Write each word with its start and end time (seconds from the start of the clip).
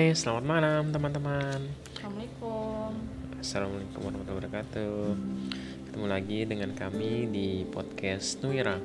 Hai, 0.00 0.16
selamat 0.16 0.44
malam 0.48 0.96
teman-teman. 0.96 1.60
Assalamualaikum. 1.92 2.90
Assalamualaikum 3.36 4.00
warahmatullahi 4.00 4.38
wabarakatuh. 4.40 4.96
Ketemu 5.84 6.06
lagi 6.08 6.38
dengan 6.48 6.70
kami 6.72 7.28
di 7.28 7.68
podcast 7.68 8.40
Nuira. 8.40 8.80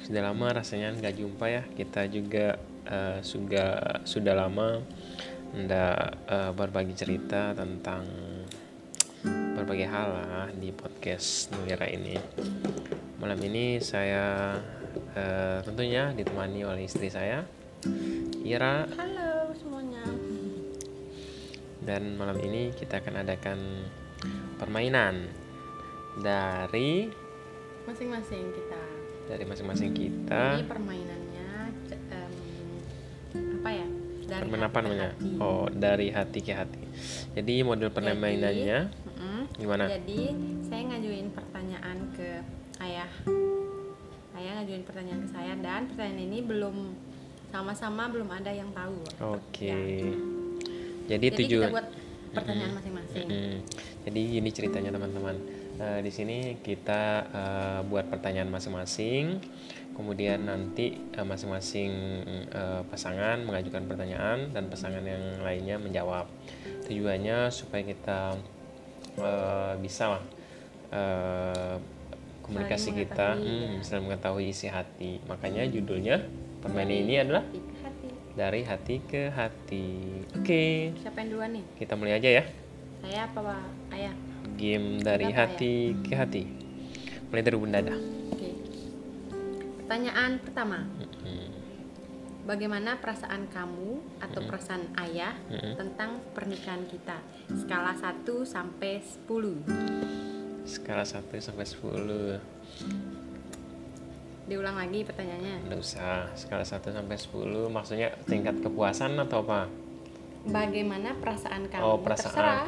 Sudah 0.00 0.32
lama 0.32 0.48
rasanya 0.48 0.96
nggak 0.96 1.12
jumpa 1.20 1.44
ya. 1.44 1.60
Kita 1.76 2.08
juga 2.08 2.56
uh, 2.88 3.20
sudah 3.20 4.00
sudah 4.08 4.32
lama 4.32 4.80
ndak 5.52 6.24
uh, 6.32 6.56
berbagi 6.56 6.96
cerita 6.96 7.52
tentang 7.52 8.08
berbagai 9.60 9.92
hal 9.92 10.08
lah 10.08 10.48
di 10.56 10.72
podcast 10.72 11.52
Nuira 11.52 11.84
ini. 11.84 12.16
Malam 13.20 13.36
ini 13.44 13.76
saya 13.76 14.56
uh, 15.20 15.60
tentunya 15.68 16.16
ditemani 16.16 16.64
oleh 16.64 16.88
istri 16.88 17.12
saya, 17.12 17.44
Ira. 18.40 18.88
Halo. 18.96 19.19
Dan 21.80 22.14
malam 22.14 22.36
ini 22.38 22.70
kita 22.70 23.00
akan 23.00 23.24
adakan 23.24 23.58
permainan 24.56 25.24
dari 26.16 27.08
Masing-masing 27.82 28.52
kita. 28.52 28.82
dari 29.26 29.44
masing-masing 29.46 29.90
kita. 29.90 30.58
Ini 30.58 30.66
permainannya 30.66 31.48
em, 32.10 32.32
apa 33.56 33.70
ya? 33.70 33.86
Dari 34.20 34.40
Permainan 34.42 34.66
apa 34.68 34.78
namanya? 34.80 35.10
Oh, 35.38 35.66
dari 35.66 36.10
hati 36.10 36.38
ke 36.38 36.52
hati. 36.52 36.82
Jadi 37.32 37.62
model 37.62 37.90
permainannya 37.90 38.78
Mm-mm. 38.86 39.40
gimana? 39.56 39.88
Jadi 39.88 40.34
saya 40.62 40.82
ngajuin 40.86 41.30
pertanyaan 41.30 41.98
ke 42.14 42.28
ayah. 42.78 43.10
Ayah 44.34 44.52
ngajuin 44.60 44.82
pertanyaan 44.84 45.20
ke 45.24 45.30
saya 45.30 45.52
dan 45.58 45.90
pertanyaan 45.90 46.20
ini 46.22 46.38
belum 46.42 46.76
sama-sama 47.50 48.06
belum 48.06 48.30
ada 48.30 48.50
yang 48.50 48.70
tahu. 48.70 48.98
Oke. 49.34 49.66
Ya. 49.66 50.14
Jadi 51.10 51.26
Jadi 51.26 51.38
tujuan 51.42 51.70
kita 51.70 51.74
buat 51.74 51.88
pertanyaan 52.30 52.72
masing-masing. 52.78 53.26
Mm-mm. 53.26 53.54
Jadi 54.06 54.22
ini 54.38 54.50
ceritanya 54.54 54.90
teman-teman. 54.94 55.36
Eh, 55.80 56.00
di 56.06 56.12
sini 56.14 56.38
kita 56.62 57.02
eh, 57.34 57.80
buat 57.90 58.06
pertanyaan 58.06 58.46
masing-masing, 58.52 59.42
kemudian 59.98 60.46
nanti 60.46 60.94
eh, 60.94 61.26
masing-masing 61.26 61.90
eh, 62.54 62.82
pasangan 62.86 63.42
mengajukan 63.42 63.90
pertanyaan 63.90 64.54
dan 64.54 64.70
pasangan 64.70 65.02
yang 65.02 65.42
lainnya 65.42 65.82
menjawab. 65.82 66.30
Tujuannya 66.86 67.50
supaya 67.50 67.82
kita 67.82 68.38
eh, 69.18 69.74
bisa 69.82 70.14
lah 70.14 70.22
eh, 70.94 71.76
komunikasi 72.46 72.94
Saling 72.94 73.00
kita, 73.02 73.28
hmm, 73.34 73.82
ya. 73.82 73.82
saling 73.82 74.04
mengetahui 74.06 74.46
isi 74.50 74.70
hati. 74.70 75.18
Makanya 75.26 75.66
judulnya 75.66 76.22
permainan 76.62 76.96
ini 77.02 77.14
adalah. 77.18 77.44
Dari 78.40 78.64
hati 78.64 79.04
ke 79.04 79.28
hati. 79.28 79.84
Oke, 80.32 80.96
Siapa 80.96 81.20
yang 81.20 81.28
duluan 81.30 81.52
nih? 81.52 81.64
kita 81.76 81.92
mulai 81.92 82.16
aja 82.16 82.30
ya 82.32 82.44
Saya 83.00 83.28
apa 83.28 83.38
Pak? 83.38 83.62
Ayah? 83.92 84.14
game 84.56 84.96
dari 84.98 85.28
Berapa 85.28 85.36
ya? 85.36 85.44
hati 85.46 85.72
ke 86.00 86.14
hati 86.14 86.42
mulai 87.28 87.42
dari 87.42 87.56
bunda 87.56 87.78
dah 87.80 87.96
Oke. 88.30 88.48
Pertanyaan 89.78 90.38
pertama. 90.38 90.78
Mm-mm. 90.96 91.48
Bagaimana 92.40 92.96
perasaan 92.96 93.46
kamu 93.46 93.90
atau 94.18 94.40
perasaan 94.42 94.88
ayah 94.98 95.36
Mm-mm. 95.46 95.76
tentang 95.76 96.24
pernikahan 96.30 96.86
kita? 96.86 97.20
Skala 97.52 97.92
1 97.92 98.24
sampai 98.44 99.00
10. 99.00 99.68
skala 100.64 101.04
1 101.04 101.28
sampai 101.36 101.66
10 101.66 102.40
Diulang 104.50 104.74
lagi 104.74 105.06
pertanyaannya. 105.06 105.56
nggak 105.64 105.78
usah 105.78 106.26
skala 106.34 106.66
1 106.66 106.82
sampai 106.82 107.14
10 107.14 107.70
maksudnya 107.70 108.10
tingkat 108.26 108.58
kepuasan 108.58 109.14
atau 109.16 109.46
apa 109.46 109.70
Bagaimana 110.42 111.14
perasaan 111.14 111.68
kamu? 111.68 111.82
Oh, 111.84 111.96
perasaan. 111.96 112.32
Terserah 112.32 112.66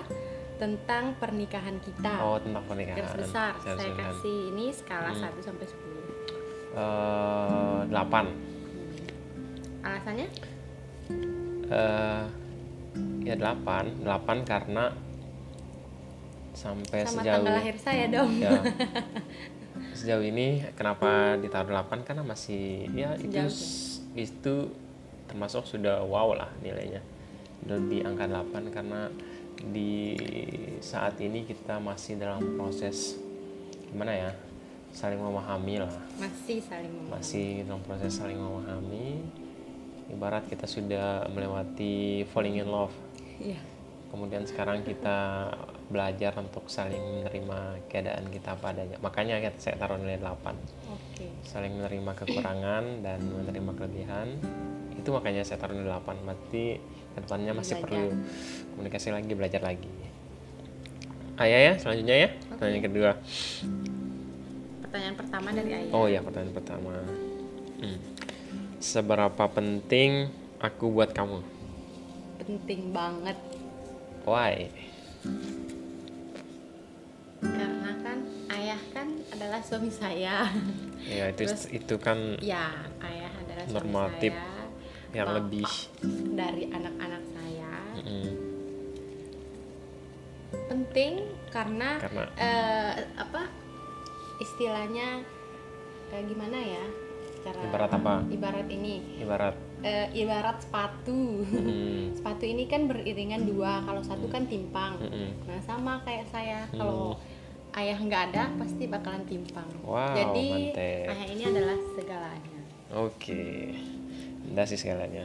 tentang 0.57 1.19
pernikahan 1.19 1.75
kita. 1.81 2.13
oh 2.23 2.39
tentang 2.39 2.63
pernikahan 2.63 3.03
Garis 3.03 3.19
besar. 3.19 3.53
Saya 3.59 3.91
kasih 3.91 4.39
ini 4.53 4.71
skala 4.71 5.11
Hmm. 5.11 5.27
1 5.27 5.43
sampai 5.43 5.67
10. 5.67 6.07
Eh, 6.73 7.81
8 7.91 8.27
Alasannya? 9.83 10.29
Eh, 11.67 12.23
ya 13.25 13.35
8 13.35 14.07
8 14.07 14.39
karena 14.45 14.95
sampai 16.53 17.03
Sama 17.03 17.25
sejauh 17.25 17.35
tanggal 17.41 17.55
lahir 17.59 17.77
saya 17.81 18.05
dong. 18.07 18.31
ya 18.37 18.53
sejauh 20.03 20.27
ini 20.27 20.67
kenapa 20.75 21.39
ditaruh 21.39 21.71
8 21.71 22.03
karena 22.03 22.27
masih 22.27 22.91
ya 22.91 23.15
itu 23.15 23.31
Sejauh 23.31 24.19
itu 24.19 24.55
termasuk 25.31 25.63
sudah 25.65 26.03
wow 26.03 26.35
lah 26.35 26.51
nilainya. 26.59 26.99
Di 27.63 28.03
angka 28.03 28.27
8 28.27 28.75
karena 28.75 29.07
di 29.63 30.19
saat 30.83 31.15
ini 31.23 31.47
kita 31.47 31.79
masih 31.79 32.19
dalam 32.19 32.43
proses 32.59 33.15
gimana 33.95 34.11
ya 34.11 34.31
saling 34.91 35.23
memahami 35.23 35.81
lah. 35.81 35.95
Masih 36.19 36.59
saling 36.61 36.91
memahami. 36.91 37.13
masih 37.15 37.47
dalam 37.65 37.81
proses 37.87 38.13
saling 38.13 38.37
memahami. 38.37 39.23
Ibarat 40.11 40.45
kita 40.51 40.67
sudah 40.69 41.25
melewati 41.31 42.27
falling 42.35 42.61
in 42.61 42.69
love. 42.69 42.93
Iya. 43.41 43.72
Kemudian 44.13 44.45
sekarang 44.45 44.85
kita 44.85 45.49
belajar 45.89 46.37
untuk 46.37 46.69
saling 46.69 47.01
menerima 47.01 47.81
keadaan 47.89 48.29
kita 48.29 48.53
apa 48.55 48.77
adanya. 48.77 49.01
Makanya 49.01 49.41
kita- 49.41 49.57
saya 49.59 49.81
taruh 49.81 49.97
nilai 49.97 50.21
8 50.21 50.53
Oke. 50.87 51.33
saling 51.43 51.73
menerima 51.73 52.13
kekurangan 52.15 53.01
dan 53.01 53.19
menerima 53.25 53.73
kelebihan. 53.73 54.37
Itu 54.93 55.17
makanya 55.17 55.43
saya 55.43 55.57
taruh 55.59 55.73
nilai 55.75 55.89
8 55.91 56.21
berarti 56.23 56.77
ke 57.13 57.19
depannya 57.19 57.53
masih 57.53 57.81
Belajar. 57.81 57.89
perlu 57.89 58.09
komunikasi 58.77 59.09
lagi 59.11 59.33
belajar 59.33 59.63
lagi. 59.65 59.93
Ayah 61.41 61.61
ya 61.61 61.75
selanjutnya 61.81 62.17
ya. 62.17 62.29
Pertanyaan 62.53 62.85
kedua. 62.85 63.11
Pertanyaan 64.85 65.17
pertama 65.17 65.49
dari 65.51 65.71
ayah. 65.73 65.93
oh 65.97 66.05
ya 66.05 66.21
pertanyaan 66.21 66.53
pertama. 66.53 66.95
Hmm. 67.83 67.99
seberapa 68.79 69.45
penting 69.49 70.27
aku 70.59 70.91
buat 70.91 71.11
kamu? 71.11 71.39
Penting 72.39 72.91
banget 72.91 73.39
why 74.23 74.71
karena 77.43 77.91
kan 78.03 78.19
ayah 78.55 78.81
kan 78.95 79.09
adalah 79.35 79.61
suami 79.63 79.91
saya. 79.91 80.47
ya 81.03 81.25
itu 81.31 81.43
Terus- 81.43 81.71
itu 81.71 81.95
kan 81.99 82.39
ya, 82.39 82.71
ayah 83.03 83.33
adalah 83.35 83.65
suami 83.67 83.75
Normatif. 83.75 84.33
saya. 84.35 84.61
yang 85.13 85.29
lebih 85.37 85.69
dari 86.33 86.73
anak-anak 86.73 87.23
saya. 87.37 87.73
Mm-mm. 88.01 88.29
Penting 90.73 91.13
karena, 91.53 92.01
karena 92.01 92.23
eh, 92.41 92.93
apa 93.21 93.45
istilahnya 94.41 95.21
kayak 96.09 96.27
gimana 96.33 96.57
ya? 96.57 96.85
Cara 97.43 97.59
ibarat 97.61 97.91
apa 97.93 98.15
ibarat 98.31 98.67
ini 98.71 99.21
ibarat 99.21 99.57
eh, 99.83 100.09
ibarat 100.15 100.59
sepatu. 100.59 101.43
mm, 101.43 102.13
sepatu 102.17 102.45
ini 102.45 102.65
kan 102.65 102.87
beriringan 102.87 103.45
dua, 103.45 103.83
kalau 103.83 104.01
satu 104.01 104.27
kan 104.27 104.47
timpang. 104.47 104.97
mm-mm. 104.97 105.29
Nah 105.45 105.61
sama 105.61 106.01
kayak 106.01 106.27
saya 106.29 106.65
Hmm. 106.69 106.79
kalau 106.79 107.03
ayah 107.73 107.97
nggak 107.97 108.23
ada 108.31 108.43
pasti 108.57 108.85
bakalan 108.85 109.25
timpang. 109.25 109.67
Wow, 109.83 110.13
Jadi 110.13 110.47
mantep. 110.71 111.07
ayah 111.09 111.27
ini 111.27 111.43
adalah 111.45 111.77
segalanya. 111.93 112.61
oke 112.91 113.43
Enggak 114.45 114.67
sih 114.67 114.77
segalanya 114.77 115.25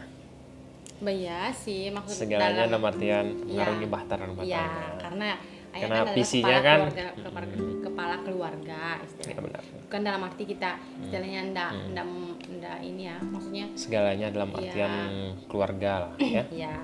Iya 0.97 1.53
sih 1.53 1.91
maksud 1.91 2.25
segalanya 2.25 2.66
dalam 2.66 2.79
dalam 2.79 2.84
artian 2.85 3.25
mengarungi 3.44 3.85
bahtar 3.85 4.17
dalam 4.17 4.34
Iya 4.38 4.57
bahtarnya. 4.57 4.97
karena 4.97 5.29
ayah 5.69 5.81
Karena 5.83 5.97
kan 6.00 6.13
visinya 6.13 6.47
kepala 6.50 6.63
kan- 6.63 6.79
keluarga, 6.79 7.05
kepala, 7.17 7.45
Hmm. 7.47 7.79
kepala 7.81 8.16
keluarga 8.19 8.81
ya 8.94 9.03
istilahnya. 9.03 9.41
benar 9.41 9.61
Bukan 9.79 10.01
dalam 10.01 10.22
arti 10.23 10.44
kita 10.45 10.69
istilahnya 11.00 11.39
ndak 11.50 11.72
Hmm. 11.72 11.88
ndak 11.91 12.07
ndak 12.49 12.78
ini 12.81 13.02
ya 13.05 13.17
maksudnya 13.19 13.66
segalanya 13.73 14.28
dalam 14.29 14.49
Iya. 14.49 14.58
artian 14.59 14.91
keluarga 15.46 15.91
lah 16.02 16.11
ya 16.17 16.43
ya 16.64 16.75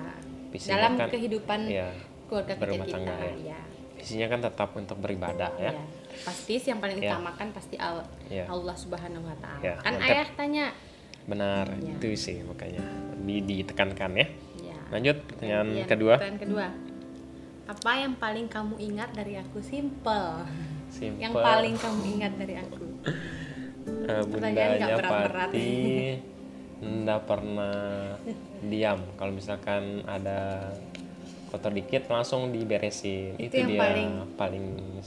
visinya 0.48 0.74
dalam 0.78 0.92
kan 0.96 1.08
kehidupan 1.10 1.60
ya 1.66 1.88
keluarga 2.24 2.52
kita 2.52 2.62
berumah 2.62 2.86
kita 2.86 2.96
tangga, 2.96 3.14
ya. 3.14 3.34
ya. 3.48 3.60
visinya 3.94 4.26
kan 4.28 4.40
tetap 4.42 4.68
untuk 4.72 4.96
beribadah 4.98 5.50
ya 5.56 5.72
Iya. 5.72 5.84
Pasti 6.14 6.62
yang 6.62 6.78
paling 6.78 6.98
Ya. 6.98 7.10
utamakan 7.10 7.50
pasti 7.50 7.74
Al- 7.74 8.06
Ya. 8.28 8.46
Allah 8.46 8.70
Subhanahu 8.72 9.26
wa 9.26 9.34
taala. 9.34 9.58
Ya, 9.60 9.74
kan 9.76 9.92
mantap. 9.92 10.08
ayah 10.08 10.28
tanya. 10.32 10.66
benar 11.24 11.66
Iya. 11.74 11.96
itu 11.96 12.08
sih 12.14 12.36
makanya 12.40 12.84
di 13.18 13.40
ditekankan 13.42 14.12
ya 14.12 14.26
Ya. 14.62 14.76
lanjut 14.90 15.16
pertanyaan 15.24 15.68
Iya, 15.72 15.84
kedua 15.88 16.14
Pertanyaan 16.14 16.38
kedua. 16.38 16.66
Apa 17.64 17.96
yang 17.96 18.12
paling 18.14 18.44
kamu 18.44 18.76
ingat 18.78 19.10
dari 19.10 19.34
aku? 19.34 19.58
Simple. 19.58 20.44
simple 20.90 21.16
Yang 21.18 21.32
paling 21.34 21.74
kamu 21.74 22.02
ingat 22.14 22.32
dari 22.36 22.54
aku. 22.54 22.84
Nggak 24.04 24.22
bundanya 24.26 24.86
berat-berat. 24.90 25.48
Pati 25.50 25.72
nggak 26.84 27.20
pernah 27.24 28.12
diam 28.60 29.00
kalau 29.16 29.32
misalkan 29.32 30.04
ada 30.04 30.68
kotor 31.48 31.72
dikit 31.72 32.04
langsung 32.06 32.50
diberesin 32.50 33.38
itu, 33.38 33.46
Itu 33.46 33.56
yang 33.56 33.68
dia 33.70 33.80
paling- 33.80 34.16
paling 34.34 34.64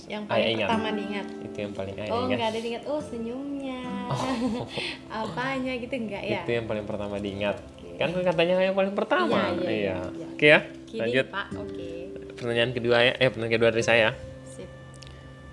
Yang 0.08 0.24
ayah 0.24 0.32
paling 0.32 0.48
ingat 0.50 0.68
pertama 0.68 0.90
diingat. 0.90 1.26
itu 1.44 1.58
yang 1.60 1.74
paling 1.76 1.96
ayah 2.00 2.10
Oh, 2.10 2.22
nggak 2.26 2.48
ada 2.48 2.58
diingat. 2.58 2.84
Oh, 2.88 2.98
senyumnya. 2.98 3.82
Apanya 5.22 5.74
gitu 5.76 5.94
enggak 5.94 6.24
ya? 6.24 6.42
itu 6.42 6.52
yang 6.52 6.66
paling 6.66 6.86
pertama 6.86 7.16
diingat 7.20 7.58
Oke. 7.76 7.90
kan 7.96 8.10
katanya 8.16 8.56
yang 8.64 8.74
paling 8.74 8.94
pertama 8.94 9.38
Iya, 9.38 9.54
iya, 9.54 9.68
iya, 9.68 9.98
iya. 10.08 10.28
oke 10.28 10.46
ya 10.48 10.60
Kini 10.88 11.00
lanjut 11.04 11.26
Pak, 11.28 11.48
oke. 11.54 11.90
Pertanyaan 12.38 12.72
kedua 12.72 12.98
ya 13.02 13.14
eh 13.14 13.28
pertanyaan 13.28 13.54
kedua 13.54 13.70
dari 13.70 13.84
saya 13.84 14.10
Sip. 14.46 14.70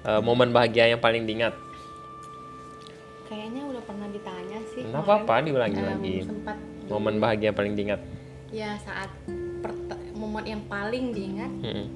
Eh, 0.05 0.21
momen 0.21 0.51
bahagia 0.51 0.87
yang 0.87 1.01
paling 1.01 1.25
diingat 1.25 1.57
Kayaknya 3.25 3.65
udah 3.65 3.83
pernah 3.83 4.07
ditanya 4.07 4.59
sih. 4.69 4.85
Nggak 4.85 4.95
kemarin. 4.95 5.25
apa-apa, 5.25 5.35
diulangi 5.43 5.75
Em, 5.75 5.87
lagi. 5.89 6.15
Sempat 6.23 6.57
momen 6.85 7.15
bahagia 7.17 7.47
yang 7.49 7.57
paling 7.57 7.75
diingat 7.75 8.01
ya 8.53 8.71
saat 8.79 9.11
momen 10.15 10.45
yang 10.45 10.63
paling 10.65 11.11
diingat 11.11 11.51
Mm-mm. 11.59 11.87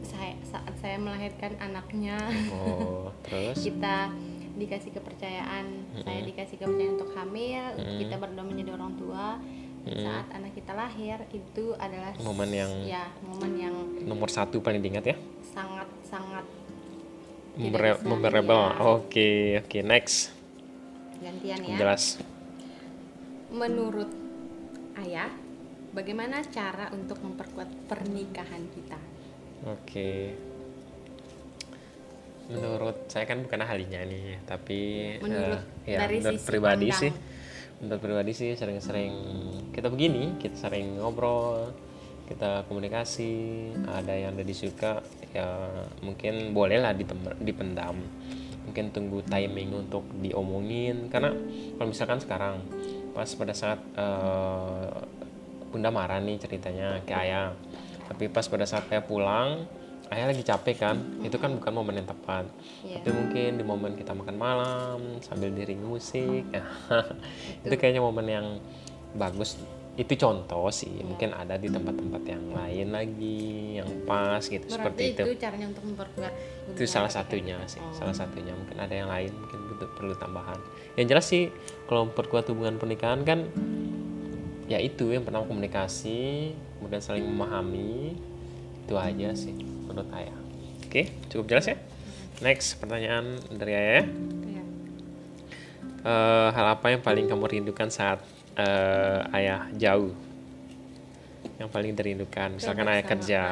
saya 0.00 0.32
saat 0.40 0.72
saya 0.78 0.96
melahirkan 0.96 1.58
anaknya. 1.58 2.16
oh 2.48 3.10
terus 3.26 3.58
kita 3.60 4.08
dikasih 4.52 4.90
kepercayaan 4.92 5.66
saya 6.00 6.20
dikasih 6.22 6.56
kepercayaan 6.56 6.94
untuk 6.94 7.10
hamil 7.12 7.62
untuk 7.74 7.96
kita 7.98 8.16
berdua 8.16 8.44
menjadi 8.44 8.70
orang 8.72 8.92
tua 8.96 9.26
saat 9.82 10.28
anak 10.30 10.52
kita 10.52 10.72
lahir 10.72 11.18
itu 11.30 11.72
adalah 11.74 12.12
Momen 12.20 12.50
yang- 12.50 12.84
ya 12.84 13.08
momen 13.22 13.52
yang 13.56 13.74
nomor 14.04 14.28
satu 14.28 14.60
paling 14.60 14.78
diingat 14.78 15.04
ya? 15.04 15.16
Sangat 15.42 15.88
sangat 16.02 16.44
memorable 18.02 18.70
iya. 18.70 18.78
oke 18.78 19.30
oke 19.60 19.78
next. 19.82 20.32
Gantian 21.18 21.60
ya. 21.62 21.76
Jelas. 21.76 22.20
Menurut 23.50 24.08
ayah 24.96 25.28
bagaimana 25.90 26.40
cara 26.46 26.88
untuk 26.90 27.18
memperkuat 27.18 27.68
pernikahan 27.88 28.64
kita? 28.70 28.98
Oke. 29.66 30.32
Menurut 32.50 33.06
saya 33.06 33.24
kan 33.24 33.42
bukan 33.42 33.60
ahlinya 33.60 34.02
nih 34.02 34.42
tapi 34.42 34.78
Menurut- 35.18 35.66
eh, 35.84 35.94
ya 35.94 35.98
dari 36.00 36.18
menurut 36.18 36.40
sisi 36.40 36.48
pribadi 36.48 36.88
pandang. 36.88 37.00
sih 37.00 37.12
menurut 37.80 38.00
pribadi 38.00 38.32
sih 38.36 38.52
sering-sering 38.54 39.12
kita 39.72 39.88
begini 39.88 40.36
kita 40.36 40.56
sering 40.56 41.00
ngobrol 41.00 41.72
kita 42.30 42.62
komunikasi 42.70 43.32
ada 43.90 44.14
yang 44.14 44.38
udah 44.38 44.46
disuka 44.46 45.02
ya 45.34 45.66
mungkin 45.98 46.54
bolehlah 46.54 46.94
dipendam. 47.42 47.98
Mungkin 48.70 48.94
tunggu 48.94 49.18
timing 49.26 49.74
untuk 49.74 50.06
diomongin 50.22 51.10
karena 51.10 51.34
kalau 51.74 51.90
misalkan 51.90 52.22
sekarang 52.22 52.62
pas 53.10 53.26
pada 53.34 53.50
saat 53.50 53.82
eh, 53.98 54.94
bunda 55.74 55.90
marah 55.90 56.22
nih 56.22 56.38
ceritanya 56.38 57.02
ke 57.02 57.10
ayah 57.10 57.50
tapi 58.06 58.30
pas 58.30 58.46
pada 58.46 58.62
saat 58.62 58.86
ayah 58.94 59.02
pulang 59.02 59.66
ayah 60.10 60.26
lagi 60.30 60.42
capek 60.42 60.76
kan? 60.76 60.96
Itu 61.22 61.38
kan 61.38 61.54
bukan 61.54 61.72
momen 61.72 62.02
yang 62.02 62.08
tepat. 62.10 62.50
Iya. 62.82 63.02
tapi 63.02 63.10
mungkin 63.14 63.50
di 63.58 63.64
momen 63.64 63.92
kita 63.94 64.12
makan 64.12 64.36
malam 64.36 64.98
sambil 65.22 65.54
diring 65.54 65.80
musik. 65.80 66.44
Itu 67.64 67.74
kayaknya 67.78 68.02
momen 68.02 68.26
yang 68.26 68.46
bagus. 69.14 69.54
Itu 69.94 70.18
contoh 70.18 70.66
sih. 70.74 70.90
Iya. 70.98 71.04
mungkin 71.06 71.30
ada 71.30 71.54
di 71.54 71.70
tempat-tempat 71.70 72.22
yang 72.26 72.44
lain 72.50 72.86
lagi 72.90 73.78
yang 73.78 73.90
pas 74.02 74.42
gitu. 74.42 74.66
Seperti 74.66 74.78
berarti 74.82 75.04
itu. 75.14 75.22
itu 75.30 75.34
caranya 75.38 75.66
untuk 75.70 75.84
memperkuat 75.86 76.32
itu 76.74 76.82
salah 76.86 77.10
pernikahan 77.10 77.26
satunya 77.30 77.56
kita. 77.62 77.70
sih. 77.70 77.80
Oh. 77.82 77.94
salah 77.94 78.16
satunya. 78.16 78.52
Mungkin 78.54 78.76
ada 78.82 78.94
yang 78.94 79.08
lain 79.10 79.30
mungkin 79.30 79.58
butuh 79.70 79.88
perlu 79.94 80.14
tambahan. 80.18 80.58
Yang 80.98 81.06
jelas 81.06 81.26
sih 81.30 81.44
kalau 81.86 82.10
memperkuat 82.10 82.50
hubungan 82.50 82.82
pernikahan 82.82 83.22
kan 83.22 83.46
ya 84.70 84.78
itu 84.78 85.10
yang 85.10 85.26
pertama 85.26 85.50
komunikasi 85.50 86.54
kemudian 86.78 87.02
saling 87.02 87.26
memahami 87.26 88.14
itu 88.90 88.98
aja 88.98 89.30
sih 89.32 89.54
menurut 89.86 90.10
ayah 90.10 90.34
oke 90.82 91.02
cukup 91.30 91.46
jelas 91.46 91.70
ya 91.70 91.78
next 92.42 92.74
pertanyaan 92.74 93.38
dari 93.48 93.70
ayah 93.70 93.94
ya. 93.94 94.04
Iya. 94.42 94.62
Eh, 96.02 96.48
hal 96.50 96.66
apa 96.72 96.86
yang 96.88 96.98
paling 96.98 97.30
kamu 97.30 97.46
rindukan 97.46 97.86
saat 97.86 98.18
eh, 98.56 99.20
ayah 99.30 99.70
jauh 99.72 100.10
yang 101.54 101.70
paling 101.70 101.94
dirindukan 101.94 102.50
misalkan 102.50 102.88
ayah 102.88 103.04
kerja 103.06 103.42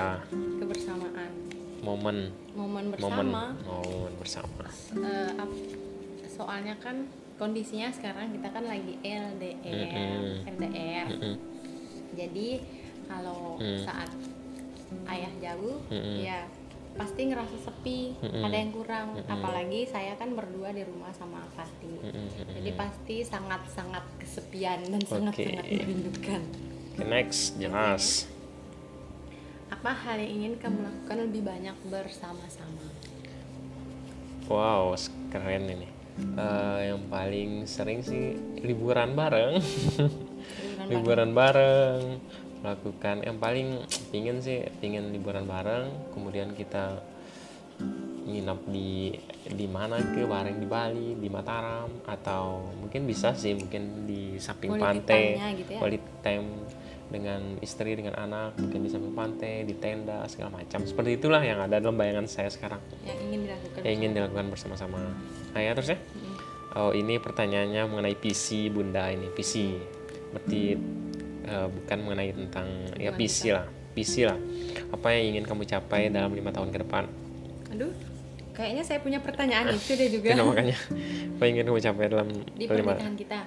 Kebersamaan. 0.58 1.30
momen 1.78 2.34
momen 2.50 2.84
momen 2.90 2.90
bersama 2.90 3.42
momen 3.62 4.12
bersama 4.18 4.64
eh, 4.98 5.30
ap- 5.38 5.62
soalnya 6.26 6.74
kan 6.82 7.06
kondisinya 7.36 7.94
sekarang 7.94 8.34
kita 8.34 8.50
kan 8.50 8.66
lagi 8.66 8.98
LDR 8.98 9.62
Mm-mm. 9.62 10.50
LDR 10.50 11.06
Mm-mm. 11.14 11.34
jadi 12.18 12.48
kalau 13.06 13.54
Mm. 13.56 13.86
saat 13.86 14.10
ayah 15.08 15.32
jauh 15.40 15.80
Mm-mm. 15.92 16.24
ya 16.24 16.48
pasti 16.98 17.30
ngerasa 17.30 17.56
sepi 17.62 18.18
Mm-mm. 18.18 18.42
ada 18.42 18.56
yang 18.58 18.72
kurang. 18.74 19.08
Apalagi 19.30 19.86
saya 19.86 20.18
kan 20.18 20.34
berdua 20.34 20.74
di 20.74 20.82
rumah 20.82 21.14
sama 21.14 21.46
Mm-mm, 21.54 22.02
mm-mm. 22.02 22.54
jadi 22.58 22.70
pasti 22.74 23.16
sangat 23.22 23.62
sangat 23.70 24.04
kesepian 24.18 24.82
dan 24.90 25.00
sangat 25.06 25.34
sangat 25.38 25.64
Oke. 25.64 25.78
merindukan. 25.78 26.42
Oke, 26.98 27.02
next 27.06 27.54
jelas. 27.62 28.26
Apa 29.70 29.94
hal 29.94 30.18
yang 30.18 30.32
ingin 30.42 30.52
kamu 30.58 30.80
lakukan 30.82 31.16
lebih 31.30 31.42
banyak 31.46 31.76
bersama-sama? 31.86 32.84
Wow 34.50 34.96
keren 35.30 35.70
ini. 35.70 35.88
Eh, 36.18 36.78
yang 36.90 37.06
paling 37.06 37.62
sering 37.68 38.02
sih 38.02 38.34
liburan 38.58 39.14
bareng. 39.14 39.62
Liburan 39.62 40.86
liburan 40.90 41.30
bareng 41.36 42.00
melakukan. 42.62 43.22
Yang 43.24 43.36
paling 43.38 43.68
pingin 44.10 44.36
sih 44.42 44.64
pingin 44.82 45.10
liburan 45.10 45.46
bareng. 45.46 46.14
Kemudian 46.14 46.52
kita 46.54 47.00
nginap 48.28 48.60
di 48.68 49.14
di 49.48 49.66
mana 49.70 49.96
ke? 49.96 50.26
Bareng 50.28 50.60
di 50.60 50.68
Bali 50.68 51.16
di 51.16 51.28
Mataram 51.32 51.88
atau 52.04 52.68
mungkin 52.76 53.08
bisa 53.08 53.32
sih 53.32 53.56
mungkin 53.56 54.04
di 54.04 54.36
samping 54.36 54.76
pantai. 54.76 55.38
gitu 55.56 55.72
ya. 55.74 55.80
quality 55.80 56.10
time 56.20 56.48
dengan 57.08 57.56
istri 57.64 57.96
dengan 57.96 58.20
anak 58.20 58.60
mungkin 58.60 58.84
di 58.84 58.90
samping 58.92 59.16
pantai 59.16 59.64
di 59.64 59.72
tenda 59.80 60.28
segala 60.28 60.60
macam. 60.60 60.84
Seperti 60.84 61.16
itulah 61.16 61.40
yang 61.40 61.64
ada 61.64 61.80
dalam 61.80 61.96
bayangan 61.96 62.28
saya 62.28 62.52
sekarang. 62.52 62.82
Yang 63.06 63.18
ingin 63.24 63.40
dilakukan 63.48 63.80
yang 63.80 63.94
ingin 63.96 64.10
dilakukan 64.12 64.46
bersama-sama. 64.52 65.00
Nah 65.56 65.60
ya 65.60 65.72
terus 65.72 65.96
ya? 65.96 65.98
Oh 66.76 66.92
ini 66.92 67.16
pertanyaannya 67.16 67.88
mengenai 67.88 68.16
PC 68.18 68.68
bunda. 68.68 69.08
Ini 69.08 69.32
PC 69.32 69.52
berarti 70.36 70.76
eh, 71.48 71.68
bukan 71.72 71.98
mengenai 72.04 72.30
tentang 72.36 72.66
ya 73.00 73.10
PC 73.16 73.56
lah 73.56 73.66
PC 73.96 74.28
lah. 74.28 74.38
Apa 74.94 75.16
yang 75.16 75.34
ingin 75.34 75.44
kamu 75.48 75.66
capai 75.66 76.06
dalam 76.12 76.30
lima 76.30 76.54
tahun 76.54 76.70
ke 76.70 76.78
depan? 76.86 77.04
Aduh 77.74 77.90
kayaknya 78.58 78.82
saya 78.82 78.98
punya 78.98 79.22
pertanyaan 79.22 79.70
itu 79.70 79.94
deh 79.94 80.10
juga. 80.10 80.30
Itu 80.34 80.42
makanya? 80.42 80.78
Apa 81.38 81.42
yang 81.46 81.52
ingin 81.54 81.66
kamu 81.70 81.80
capai 81.82 82.04
dalam 82.10 82.28
di 82.34 82.64
lima 82.66 82.92
pernikahan 82.94 83.14
kita. 83.14 83.38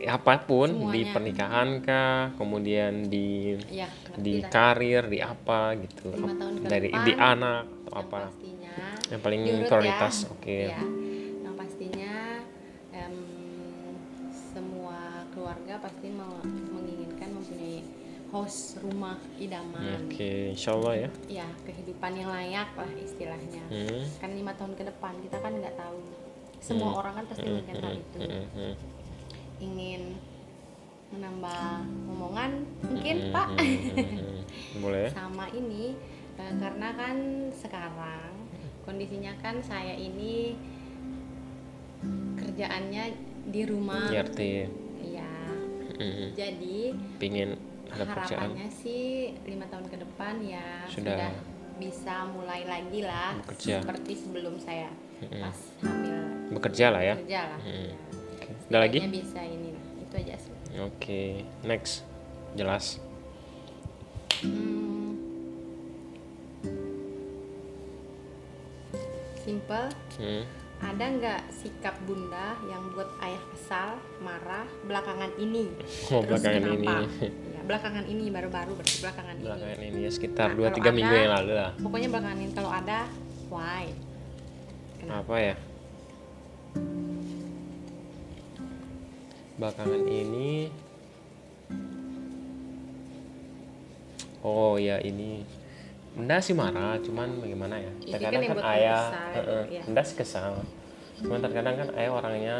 Ya, 0.00 0.16
apa 0.16 0.40
pun 0.48 0.72
di 0.72 1.04
Semuanya. 1.04 1.12
pernikahan 1.12 1.68
kah 1.84 2.32
kemudian 2.40 3.12
di 3.12 3.52
ya 3.68 3.84
di 4.16 4.40
lah. 4.40 4.48
karir 4.48 5.04
di 5.12 5.20
apa 5.20 5.76
gitu. 5.76 6.08
Lima 6.16 6.32
tahun 6.40 6.52
ke 6.56 6.66
dari 6.72 6.88
depan, 6.88 7.04
di 7.04 7.12
anak 7.12 7.64
atau 7.68 7.92
yang 7.92 8.00
apa. 8.00 8.18
pastinya 8.24 8.74
yang 9.12 9.20
paling 9.20 9.40
diurut 9.44 9.68
prioritas 9.68 10.14
ya. 10.16 10.28
oke. 10.32 10.56
Ya, 10.72 10.80
yang 11.44 11.54
pastinya 11.60 12.14
em, 12.96 13.16
semua 14.32 14.98
keluarga 15.36 15.74
pasti 15.84 16.08
mau 16.08 16.32
host 18.30 18.78
rumah 18.80 19.18
idaman. 19.36 20.06
Oke 20.06 20.54
insyaallah 20.54 20.94
ya. 21.06 21.08
Ya 21.26 21.46
kehidupan 21.66 22.14
yang 22.14 22.30
layak 22.30 22.70
lah 22.78 22.90
istilahnya. 22.98 23.64
Hmm. 23.66 24.06
kan 24.22 24.30
lima 24.32 24.54
tahun 24.54 24.78
ke 24.78 24.84
depan 24.86 25.14
kita 25.22 25.36
kan 25.42 25.52
nggak 25.58 25.76
tahu. 25.76 26.00
Semua 26.62 27.02
orang 27.02 27.22
kan 27.22 27.24
pasti 27.26 27.46
menginginkan 27.46 27.76
hal 27.82 27.94
itu. 27.98 28.18
Hmm, 28.22 28.46
hmm. 28.54 28.74
ingin 29.60 30.02
menambah 31.10 31.62
omongan 32.06 32.50
mungkin 32.86 33.16
Hmm, 33.18 33.34
pak? 33.34 33.48
hmm, 33.58 33.76
hmm, 33.90 34.06
hmm. 34.14 34.40
boleh. 34.78 35.06
Sama 35.18 35.46
ini 35.50 35.98
eh, 36.38 36.54
karena 36.56 36.88
kan 36.94 37.16
sekarang 37.50 38.32
kondisinya 38.86 39.34
kan 39.42 39.58
saya 39.60 39.92
ini 39.92 40.54
kerjaannya 42.38 43.04
di 43.50 43.62
rumah. 43.66 44.08
IRT 44.08 44.40
ya 44.40 44.70
hmm. 46.00 46.28
jadi 46.34 46.78
pingin 47.20 47.56
ada 47.90 48.04
pekerjaan 48.04 48.40
harapannya 48.48 48.68
sih 48.72 49.06
lima 49.44 49.66
tahun 49.66 49.86
ke 49.86 49.96
depan 49.98 50.34
ya 50.40 50.68
Sudah. 50.86 51.16
sudah, 51.16 51.30
bisa 51.76 52.14
mulai 52.26 52.62
lagi 52.64 53.00
lah 53.00 53.34
Bekerja. 53.40 53.80
seperti 53.80 54.12
sebelum 54.14 54.54
saya 54.56 54.88
Mm-mm. 55.20 55.40
pas 55.40 55.58
hamil 55.80 56.16
bekerja 56.50 56.86
lah 56.88 57.02
ya 57.02 57.14
kerja 57.18 57.40
lah 57.48 57.60
Mm. 57.60 57.72
ya. 57.82 57.94
Oke. 58.36 58.48
ada 58.68 58.78
lagi 58.78 58.98
bisa 59.06 59.40
ini 59.40 59.70
itu 59.98 60.14
aja 60.16 60.34
sih 60.36 60.52
oke 60.76 61.22
next 61.62 62.02
jelas 62.52 62.98
Hmm. 64.40 65.20
Simple. 69.36 69.88
hmm. 70.16 70.42
Ada 70.80 71.04
nggak 71.12 71.40
sikap 71.52 71.92
bunda 72.02 72.56
yang 72.64 72.80
buat 72.90 73.04
ayah 73.20 73.42
kesal, 73.52 73.88
marah 74.18 74.64
belakangan 74.82 75.28
ini? 75.36 75.68
oh 76.08 76.24
Terus 76.24 76.40
belakangan 76.40 76.60
kenapa? 76.62 76.94
ini 77.04 77.28
belakangan 77.60 78.04
ini 78.04 78.28
baru-baru 78.28 78.72
berarti 78.74 78.96
belakangan, 79.00 79.34
belakangan 79.38 79.78
ini. 79.78 79.86
ini 79.90 80.00
ya 80.04 80.10
sekitar 80.10 80.48
Nah, 80.52 80.70
2-3 80.70 80.80
kalau 80.80 80.92
minggu 80.92 81.10
ada- 81.10 81.22
yang 81.22 81.34
lalu 81.36 81.52
lah 81.54 81.70
Pokoknya 81.76 82.08
belakangan 82.08 82.38
ini 82.38 82.52
kalau 82.52 82.70
ada, 82.70 83.00
why? 83.48 83.84
Kenapa? 85.00 85.20
apa 85.22 85.34
ya 85.38 85.54
belakangan 89.56 90.02
ini 90.04 90.72
oh 94.40 94.76
ya 94.76 94.96
ini 95.00 95.44
Bunda 96.10 96.42
sih 96.42 96.52
marah, 96.52 96.98
cuman 96.98 97.38
bagaimana 97.38 97.78
ya? 97.78 97.92
Terkadang 98.02 98.42
kan 98.42 98.58
kan, 98.58 98.66
ayah, 98.74 99.02
iya. 99.70 99.78
Bunda 99.86 100.02
sih 100.02 100.18
kesal. 100.18 100.58
Cuman 101.22 101.38
terkadang 101.38 101.78
kan 101.78 101.88
ayah 101.94 102.10
orangnya 102.10 102.58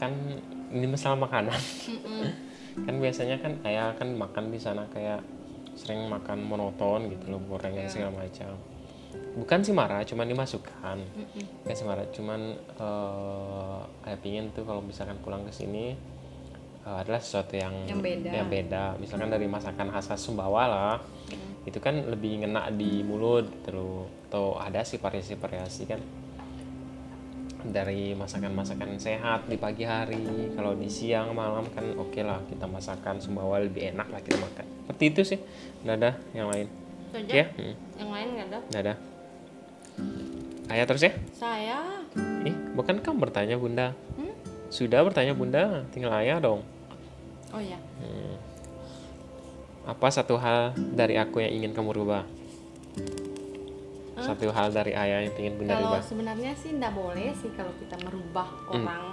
kan 0.00 0.08
ini 0.72 0.88
masalah 0.88 1.20
makanan. 1.20 1.60
Mm-mm. 1.92 2.24
Kan 2.76 2.94
biasanya 2.96 3.36
kan 3.38 3.52
ayah 3.64 3.92
kan 3.94 4.08
makan 4.12 4.50
di 4.50 4.58
sana 4.58 4.86
kayak 4.88 5.20
sering 5.74 6.06
makan 6.06 6.44
monoton 6.44 7.08
gitu 7.08 7.30
loh, 7.30 7.40
gorengan 7.46 7.86
Iya. 7.86 7.90
segala 7.90 8.12
macam. 8.20 8.52
Bukan 9.10 9.58
sih 9.62 9.74
marah, 9.74 10.02
cuman 10.06 10.26
dimasukkan. 10.26 10.98
Mm-mm. 10.98 11.44
Bukan 11.62 11.74
sih 11.74 11.86
marah, 11.86 12.06
cuman 12.10 12.40
eh 12.54 13.78
ayah 14.06 14.18
pingin 14.20 14.50
tuh 14.50 14.62
kalau 14.62 14.82
misalkan 14.82 15.18
pulang 15.18 15.42
ke 15.42 15.52
sini 15.52 15.94
eh, 16.80 16.96
adalah 16.96 17.18
sesuatu 17.18 17.54
yang 17.54 17.74
Yang 17.86 18.00
beda. 18.02 18.30
yang 18.30 18.48
beda. 18.48 18.84
Misalkan 18.98 19.28
dari 19.28 19.46
masakan 19.46 19.90
khas 19.90 20.10
Sumbawa 20.16 20.64
lah 20.66 20.94
itu 21.60 21.76
kan 21.76 21.92
lebih 22.08 22.40
ngena 22.40 22.72
di 22.72 23.04
mulut 23.04 23.44
gitu 23.44 23.76
loh 23.76 23.98
atau 24.26 24.56
ada 24.56 24.80
sih 24.80 24.96
variasi-variasi 24.96 25.82
kan 25.84 26.00
dari 27.66 28.16
masakan-masakan 28.16 28.96
sehat 28.96 29.46
di 29.46 29.60
pagi 29.60 29.84
hari 29.84 30.52
kalau 30.56 30.72
di 30.72 30.88
siang 30.88 31.36
malam 31.36 31.68
kan 31.72 31.84
oke 31.96 32.20
lah 32.24 32.40
kita 32.48 32.64
masakan 32.64 33.20
Sumbawa 33.20 33.60
lebih 33.60 33.92
enak 33.92 34.08
lah 34.08 34.20
kita 34.24 34.40
makan. 34.40 34.64
Seperti 34.86 35.04
itu 35.10 35.22
sih. 35.36 35.38
Nggak 35.84 35.96
ada 36.00 36.10
yang 36.32 36.48
lain. 36.48 36.66
Aja? 37.10 37.32
Ya? 37.34 37.46
Hmm, 37.58 37.74
yang 37.98 38.10
lain 38.14 38.28
nggak 38.38 38.46
ada? 38.48 38.58
Nggak 38.70 38.82
ada 38.86 38.94
ayah 40.70 40.86
terus 40.86 41.02
ya? 41.02 41.12
Saya. 41.34 41.78
Ih 42.46 42.54
bukan 42.78 43.02
kamu 43.02 43.18
bertanya 43.18 43.58
bunda. 43.58 43.92
Hmm? 44.16 44.32
sudah 44.70 45.02
bertanya 45.02 45.34
bunda. 45.34 45.82
Tinggal 45.90 46.14
ayah 46.22 46.38
dong. 46.38 46.62
Oh 47.50 47.58
ya 47.58 47.76
Hmm. 48.00 48.38
Apa 49.84 50.06
satu 50.08 50.38
hal 50.38 50.72
dari 50.94 51.18
aku 51.18 51.42
yang 51.42 51.52
ingin 51.60 51.72
kamu 51.74 51.90
rubah? 51.90 52.22
Satu 54.22 54.46
hal 54.48 54.68
dari 54.70 54.92
ayah 54.92 55.18
yang 55.20 55.34
ingin 55.34 55.54
bunda 55.56 55.74
kalau 55.74 55.88
rubah. 55.90 56.02
sebenarnya 56.02 56.52
sih 56.54 56.70
nggak 56.72 56.92
boleh 56.92 57.28
sih 57.32 57.50
kalau 57.52 57.72
kita 57.76 57.96
merubah 58.00 58.48
Hmm. 58.66 58.74
orang 58.78 59.04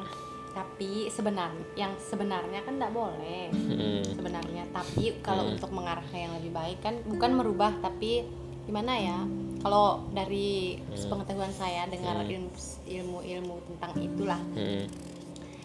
tapi 0.51 1.05
sebenarnya 1.07 1.61
yang 1.75 1.93
sebenarnya 1.95 2.59
kan 2.61 2.73
nggak 2.75 2.89
boleh 2.91 3.45
Hmm. 3.47 4.01
sebenarnya 4.09 4.65
tapi 4.67 5.13
kalau 5.21 5.45
Hmm. 5.45 5.53
untuk 5.53 5.69
mengarah 5.69 6.01
ke 6.03 6.17
yang 6.17 6.33
lebih 6.33 6.49
baik 6.51 6.81
kan 6.81 6.97
bukan 7.03 7.31
merubah 7.31 7.77
tapi 7.77 8.25
gimana 8.65 8.93
ya 8.93 9.19
kalau 9.57 10.01
dari 10.09 10.75
sepengetahuan 10.91 11.51
saya 11.51 11.85
dengar 11.85 12.17
Hmm. 12.17 12.27
ilmu 12.27 12.49
ilmu 12.85 13.17
ilmu 13.23 13.55
tentang 13.67 13.91
itulah 13.97 14.41
Hmm. 14.51 14.89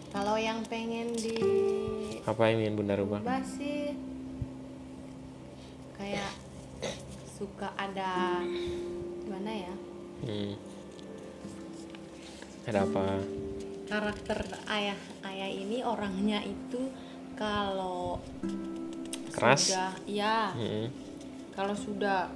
kalau 0.09 0.37
yang 0.37 0.61
pengen 0.63 1.09
di 1.11 1.35
Apa 2.21 2.47
yang 2.47 2.61
ingin 2.61 2.75
bunda 2.75 2.93
rubah? 2.93 3.17
rubah 3.17 3.41
sih 3.43 3.97
kayak 5.95 6.31
suka 7.33 7.73
ada 7.73 8.39
gimana 9.23 9.51
ya 9.51 9.73
Hmm. 10.23 10.55
Ada 12.63 12.87
apa? 12.87 13.19
karakter 13.83 14.39
ayah 14.71 14.95
ayah 15.27 15.49
ini 15.51 15.83
orangnya 15.83 16.39
itu 16.41 16.87
kalau 17.35 18.17
Keras? 19.29 19.67
sudah 19.67 19.91
ya 20.05 20.49
Hmm. 20.49 20.87
kalau 21.51 21.75
sudah 21.75 22.31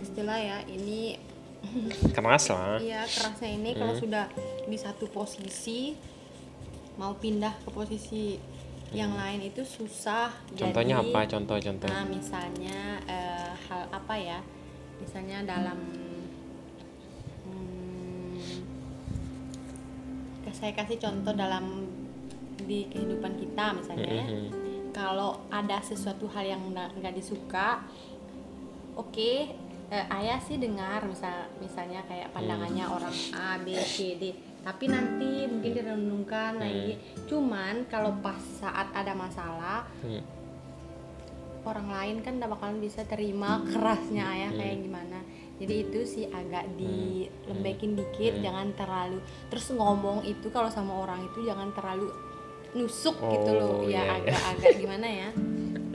istilah 0.00 0.34
ya 0.34 0.56
ini 0.64 1.20
Keras 2.16 2.48
lah. 2.48 2.80
iya 2.80 3.04
kerasnya 3.04 3.50
ini 3.52 3.70
kalau 3.74 3.92
Hmm. 3.92 4.02
sudah 4.02 4.24
di 4.64 4.74
satu 4.74 5.04
posisi 5.06 5.92
mau 6.96 7.12
pindah 7.14 7.52
ke 7.62 7.68
posisi 7.70 8.40
yang 8.90 9.12
lain 9.12 9.44
itu 9.44 9.60
susah 9.62 10.32
Contohnya 10.50 10.98
Jadi, 10.98 11.12
apa? 11.12 11.20
Contoh-contoh. 11.28 11.86
nah 11.86 12.02
misalnya 12.02 12.78
eh, 13.04 13.52
hal 13.68 13.84
apa 13.92 14.14
ya 14.16 14.40
misalnya 14.98 15.44
dalam 15.44 15.76
hmm, 15.76 16.07
saya 20.58 20.74
kasih 20.74 20.98
contoh 20.98 21.30
dalam 21.30 21.86
di 22.58 22.90
kehidupan 22.90 23.38
kita 23.38 23.78
misalnya 23.78 24.10
ya. 24.10 24.26
Hmm. 24.26 24.50
kalau 24.90 25.38
ada 25.54 25.78
sesuatu 25.78 26.26
hal 26.34 26.42
yang 26.42 26.62
nggak 26.74 27.14
disuka 27.14 27.86
oke 28.98 29.32
eh, 29.88 30.06
ayah 30.18 30.42
sih 30.42 30.58
dengar 30.58 31.06
misal 31.06 31.46
misalnya 31.62 32.02
kayak 32.10 32.34
pandangannya 32.34 32.84
orang 32.90 33.14
A 33.32 33.56
B 33.62 33.72
C 33.78 34.18
D. 34.18 34.24
Tapi 34.58 34.84
nanti 34.90 35.48
mungkin 35.48 35.70
direnungkan 35.70 36.60
lagi. 36.60 36.98
Cuman 37.24 37.88
kalau 37.88 38.12
pas 38.20 38.36
saat 38.36 38.90
ada 38.92 39.16
masalah 39.16 39.86
Hmm. 40.04 40.20
orang 41.64 41.88
lain 41.88 42.16
kan 42.20 42.36
nggak 42.36 42.52
bakalan 42.52 42.80
bisa 42.82 43.00
terima 43.08 43.64
kerasnya 43.64 44.24
ayah 44.34 44.50
kayak 44.52 44.76
gimana 44.84 45.20
jadi 45.58 45.74
itu 45.86 46.00
sih 46.06 46.24
agak 46.30 46.70
dilembekin 46.78 47.98
dikit 47.98 48.38
jangan 48.38 48.70
terlalu 48.78 49.18
terus 49.50 49.66
ngomong 49.74 50.22
itu 50.22 50.46
kalau 50.54 50.70
sama 50.70 51.02
orang 51.02 51.26
itu 51.26 51.42
jangan 51.42 51.74
terlalu 51.74 52.14
nusuk 52.76 53.16
gitu 53.16 53.50
loh. 53.56 53.80
Oh, 53.80 53.88
ya 53.88 53.88
iya, 53.88 54.02
iya. 54.02 54.14
agak-agak 54.20 54.72
gimana 54.76 55.08
ya. 55.08 55.28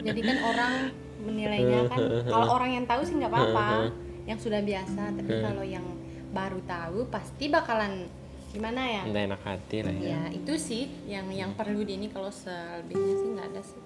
Jadi 0.04 0.20
kan 0.26 0.38
orang 0.42 0.74
menilainya 1.24 1.80
kan 1.88 2.00
kalau 2.34 2.48
orang 2.58 2.72
yang 2.82 2.86
tahu 2.90 3.02
sih 3.06 3.16
nggak 3.20 3.32
apa-apa 3.32 3.68
yang 4.30 4.40
sudah 4.42 4.62
biasa. 4.64 5.04
Tapi 5.14 5.34
kalau 5.44 5.64
yang 5.66 5.86
baru 6.34 6.60
tahu 6.66 7.00
pasti 7.14 7.46
bakalan 7.52 8.10
gimana 8.50 8.82
ya? 8.90 9.04
Nggak 9.06 9.24
enak 9.30 9.42
hati 9.46 9.78
lah 9.86 9.96
ya. 9.98 10.10
ya 10.10 10.22
itu 10.34 10.54
sih 10.58 10.90
yang 11.06 11.30
yang 11.30 11.52
perlu 11.54 11.86
di 11.86 11.98
ini 11.98 12.08
kalau 12.10 12.30
selebihnya 12.34 13.14
sih 13.18 13.30
nggak 13.38 13.48
ada 13.54 13.62
sih. 13.62 13.82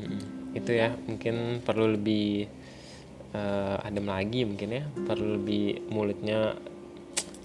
Hmm. 0.00 0.56
Itu 0.56 0.70
ya 0.72 0.96
mungkin 1.04 1.60
perlu 1.60 2.00
lebih 2.00 2.48
eh, 3.30 3.86
adem 3.86 4.06
lagi 4.06 4.40
mungkin 4.44 4.68
ya. 4.70 4.84
Perlu 5.06 5.38
lebih 5.40 5.86
mulutnya 5.88 6.54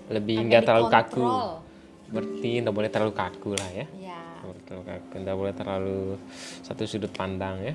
lebih 0.09 0.45
nggak 0.45 0.63
terlalu 0.65 0.87
kaku. 0.89 1.25
Berarti 2.05 2.51
nggak 2.61 2.75
boleh 2.75 2.89
terlalu 2.93 3.13
kaku 3.13 3.51
lah 3.57 3.69
ya. 3.73 3.85
ya 3.97 4.21
Nggak 4.41 4.45
boleh 4.45 4.63
terlalu 4.65 4.83
kaku. 4.85 5.13
Nggak 5.17 5.37
boleh 5.37 5.53
terlalu 5.53 5.99
satu 6.61 6.83
sudut 6.85 7.11
pandang 7.11 7.61
ya. 7.61 7.73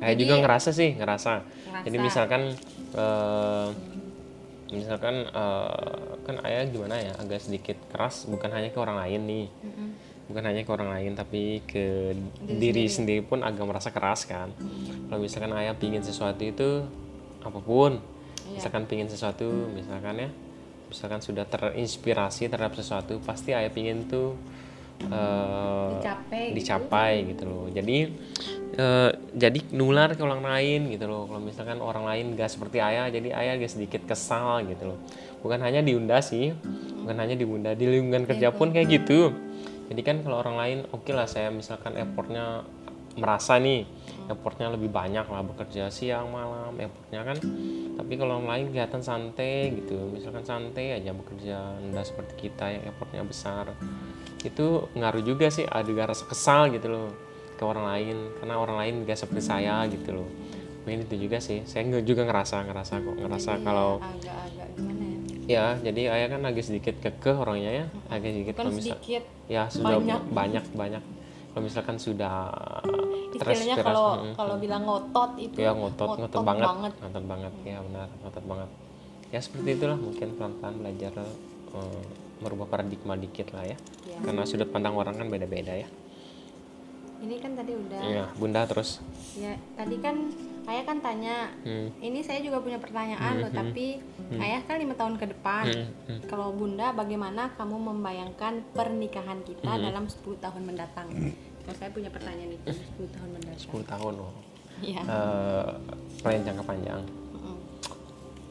Kayak 0.00 0.16
Jadi- 0.16 0.20
juga 0.24 0.34
ngerasa 0.42 0.70
sih 0.72 0.90
ngerasa. 0.96 1.32
Ngerasa. 1.44 1.84
Jadi 1.86 1.96
misalkan 2.00 2.42
eh, 2.96 3.68
misalkan 4.70 5.26
eh, 5.26 6.02
kan 6.22 6.36
ayah 6.46 6.62
gimana 6.70 6.94
ya 7.02 7.12
agak 7.18 7.42
sedikit 7.42 7.74
keras 7.90 8.30
bukan 8.30 8.50
hanya 8.54 8.70
ke 8.70 8.78
orang 8.78 9.02
lain 9.02 9.20
nih 9.26 9.46
Mm-mm. 9.50 9.88
bukan 10.30 10.42
hanya 10.46 10.62
ke 10.62 10.70
orang 10.70 10.90
lain 10.94 11.12
tapi 11.18 11.58
ke 11.66 12.14
diri, 12.46 12.86
sendiri 12.86 13.26
pun 13.26 13.42
agak 13.42 13.66
merasa 13.66 13.90
keras 13.90 14.30
kan 14.30 14.54
kalau 15.10 15.18
misalkan 15.18 15.50
ayah 15.58 15.74
pingin 15.74 16.06
sesuatu 16.06 16.38
itu 16.46 16.86
apa 17.40 17.58
pun. 17.58 18.00
Iya. 18.40 18.56
misalkan 18.56 18.88
pingin 18.88 19.06
sesuatu 19.06 19.46
misalkan 19.70 20.16
ya 20.16 20.28
misalkan 20.90 21.20
sudah 21.22 21.44
terinspirasi 21.46 22.50
terhadap 22.50 22.74
sesuatu 22.74 23.20
pasti 23.22 23.54
ayah 23.54 23.70
pingin 23.70 24.10
tuh 24.10 24.34
eh, 25.06 25.90
Dicapai 25.96 26.42
gitu. 26.50 26.56
dicapai 26.58 27.12
gitu 27.30 27.42
loh. 27.46 27.64
Jadi 27.70 27.98
eh, 28.74 29.10
jadi 29.32 29.60
nular 29.76 30.12
ke 30.18 30.22
orang 30.24 30.42
lain 30.42 30.90
gitu 30.90 31.06
loh. 31.06 31.30
Kalau 31.30 31.40
misalkan 31.40 31.78
orang 31.78 32.04
lain 32.08 32.34
gak 32.34 32.50
seperti 32.50 32.82
ayah 32.82 33.06
jadi 33.08 33.32
ayah 33.38 33.52
agak 33.60 33.70
sedikit 33.70 34.02
kesal 34.04 34.66
gitu 34.66 34.96
loh. 34.96 34.98
Bukan 35.40 35.62
hanya 35.62 35.80
di 35.80 35.94
Unda 35.94 36.18
sih 36.20 36.50
bukan 37.00 37.16
hanya 37.16 37.32
di 37.38 37.44
Unda 37.48 37.72
di 37.72 37.86
lingkungan 37.86 38.26
kerja 38.26 38.50
pun 38.50 38.74
kayak 38.74 38.88
gitu. 38.90 39.30
Jadi 39.90 40.00
kan 40.02 40.16
kalau 40.26 40.42
orang 40.42 40.56
lain 40.58 40.78
oke 40.90 41.10
lah 41.14 41.26
saya 41.30 41.48
misalkan 41.54 41.94
effortnya 41.94 42.66
merasa 43.18 43.58
nih 43.58 43.82
effortnya 44.30 44.70
lebih 44.70 44.86
banyak 44.94 45.26
lah 45.26 45.42
bekerja 45.42 45.90
siang 45.90 46.30
malam 46.30 46.78
effortnya 46.78 47.26
kan. 47.26 47.36
Tapi 47.98 48.12
kalau 48.14 48.38
orang 48.38 48.48
lain 48.48 48.64
kelihatan 48.70 49.02
santai 49.02 49.74
gitu. 49.74 49.98
Misalkan 50.14 50.46
santai 50.46 50.94
aja 50.94 51.10
bekerja 51.10 51.82
enggak 51.82 52.06
seperti 52.06 52.48
kita 52.48 52.70
yang 52.70 52.84
effortnya 52.86 53.26
besar. 53.26 53.74
Itu 54.46 54.86
ngaruh 54.94 55.26
juga 55.26 55.50
sih 55.50 55.66
ada 55.66 55.90
rasa 56.06 56.24
kesal 56.30 56.70
gitu 56.70 56.86
loh 56.86 57.08
ke 57.58 57.62
orang 57.66 57.84
lain. 57.90 58.16
Karena 58.38 58.54
orang 58.62 58.76
lain 58.78 58.94
gak 59.02 59.18
seperti 59.18 59.42
saya 59.42 59.82
gitu 59.90 60.22
loh. 60.22 60.28
Mungkin 60.86 61.10
itu 61.10 61.28
juga 61.28 61.42
sih. 61.42 61.66
Saya 61.66 61.84
juga 62.00 62.24
ngerasa 62.24 62.64
ngerasa 62.64 63.02
kok 63.02 63.16
ngerasa 63.20 63.50
Jadi 63.58 63.64
kalau 63.66 63.90
agak-agak 64.00 64.68
gimana 64.78 65.04
ya? 65.04 65.18
Ya 65.50 65.66
jadi 65.82 66.02
ayah 66.14 66.28
kan 66.38 66.46
agak 66.46 66.62
sedikit 66.62 66.94
kekeh 67.02 67.34
orangnya 67.34 67.70
ya. 67.74 67.86
Agak 68.06 68.30
sedikit 68.32 68.54
bukan 68.54 68.64
kalau 68.64 68.72
misal 68.78 68.94
sedikit 68.94 69.22
ya 69.50 69.66
sudah 69.66 69.98
banyak. 69.98 70.20
banyak 70.30 70.64
banyak, 70.78 71.02
kalau 71.50 71.62
misalkan 71.66 71.96
sudah 71.98 72.46
istilahnya 73.34 73.76
kalau 73.82 74.08
mm, 74.22 74.34
kalau 74.38 74.54
bilang 74.62 74.82
ngotot 74.86 75.34
itu 75.38 75.58
ya 75.58 75.74
ngotot 75.74 76.18
ngotot, 76.18 76.42
banget, 76.46 76.66
banget. 76.66 76.92
ngotot 77.02 77.24
banget 77.26 77.52
ya 77.66 77.78
benar 77.82 78.08
ngotot 78.22 78.44
banget. 78.46 78.70
Ya 79.30 79.38
seperti 79.38 79.68
itulah 79.78 79.98
mungkin 79.98 80.28
pelan 80.34 80.52
pelan 80.58 80.74
belajar 80.78 81.12
eh, 81.74 82.02
merubah 82.40 82.66
paradigma 82.70 83.14
dikit 83.18 83.50
lah 83.54 83.66
ya. 83.66 83.76
Ya. 84.06 84.18
karena 84.22 84.42
sudut 84.46 84.70
pandang 84.70 84.94
orang 84.94 85.18
kan 85.18 85.26
beda 85.26 85.46
beda 85.46 85.74
ya. 85.74 85.88
Ini 87.20 87.36
kan 87.36 87.52
tadi 87.52 87.72
udah 87.76 88.00
Iya, 88.00 88.24
bunda 88.38 88.64
terus. 88.64 89.02
Ya 89.36 89.54
tadi 89.76 89.96
kan 90.00 90.16
ayah 90.70 90.84
kan 90.84 90.98
tanya 90.98 91.36
Hmm. 91.60 91.90
ini 91.98 92.20
saya 92.20 92.38
juga 92.38 92.58
punya 92.58 92.76
pertanyaan 92.76 93.38
loh 93.38 93.50
tapi 93.50 93.98
ayah 94.32 94.62
kan 94.62 94.76
lima 94.76 94.94
tahun 94.94 95.14
ke 95.16 95.26
depan 95.28 95.64
Hmm, 95.66 95.86
hmm. 96.06 96.20
kalau 96.24 96.50
bunda 96.50 96.90
bagaimana 96.92 97.50
kamu 97.54 97.76
membayangkan 97.76 98.62
pernikahan 98.70 99.42
kita 99.42 99.66
Hmm. 99.68 99.82
dalam 99.82 100.04
10 100.06 100.38
tahun 100.38 100.62
mendatang 100.64 101.08
kalau 101.60 101.76
saya 101.76 101.90
punya 101.90 102.08
pertanyaan 102.08 102.54
itu 102.54 102.70
10 102.70 103.10
tahun 103.10 103.28
mendatang 103.32 103.60
10 103.60 103.82
tahun 103.84 104.12
loh 104.16 104.32
Iya. 104.80 105.02
eh, 105.02 105.66
plan 106.18 106.40
jangka 106.40 106.64
panjang 106.64 107.02
Mm-mm. 107.34 107.56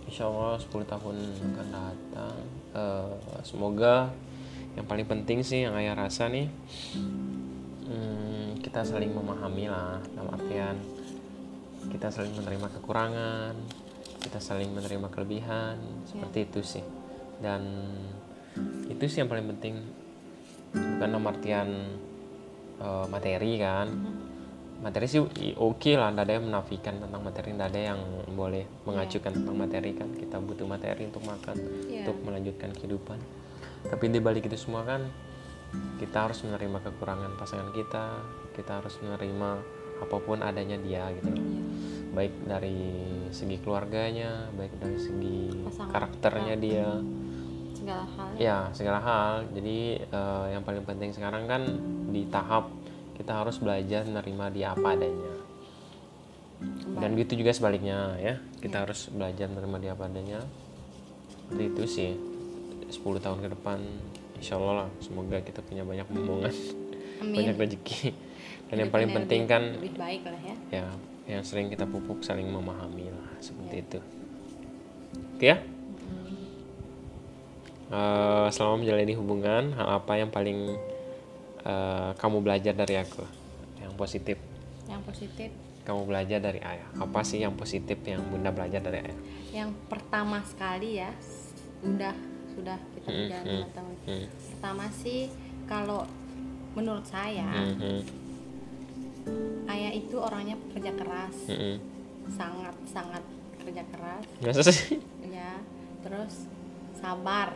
Insya 0.05 0.23
Allah 0.25 0.53
10 0.55 0.85
tahun 0.85 1.15
akan 1.47 1.67
datang 1.69 2.35
Eh, 2.69 3.13
semoga 3.41 4.13
yang 4.75 4.85
paling 4.85 5.01
penting 5.03 5.41
sih 5.41 5.65
yang 5.65 5.73
ayah 5.73 5.97
rasa 5.97 6.29
nih 6.29 6.45
hmm, 6.93 8.61
kita 8.61 8.85
saling 8.85 9.09
memahami 9.09 9.65
lah 9.65 9.97
dalam 10.13 10.29
artian 10.31 10.77
kita 11.89 12.13
saling 12.13 12.33
menerima 12.37 12.67
kekurangan 12.79 13.53
kita 14.19 14.39
saling 14.43 14.69
menerima 14.75 15.07
kelebihan 15.07 15.79
seperti 16.03 16.39
itu 16.51 16.59
sih. 16.61 16.85
Dan 17.39 17.63
itu 18.91 19.03
sih 19.07 19.23
yang 19.23 19.31
paling 19.31 19.47
penting. 19.55 19.79
Bukan 20.75 21.07
dalam 21.07 21.25
artian 21.25 21.69
eh, 22.77 23.05
materi 23.07 23.53
kan. 23.57 23.87
Materi 24.79 25.11
sih 25.11 25.19
oke 25.59 25.91
lah 25.99 26.11
tidak 26.11 26.23
ada 26.23 26.33
yang 26.39 26.45
menafikan 26.47 26.95
tentang 27.03 27.19
materi 27.19 27.51
tidak 27.51 27.67
ada 27.67 27.81
yang 27.91 27.99
boleh 28.31 28.63
mengacukan 28.87 29.31
tentang 29.35 29.55
materi 29.55 29.91
kan. 29.95 30.09
Kita 30.11 30.39
butuh 30.39 30.67
materi 30.67 31.07
untuk 31.07 31.23
makan 31.23 31.55
Iya. 31.87 32.03
untuk 32.07 32.17
melanjutkan 32.27 32.71
kehidupan. 32.75 33.19
Tapi 33.87 34.03
di 34.11 34.19
balik 34.19 34.51
itu 34.51 34.59
semua 34.59 34.83
kan 34.83 35.07
kita 35.99 36.27
harus 36.27 36.43
menerima 36.43 36.81
kekurangan 36.81 37.37
pasangan 37.37 37.69
kita 37.71 38.05
kita 38.57 38.81
harus 38.81 38.97
menerima 39.05 39.49
apa 39.99 40.17
pun 40.19 40.43
adanya 40.43 40.75
dia 40.79 41.07
gitu. 41.15 41.29
Loh 41.31 41.39
Iya. 41.39 41.68
Baik 42.09 42.33
dari 42.49 42.81
segi 43.29 43.57
keluarganya 43.61 44.49
baik 44.57 44.73
dari 44.81 44.97
segi 44.97 45.39
Pasangan. 45.65 45.91
karakternya 45.93 46.55
kita. 46.57 46.65
dia. 46.65 46.89
Segala 47.77 48.03
hal 48.05 48.27
ya. 48.35 48.57
Segala 48.73 48.99
hal. 48.99 49.33
Jadi 49.53 49.79
eh, 50.01 50.45
yang 50.57 50.63
paling 50.65 50.83
penting 50.85 51.13
sekarang 51.13 51.45
kan 51.45 51.63
di 52.09 52.25
tahap 52.27 52.73
kita 53.13 53.43
harus 53.43 53.61
belajar 53.61 54.07
menerima 54.09 54.45
dia 54.51 54.67
apa 54.73 54.87
adanya. 54.97 55.33
Dan 56.99 57.15
gitu 57.15 57.39
juga 57.39 57.53
sebaliknya 57.53 58.17
ya. 58.19 58.35
Kita 58.59 58.83
harus 58.83 59.07
belajar 59.13 59.47
menerima 59.47 59.77
dia 59.79 59.91
apa 59.93 60.03
adanya. 60.09 60.39
Seperti 61.45 61.63
itu 61.65 61.83
sih. 61.87 62.11
10 62.89 63.21
tahun 63.21 63.45
ke 63.45 63.53
depan 63.53 63.77
insya 64.41 64.57
Allah 64.57 64.85
lah 64.85 64.89
semoga 64.97 65.37
kita 65.45 65.61
punya 65.61 65.85
banyak 65.85 66.09
omongan. 66.09 66.53
Banyak 67.21 67.55
rezeki. 67.55 68.17
Dan 68.69 68.75
yang 68.85 68.89
Hidup 68.89 68.95
paling 68.97 69.09
ini 69.13 69.17
penting 69.21 69.41
kan 69.45 69.63
lebih 69.77 69.93
baik 69.93 70.21
lah 70.25 70.41
ya. 70.41 70.55
Ya 70.73 70.89
yang 71.29 71.45
sering 71.45 71.69
kita 71.69 71.85
pupuk 71.85 72.19
saling 72.19 72.49
memahami 72.49 73.07
lah 73.07 73.29
seperti 73.37 73.75
itu. 73.79 73.99
Oke 75.31 75.45
ya? 75.45 75.57
Eh, 77.89 78.47
selama 78.51 78.75
menjalani 78.77 79.13
hubungan 79.13 79.63
hal 79.73 79.97
apa 79.97 80.13
yang 80.15 80.29
paling 80.29 80.77
eh, 81.59 82.11
kamu 82.15 82.37
belajar 82.39 82.73
dari 82.73 82.97
aku? 82.97 83.25
Yang 83.79 83.93
positif. 83.95 84.37
Yang 84.85 85.01
positif? 85.05 85.49
Kamu 85.81 86.05
belajar 86.05 86.37
dari 86.37 86.61
ayah. 86.61 86.85
Apa 86.95 87.21
sih 87.21 87.41
yang 87.41 87.53
positif 87.53 87.97
yang 88.03 88.21
bunda 88.23 88.49
belajar 88.49 88.77
dari 88.79 89.01
ayah? 89.01 89.19
Yang 89.55 89.69
pertama 89.85 90.41
sekali 90.43 90.97
ya 90.97 91.09
udah 91.81 92.13
sudah 92.51 92.77
kita 92.91 93.07
Hmm, 93.07 93.17
berjalan 93.23 93.41
hmm, 93.41 93.55
lima 93.55 93.69
tahun. 93.71 93.95
hmm. 94.03 94.25
pertama 94.51 94.85
sih 94.91 95.21
kalau 95.63 96.01
menurut 96.71 97.05
saya 97.07 97.47
Mhm, 97.47 97.97
ayah 99.67 99.91
itu 99.91 100.15
orangnya 100.15 100.55
kerja 100.69 100.91
keras. 100.93 101.35
Sangat 102.29 102.75
sangat 102.85 103.23
kerja 103.57 103.83
keras. 103.87 104.23
Masa 104.39 104.61
sih? 104.65 104.97
Ya 105.25 105.59
terus 105.99 106.45
sabar. 106.93 107.53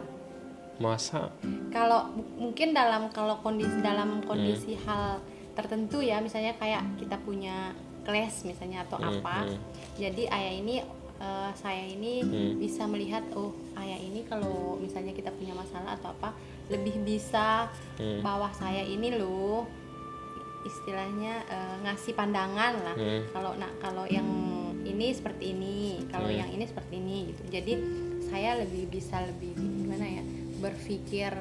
Masa? 0.75 1.29
Kalau 1.69 2.09
mu- 2.11 2.49
mungkin 2.49 2.73
dalam 2.73 3.07
kalau 3.09 3.37
kondisi 3.39 3.77
dalam 3.79 4.19
kondisi 4.21 4.73
hal 4.79 5.21
tertentu 5.53 6.01
ya 6.01 6.17
misalnya 6.17 6.57
kayak 6.57 6.81
kita 6.97 7.13
punya 7.19 7.71
kelas 8.03 8.41
misalnya 8.43 8.81
atau 8.83 8.97
Hmm, 8.97 9.21
apa 9.21 9.47
hmm. 9.47 9.57
jadi 9.95 10.23
ayah 10.27 10.53
ini 10.57 10.75
eh, 11.15 11.51
saya 11.55 11.85
ini 11.85 12.19
Hmm. 12.19 12.57
bisa 12.57 12.83
melihat 12.83 13.21
oh 13.31 13.53
ayah 13.77 13.95
ini 13.95 14.25
kalau 14.25 14.75
misalnya 14.75 15.13
kita 15.13 15.29
punya 15.29 15.53
masalah 15.53 15.93
atau 15.93 16.09
apa 16.11 16.33
lebih 16.67 16.99
bisa 16.99 17.69
Hmm. 17.95 18.19
bawah 18.19 18.49
saya 18.51 18.81
ini 18.81 19.13
loh 19.13 19.69
istilahnya 20.63 21.43
eh, 21.45 21.75
ngasih 21.81 22.13
pandangan 22.13 22.73
lah 22.77 22.95
Hmm. 22.95 23.21
kalau 23.29 23.51
nah 23.55 23.71
kalau 23.77 24.03
yang 24.05 24.25
ini 24.83 25.11
seperti 25.11 25.51
ini 25.51 26.03
kalau 26.07 26.27
Hmm. 26.27 26.39
yang 26.39 26.49
ini 26.49 26.63
seperti 26.63 26.93
ini 26.95 27.17
gitu 27.29 27.41
jadi 27.49 27.73
saya 28.23 28.59
lebih 28.59 28.89
bisa 28.89 29.21
lebih 29.21 29.53
gimana 29.53 30.05
ya 30.09 30.23
berpikir 30.59 31.31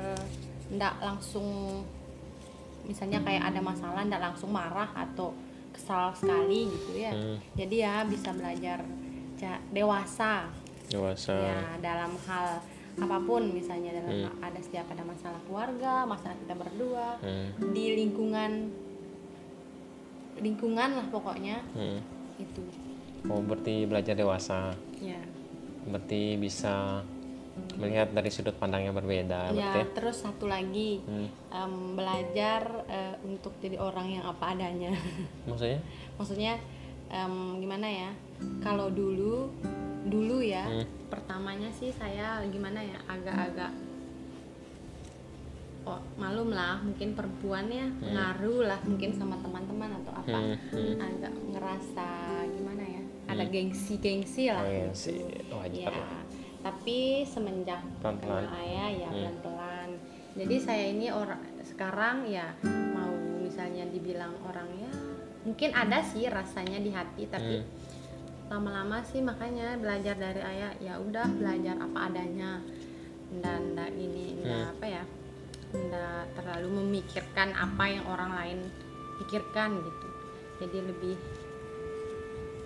ndak 0.71 0.99
langsung 0.99 1.81
misalnya 2.83 3.23
kayak 3.23 3.43
ada 3.47 3.61
masalah 3.61 4.03
ndak 4.03 4.19
langsung 4.21 4.51
marah 4.51 4.91
atau 4.93 5.31
kesal 5.71 6.13
sekali 6.13 6.69
gitu 6.69 6.99
ya 6.99 7.11
Hmm. 7.11 7.39
jadi 7.55 7.77
ya 7.81 7.95
bisa 8.05 8.31
belajar 8.31 8.83
dewasa 9.71 10.47
dewasa 10.87 11.35
ya 11.35 11.59
dalam 11.81 12.15
hal 12.23 12.63
apa 12.95 13.17
pun 13.19 13.49
misalnya 13.51 13.97
dalam 13.97 14.29
Hmm. 14.29 14.39
ada 14.39 14.61
setiap 14.61 14.85
ada 14.87 15.01
masalah 15.03 15.41
keluarga 15.43 16.05
masalah 16.05 16.37
kita 16.37 16.55
berdua 16.55 17.17
Hmm, 17.19 17.73
di 17.73 17.97
lingkungan 17.97 18.69
lingkungan 20.39 20.91
lah 20.97 21.07
pokoknya. 21.09 21.61
Hmm. 21.75 22.01
itu 22.41 22.65
oh 23.29 23.39
berarti 23.39 23.87
belajar 23.87 24.15
dewasa. 24.15 24.73
Ya 24.99 25.21
berarti 25.83 26.39
bisa 26.39 27.03
melihat 27.77 28.09
dari 28.11 28.33
sudut 28.33 28.57
pandang 28.57 28.89
yang 28.89 28.97
berbeda 28.97 29.53
berarti 29.53 29.81
ya? 29.83 29.93
terus 29.93 30.25
satu 30.25 30.49
lagi 30.49 31.05
Hmm. 31.05 31.29
em, 31.53 31.75
belajar 31.93 32.87
eh, 32.89 33.15
untuk 33.23 33.53
jadi 33.61 33.77
orang 33.77 34.09
yang 34.09 34.25
apa 34.25 34.57
adanya. 34.57 34.91
Maksudnya? 35.51 35.81
Maksudnya 36.17 36.53
em, 37.11 37.61
gimana 37.61 37.87
ya? 37.87 38.11
Kalau 38.65 38.89
dulu 38.89 39.53
dulu 40.03 40.41
ya 40.41 40.65
Hmm. 40.67 40.87
pertamanya 41.07 41.69
sih 41.71 41.93
saya 41.93 42.41
gimana 42.49 42.81
ya 42.81 42.99
agak-agak 43.07 43.71
oh 45.83 46.01
malum 46.15 46.51
lah 46.51 46.79
mungkin 46.79 47.13
perempuan 47.13 47.67
ya 47.67 47.91
pengaruh 47.99 48.65
lah 48.65 48.79
mungkin 48.83 49.11
sama 49.11 49.35
teman-teman 49.39 49.91
atau 49.99 50.13
apa 50.15 50.39
Hmm, 50.39 50.57
hmm. 50.71 50.97
agak 50.99 51.35
ngerasa 51.51 52.09
gimana 52.49 52.85
ya 52.85 53.03
ada 53.27 53.45
gengsi-gengsi 53.45 54.47
lah 54.47 54.63
oh 54.63 54.71
iya 54.71 54.87
gitu. 54.89 55.53
wajar 55.53 55.91
Ya, 55.91 55.99
lah 55.99 56.23
tapi 56.63 56.99
semenjak 57.25 57.83
kenal 57.99 58.47
ayah 58.55 58.89
ya 58.89 59.09
Hmm. 59.11 59.19
pelan-pelan. 59.19 59.91
Jadi 60.33 60.57
saya 60.57 60.85
ini 60.89 61.11
orang 61.11 61.43
sekarang 61.61 62.25
ya 62.25 62.55
mau 62.89 63.11
misalnya 63.37 63.83
dibilang 63.85 64.33
orangnya 64.41 64.89
mungkin 65.43 65.75
ada 65.75 65.99
sih 66.01 66.25
rasanya 66.25 66.79
di 66.79 66.89
hati 66.89 67.27
tapi 67.27 67.59
Hmm. 67.59 67.67
lama-lama 68.49 69.03
sih 69.03 69.19
makanya 69.19 69.75
belajar 69.75 70.15
dari 70.15 70.39
ayah 70.39 70.71
ya 70.79 70.95
udah 70.97 71.27
belajar 71.27 71.75
apa 71.75 71.99
adanya 72.07 72.63
dan 73.35 73.75
ndak 73.75 73.91
ini 73.93 74.39
ndak 74.39 74.55
Hmm. 74.63 74.73
apa 74.73 74.87
ya 74.87 75.03
ndak 75.73 76.25
terlalu 76.33 76.69
memikirkan 76.75 77.49
apa 77.53 77.85
yang 77.87 78.05
orang 78.07 78.31
lain 78.31 78.59
pikirkan 79.19 79.79
gitu 79.79 80.09
jadi 80.59 80.79
lebih 80.85 81.17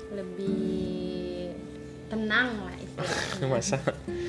lebih 0.08 1.50
tenang 2.06 2.48
lah 2.60 2.74
istilahnya 2.76 3.46
masa 3.54 3.76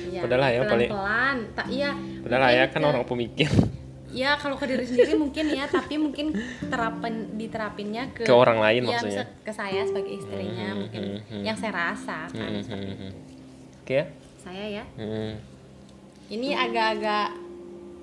Iya, 0.08 0.24
Padahal 0.24 0.42
ya 0.48 0.62
paling- 0.64 0.90
pelan-pelan 0.90 1.36
tak 1.52 1.66
iya 1.68 1.90
mungkin 1.94 2.40
ayah 2.44 2.66
kan 2.66 2.80
ke- 2.80 2.88
orang 2.88 3.04
pemikir 3.04 3.50
ya 4.10 4.34
kalau 4.34 4.56
ke 4.56 4.64
diri 4.64 4.82
sendiri 4.82 5.14
mungkin 5.14 5.44
ya 5.48 5.68
tapi 5.68 5.94
mungkin 5.96 6.32
terapan 6.64 7.12
diterapinnya 7.34 8.08
ke 8.10 8.24
Ke 8.24 8.32
orang 8.32 8.58
lain 8.58 8.82
ya, 8.82 8.96
maksudnya? 8.96 9.24
ke 9.38 9.52
saya 9.52 9.84
sebagai 9.84 10.16
istrinya 10.16 10.68
Hmm, 10.68 10.78
mungkin 10.80 11.02
hmm, 11.04 11.20
hmm. 11.28 11.42
yang 11.44 11.54
saya 11.54 11.72
rasa 11.76 12.26
kan 12.26 12.50
Hmm, 12.50 12.56
hmm, 12.56 12.58
itu. 12.58 12.74
hmm. 12.74 13.12
oke 13.78 13.92
ya 13.92 14.04
saya 14.38 14.64
ya 14.72 14.84
Hmm. 14.96 15.32
ini 16.28 16.48
agak-agak 16.50 17.28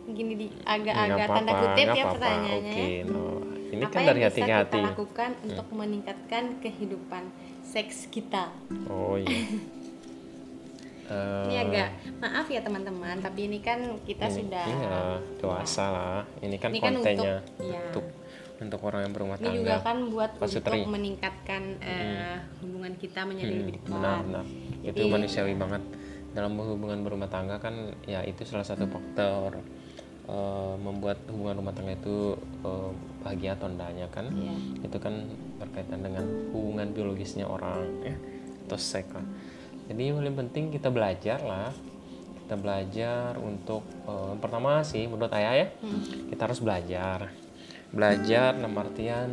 gini 0.08 0.34
di 0.36 0.48
agak-agak 0.64 1.16
Nggak 1.16 1.30
tanda 1.32 1.52
kutip 1.56 1.88
ya 1.90 2.04
pertanyaannya 2.08 2.72
Oke, 2.72 2.86
ya 2.94 3.04
no. 3.06 3.24
Ini 3.66 3.82
apa 3.82 3.90
kan 3.90 3.98
yang 3.98 4.08
dari 4.08 4.20
bisa 4.20 4.28
hati 4.28 4.36
ke 4.36 4.44
kita 4.44 4.56
hati. 4.56 4.78
Hmm. 4.78 4.88
lakukan 4.88 5.32
untuk 5.44 5.68
meningkatkan 5.72 6.44
kehidupan 6.60 7.24
seks 7.62 7.96
kita 8.08 8.46
Oh 8.86 9.16
iya. 9.16 9.40
Eh, 11.06 11.44
ini 11.46 11.56
agak 11.60 11.90
maaf 12.18 12.50
ya 12.50 12.58
teman-teman 12.60 13.14
tapi 13.20 13.46
ini 13.46 13.62
kan 13.62 13.78
kita 14.02 14.26
ini- 14.26 14.36
sudah 14.36 14.66
Iya, 14.66 14.98
dewasa 15.38 15.86
lah. 15.88 16.22
Ini 16.42 16.58
kan 16.58 16.74
Ini 16.74 16.80
kan 16.80 16.94
kontennya 16.96 17.36
untuk- 17.38 17.62
iya. 17.62 17.82
untuk 17.86 18.06
untuk 18.56 18.80
orang 18.82 19.02
yang 19.04 19.14
berumah 19.14 19.38
ini 19.38 19.46
juga 19.54 19.78
tangga. 19.78 19.86
kan 19.86 19.98
buat 20.10 20.32
Pasutri. 20.34 20.82
untuk 20.82 20.90
meningkatkan 20.92 21.62
eh, 21.78 22.36
hubungan 22.58 22.94
kita 22.96 23.22
menjadi 23.22 23.52
Hmm, 23.52 23.62
lebih 23.62 23.74
dekat 23.78 23.92
benar-benar. 23.92 24.46
Itu 24.82 24.98
Jadi- 24.98 25.12
manusiawi 25.12 25.54
banget. 25.54 25.84
Dalam 26.34 26.52
hubungan 26.58 27.00
berumah 27.00 27.30
tangga 27.30 27.56
kan 27.60 27.76
ya 28.02 28.20
itu 28.24 28.42
salah 28.42 28.66
satu 28.66 28.90
faktor 28.90 29.62
eh, 30.30 30.74
membuat 30.78 31.22
hubungan 31.30 31.62
rumah 31.62 31.74
tangga 31.74 31.94
itu 31.96 32.38
eh, 32.66 32.92
bahagia 33.24 33.58
atau 33.58 33.68
enggaknya 33.70 34.08
kan. 34.10 34.30
Iya. 34.30 34.56
Itu 34.86 34.98
kan 35.02 35.26
berkaitan 35.62 36.02
dengan 36.06 36.26
hubungan 36.54 36.92
biologisnya 36.94 37.46
orang 37.50 38.06
ya 38.06 38.16
atau 38.66 38.78
seks 38.78 39.14
lah. 39.14 39.26
Jadi 39.86 40.02
yang 40.10 40.18
paling 40.18 40.38
penting 40.46 40.64
kita 40.74 40.90
belajar 40.90 41.40
lah. 41.46 41.70
Kita 42.46 42.56
belajar 42.62 43.38
untuk 43.42 43.82
eh, 44.06 44.34
pertama 44.38 44.86
sih 44.86 45.06
menurut 45.10 45.34
ayah 45.34 45.66
ya 45.66 45.68
Hmm. 45.82 46.30
kita 46.30 46.42
harus 46.46 46.62
belajar 46.62 47.34
belajar 47.96 48.52
dalam 48.60 48.76
artian 48.76 49.30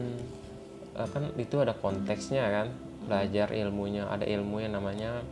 kan 0.93 1.25
itu 1.41 1.57
ada 1.59 1.73
konteksnya 1.73 2.45
kan 2.53 2.69
belajar 3.09 3.51
ilmunya 3.51 4.07
ada 4.07 4.23
ilmu 4.23 4.63
yang 4.63 4.79
namanya 4.79 5.25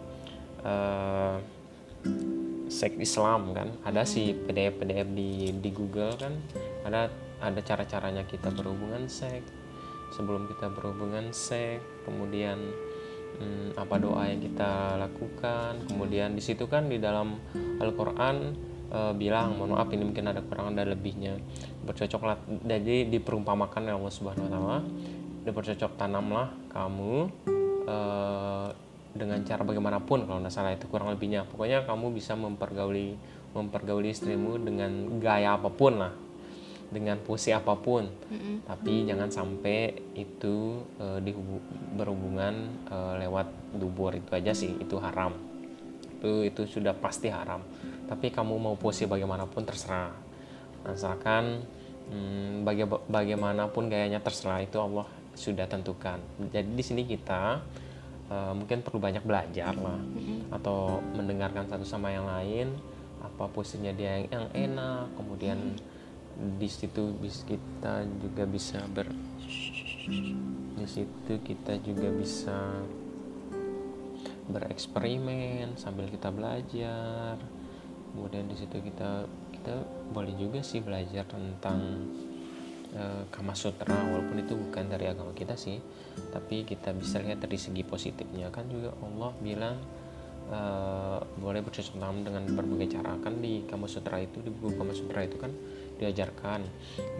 uh, 0.64 1.36
seks 2.70 2.96
Islam 2.96 3.50
kan. 3.52 3.68
Ada 3.83 4.06
sih 4.06 4.33
PDF 4.33 4.78
PDF 4.78 5.09
di 5.11 5.50
di 5.59 5.70
Google 5.74 6.14
kan. 6.14 6.33
Ada 6.87 7.11
ada 7.42 7.61
cara 7.66 7.83
caranya 7.85 8.22
kita 8.24 8.54
berhubungan 8.54 9.11
seks 9.11 9.50
sebelum 10.14 10.50
kita 10.50 10.70
berhubungan 10.70 11.30
seks 11.30 11.83
kemudian 12.02 12.59
hmm, 13.38 13.78
apa 13.78 13.94
doa 13.98 14.22
yang 14.26 14.40
kita 14.42 14.98
lakukan. 14.98 15.87
Kemudian 15.87 16.35
di 16.35 16.42
situ 16.42 16.66
kan 16.66 16.90
di 16.90 16.98
dalam 16.98 17.38
Al-Quran 17.78 18.37
e, 18.90 18.98
bilang 19.16 19.56
mohon 19.56 19.78
maaf 19.78 19.88
ini 19.94 20.04
mungkin 20.04 20.28
ada 20.30 20.42
kurang 20.44 20.74
ada 20.74 20.85
lebihnya. 20.85 21.38
Bercocoklah 21.87 22.38
jadi 22.66 23.06
diperumpamakan 23.09 23.88
oleh 23.88 23.96
Allah 23.96 24.14
Subhanahu 24.14 24.46
Wa 24.46 24.52
Taala. 24.52 24.78
Dipercocok 25.40 25.92
tanamlah 25.96 26.48
kamu 26.74 27.14
e, 27.87 27.96
dengan 29.10 29.42
cara 29.42 29.66
bagaimanapun 29.66 30.26
kalau 30.26 30.38
nggak 30.38 30.54
salah 30.54 30.74
itu 30.74 30.86
kurang 30.86 31.10
lebihnya. 31.10 31.46
Pokoknya 31.50 31.82
kamu 31.82 32.14
bisa 32.14 32.38
mempergauli 32.38 33.18
mempergauli 33.50 34.14
istrimu 34.14 34.62
dengan 34.62 35.18
gaya 35.18 35.58
apa 35.58 35.66
pun 35.66 35.98
lah 35.98 36.14
dengan 36.90 37.18
posisi 37.22 37.54
apa 37.54 37.78
pun. 37.78 38.06
Mm-mm. 38.06 38.66
tapi 38.66 39.06
jangan 39.06 39.30
sampai 39.30 39.94
itu 40.18 40.82
e, 40.98 41.22
dihubu- 41.22 41.62
berhubungan 41.94 42.54
e, 42.90 42.96
lewat 43.22 43.46
dubur. 43.78 44.14
Itu 44.14 44.34
aja 44.34 44.50
sih 44.50 44.74
itu 44.78 44.98
haram. 44.98 45.34
Itu 46.18 46.42
itu 46.46 46.66
sudah 46.66 46.94
pasti 46.94 47.30
haram. 47.30 47.62
Tapi 48.10 48.34
kamu 48.34 48.58
mau 48.58 48.74
posisi 48.74 49.06
bagaimanapun 49.06 49.62
terserah. 49.62 50.10
Asalkan 50.82 51.62
hmm, 52.10 52.66
baga- 52.66 53.06
bagaimanapun 53.06 53.86
gayanya 53.86 54.18
terserah. 54.18 54.58
Itu 54.62 54.82
Allah 54.82 55.06
sudah 55.38 55.70
tentukan. 55.70 56.18
Jadi 56.50 56.70
di 56.74 56.82
sini 56.82 57.02
kita 57.06 57.62
e, 58.30 58.36
mungkin 58.54 58.86
perlu 58.86 59.02
banyak 59.02 59.26
belajar 59.26 59.74
lah. 59.74 60.00
Atau 60.54 61.02
mendengarkan 61.18 61.66
satu 61.66 61.82
sama 61.82 62.14
yang 62.14 62.30
lain 62.30 62.72
apa 63.20 63.52
posisinya 63.52 63.92
dia 63.92 64.16
yang, 64.16 64.24
yang 64.32 64.46
enak 64.72 65.12
kemudian 65.12 65.76
di 66.56 66.68
situ 66.72 67.12
bis 67.20 67.44
kita 67.44 68.08
juga 68.16 68.48
bisa 68.48 68.80
ber 68.96 69.12
di 70.80 70.88
situ 70.88 71.36
kita 71.44 71.76
juga 71.84 72.08
bisa 72.08 72.56
bereksperimen 74.50 75.78
sambil 75.78 76.10
kita 76.10 76.32
belajar. 76.34 77.38
Kemudian 78.10 78.50
di 78.50 78.56
situ 78.58 78.82
kita 78.82 79.28
kita 79.54 79.74
boleh 80.10 80.34
juga 80.34 80.64
sih 80.64 80.82
belajar 80.82 81.22
tentang 81.28 82.08
eh, 82.94 83.22
Kama 83.31 83.55
Sutra 83.55 83.94
walaupun 83.94 84.40
itu 84.40 84.55
bukan 84.57 84.90
dari 84.90 85.07
agama 85.11 85.31
kita 85.35 85.55
sih 85.55 85.79
tapi 86.31 86.62
kita 86.68 86.92
bisa 86.92 87.22
lihat 87.22 87.42
dari 87.42 87.57
segi 87.57 87.83
positifnya. 87.87 88.53
Kan 88.53 88.70
juga 88.70 88.94
Allah 89.03 89.31
bilang 89.40 89.76
eh, 90.50 91.18
boleh 91.38 91.61
bercocok 91.62 91.96
tanam 91.98 92.22
dengan 92.26 92.44
berbagai 92.55 92.98
cara. 92.98 93.16
Kan 93.22 93.42
di 93.42 93.64
Kama 93.66 93.87
Sutra 93.87 94.18
itu 94.20 94.42
di 94.42 94.50
buku 94.50 94.76
Kama 94.79 94.92
Sutra 94.94 95.22
itu 95.24 95.38
kan 95.38 95.50
diajarkan 96.00 96.64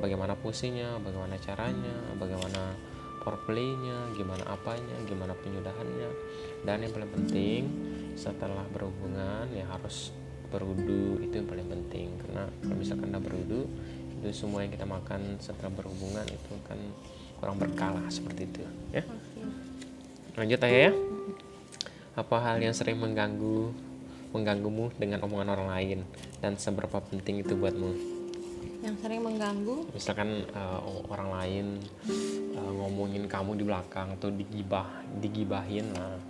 bagaimana 0.01 0.33
posisinya 0.41 0.97
bagaimana 1.05 1.37
caranya 1.37 2.17
bagaimana 2.17 2.73
foreplaynya 3.21 4.17
gimana 4.17 4.41
apanya 4.49 4.97
gimana 5.05 5.37
penyudahannya. 5.37 6.11
Dan 6.65 6.85
yang 6.85 6.93
paling 6.93 7.13
penting 7.13 7.61
setelah 8.17 8.65
berhubungan 8.73 9.49
ya 9.53 9.69
harus 9.69 10.13
berwudu. 10.51 11.21
Itu 11.23 11.45
yang 11.45 11.49
paling 11.49 11.69
penting. 11.69 12.09
Karena 12.25 12.49
kalau 12.65 12.77
misalkan 12.77 13.13
anda 13.13 13.21
berwudu 13.21 13.69
itu 14.21 14.29
semua 14.37 14.63
yang 14.63 14.73
kita 14.73 14.85
makan 14.85 15.41
setelah 15.41 15.73
berhubungan 15.73 16.25
itu 16.29 16.53
kan 16.69 16.77
kurang 17.41 17.57
berkala 17.57 18.05
seperti 18.13 18.47
itu 18.47 18.61
ya. 18.93 19.03
Lanjut 20.37 20.61
ayah 20.69 20.81
ya. 20.89 20.93
Apa 22.15 22.37
hal 22.45 22.61
yang 22.61 22.77
sering 22.77 23.01
mengganggu 23.01 23.73
mengganggumu 24.31 24.93
dengan 25.01 25.25
omongan 25.25 25.49
orang 25.57 25.69
lain? 25.73 25.99
Dan 26.39 26.61
seberapa 26.61 27.01
penting 27.01 27.41
itu 27.41 27.57
buatmu? 27.57 27.91
Yang 28.85 28.97
sering 29.01 29.21
mengganggu? 29.25 29.89
Misalkan 29.93 30.45
uh, 30.53 30.81
orang 31.09 31.31
lain 31.41 31.67
uh, 32.55 32.73
ngomongin 32.77 33.25
kamu 33.25 33.57
di 33.57 33.65
belakang 33.65 34.13
atau 34.15 34.29
digibah 34.29 34.87
digibahin 35.19 35.97
lah 35.97 36.21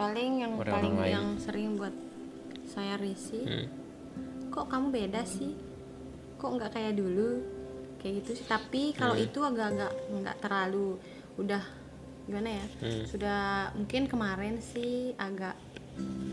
paling 0.00 0.32
yang 0.40 0.52
Orang 0.56 0.74
paling 0.80 0.94
yang 1.04 1.28
sering 1.36 1.76
buat 1.76 1.92
saya 2.64 2.96
risih 2.96 3.44
Hmm. 3.44 3.66
kok 4.48 4.66
kamu 4.72 4.88
beda 4.88 5.22
sih 5.28 5.52
kok 6.40 6.50
nggak 6.50 6.72
kayak 6.72 6.96
dulu 6.96 7.44
kayak 8.00 8.24
gitu 8.24 8.40
sih 8.40 8.46
tapi 8.48 8.96
kalau 8.96 9.12
Hmm. 9.12 9.26
itu 9.28 9.38
agak-agak 9.38 9.92
nggak 10.10 10.36
terlalu 10.40 10.96
udah 11.36 11.60
gimana 12.24 12.48
ya 12.54 12.66
Hmm. 12.80 13.04
sudah 13.04 13.40
mungkin 13.74 14.02
kemarin 14.06 14.56
sih 14.58 15.12
agak 15.14 15.52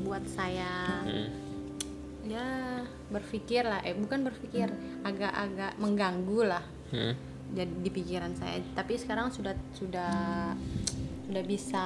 buat 0.01 0.23
saya 0.25 1.03
Hmm. 1.03 1.27
ya 2.23 2.47
berpikir 3.07 3.63
lah 3.63 3.83
eh 3.83 3.91
bukan 3.93 4.23
berpikir 4.23 4.71
agak-agak 5.01 5.75
mengganggu 5.75 6.39
lah 6.45 6.63
Hmm. 6.87 7.11
jadi 7.51 7.73
di 7.83 7.89
pikiran 7.89 8.31
saya 8.31 8.63
tapi 8.71 8.95
sekarang 8.95 9.27
sudah 9.27 9.55
sudah 9.73 10.55
sudah 11.27 11.43
bisa 11.43 11.85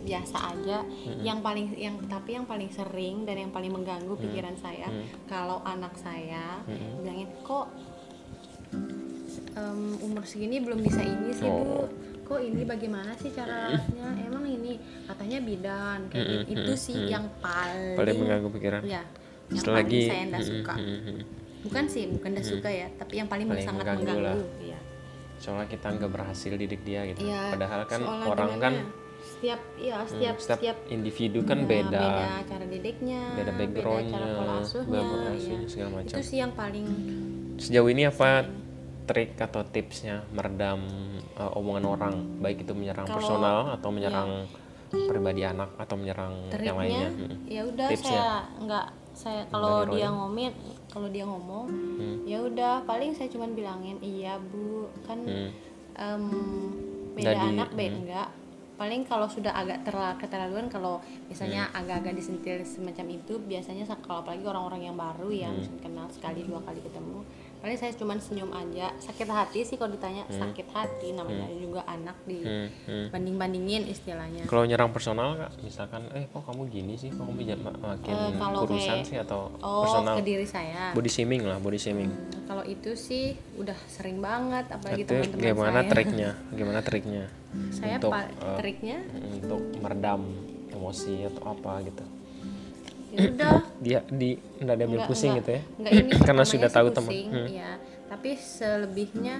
biasa 0.00 0.36
aja. 0.50 0.78
Yang 1.20 1.38
paling 1.40 1.66
yang 1.74 1.96
tapi 2.04 2.30
yang 2.32 2.44
paling 2.44 2.68
sering 2.68 3.22
dan 3.22 3.36
yang 3.38 3.50
paling 3.50 3.68
mengganggu 3.68 4.16
pikiran 4.16 4.56
saya 4.56 4.88
kalau 5.26 5.60
anak 5.62 5.92
saya 5.94 6.60
bilangin 6.96 7.28
kok 7.40 7.68
em, 9.52 9.80
umur 10.00 10.22
segini 10.24 10.58
belum 10.58 10.80
bisa 10.80 11.00
ini 11.00 11.30
sih 11.32 11.44
bu. 11.44 11.62
Oh. 11.76 11.86
kok 12.22 12.38
ini 12.38 12.62
bagaimana 12.62 13.10
sih 13.16 13.28
caranya 13.28 13.82
emang 14.16 14.46
ini 14.46 14.78
katanya 15.04 15.38
bidan. 15.40 15.98
Kayak 16.08 16.22
Mm-mm, 16.22 16.42
gitu 16.46 16.62
itu 16.62 16.72
sih 16.76 16.96
mm-mm. 16.96 17.10
yang 17.10 17.26
paling 17.40 17.96
paling 17.96 18.16
mengganggu 18.16 18.48
pikiran. 18.52 18.80
Ya 18.86 19.02
yang 19.50 19.64
Selagi- 19.66 19.90
paling 19.90 20.06
saya 20.06 20.24
nggak 20.24 20.40
Mm-mm, 20.40 20.58
suka. 20.62 20.74
bukan 21.60 21.84
sih 21.84 22.04
bukan 22.08 22.28
nggak 22.30 22.46
suka 22.46 22.70
ya 22.70 22.86
tapi 22.94 23.14
yang 23.18 23.26
paling, 23.26 23.44
Paling 23.44 23.66
sangat 23.66 23.84
mengganggu 23.84 24.06
mengganggu, 24.06 24.40
lah. 24.46 24.62
Iya. 24.62 24.78
soalnya 25.36 25.66
kita 25.68 25.86
nggak 25.90 26.10
berhasil 26.10 26.52
didik 26.54 26.80
dia 26.84 27.00
gitu. 27.04 27.20
Iya, 27.24 27.42
padahal 27.50 27.80
kan 27.84 28.00
orang 28.04 28.50
kan 28.56 28.74
ya, 28.76 28.84
setiap 29.40 29.60
ya 29.80 29.96
setiap 30.04 30.36
hmm, 30.36 30.44
setiap, 30.44 30.58
setiap 30.60 30.76
individu 30.92 31.40
kan 31.42 31.58
ya, 31.58 31.66
beda 31.66 32.06
cara 32.44 32.64
didiknya 32.68 33.22
beda 33.34 33.52
backgroundnya 33.56 34.12
cara 34.12 34.26
pola 34.36 34.54
asuhnya, 34.60 35.00
pola 35.00 35.24
iya. 35.24 35.32
asuhnya, 35.32 35.66
segala 35.66 35.90
macam 35.96 36.12
itu 36.12 36.20
sih 36.20 36.36
yang 36.36 36.52
paling 36.52 36.86
sejauh 37.56 37.88
ini 37.88 38.02
apa 38.04 38.28
trik 39.08 39.32
atau 39.34 39.64
tipsnya 39.64 40.22
meredam 40.30 40.80
uh, 41.34 41.56
omongan 41.56 41.84
orang 41.84 42.14
baik 42.38 42.62
itu 42.62 42.76
menyerang 42.76 43.08
Kalau- 43.08 43.16
personal 43.16 43.58
atau 43.72 43.88
menyerang 43.88 44.44
pribadi 44.90 45.42
anak 45.42 45.70
atau 45.78 45.96
menyerang 45.96 46.34
yang 46.52 46.76
lainnya 46.76 47.08
triknya 47.08 47.28
Hmm. 47.30 47.36
ya 47.46 47.60
udah 47.64 47.86
Tipsnya? 47.88 48.10
saya 48.12 48.30
nggak 48.60 48.86
saya 49.10 49.42
kalau 49.48 49.82
Dari 49.82 49.92
dia 49.96 50.08
ngomit 50.10 50.54
kalau 50.86 51.08
dia 51.08 51.24
ngomong 51.24 51.64
Hmm. 51.70 52.16
ya 52.26 52.38
udah 52.42 52.74
paling 52.84 53.14
saya 53.14 53.30
cuman 53.30 53.54
bilangin 53.54 53.96
iya 54.02 54.36
bu 54.36 54.90
kan 55.06 55.18
Hmm. 55.22 55.50
em, 55.94 56.24
beda 57.12 57.32
Jadi, 57.32 57.46
anak 57.54 57.68
beda 57.72 57.86
hmm. 57.88 58.02
enggak 58.02 58.28
paling 58.80 59.04
kalau 59.04 59.28
sudah 59.28 59.52
agak 59.52 59.84
terlalu 59.84 60.16
keterlaluan 60.16 60.66
kalau 60.66 60.98
misalnya 61.28 61.68
agak-agak 61.70 62.16
disentil 62.16 62.56
semacam 62.64 63.12
itu 63.12 63.36
biasanya 63.38 63.84
sa- 63.84 64.00
kalau 64.00 64.24
apalagi 64.24 64.40
orang-orang 64.42 64.82
yang 64.82 64.96
baru 64.96 65.28
ya 65.28 65.52
Hmm. 65.52 65.76
kenal 65.78 66.08
sekali 66.08 66.40
dua 66.42 66.64
kali 66.64 66.80
ketemu 66.80 67.20
paling 67.60 67.76
saya 67.76 67.92
cuman 67.92 68.16
senyum 68.16 68.48
aja. 68.50 68.88
Sakit 68.96 69.28
hati 69.28 69.60
sih 69.60 69.76
kalau 69.76 69.92
ditanya 69.92 70.24
sakit 70.26 70.64
hati 70.72 71.12
namanya 71.12 71.44
juga 71.52 71.84
anak 71.84 72.16
di 72.24 72.40
Hmm, 72.40 72.72
hmm. 72.88 73.06
banding 73.12 73.36
bandingin 73.36 73.82
istilahnya. 73.84 74.48
Kalau 74.48 74.64
nyerang 74.64 74.88
personal 74.88 75.36
kak, 75.36 75.60
misalkan, 75.60 76.08
eh 76.10 76.24
kok 76.24 76.40
kamu 76.40 76.72
gini 76.72 76.96
sih, 76.96 77.12
kok 77.12 77.20
kamu 77.20 77.44
jam- 77.44 77.60
makin 77.60 78.16
Eh, 78.16 78.32
kalau 78.34 78.64
kurusan 78.64 78.96
kayak- 78.96 79.04
sih? 79.04 79.16
Atau 79.20 79.52
oh 79.58 79.84
personal? 79.84 80.16
ke 80.16 80.24
diri 80.24 80.48
saya. 80.48 80.96
Body 80.96 81.12
shaming 81.12 81.44
lah, 81.44 81.60
body 81.60 81.76
shaming. 81.76 82.08
Nah, 82.08 82.42
kalau 82.48 82.64
itu 82.64 82.96
sih 82.96 83.36
udah 83.54 83.76
sering 83.84 84.24
banget 84.24 84.64
apalagi 84.66 85.04
teman-teman 85.04 85.44
gimana 85.44 85.78
saya. 85.78 85.90
triknya? 85.92 86.30
Gimana 86.56 86.80
triknya 86.80 87.24
saya 87.70 87.96
untuk 87.96 88.12
triknya 88.56 88.98
untuk 89.32 89.60
meredam 89.76 90.22
emosi 90.70 91.26
atau 91.26 91.50
apa 91.50 91.82
gitu? 91.82 92.04
ya 93.10 93.26
udah 93.28 93.54
Dia 93.80 94.00
di 94.06 94.30
nggak 94.56 94.76
diambil 94.76 94.96
Nggak- 94.96 95.10
pusing 95.10 95.30
nggak- 95.32 95.42
gitu 95.42 95.50
ya? 95.50 95.62
nggak 95.76 95.92
ini 95.96 96.10
Karena 96.28 96.44
sudah 96.44 96.68
tahu 96.68 96.88
teman. 96.90 97.10
Hmm. 97.10 97.46
ya 97.48 97.70
tapi 98.06 98.30
selebihnya 98.34 99.36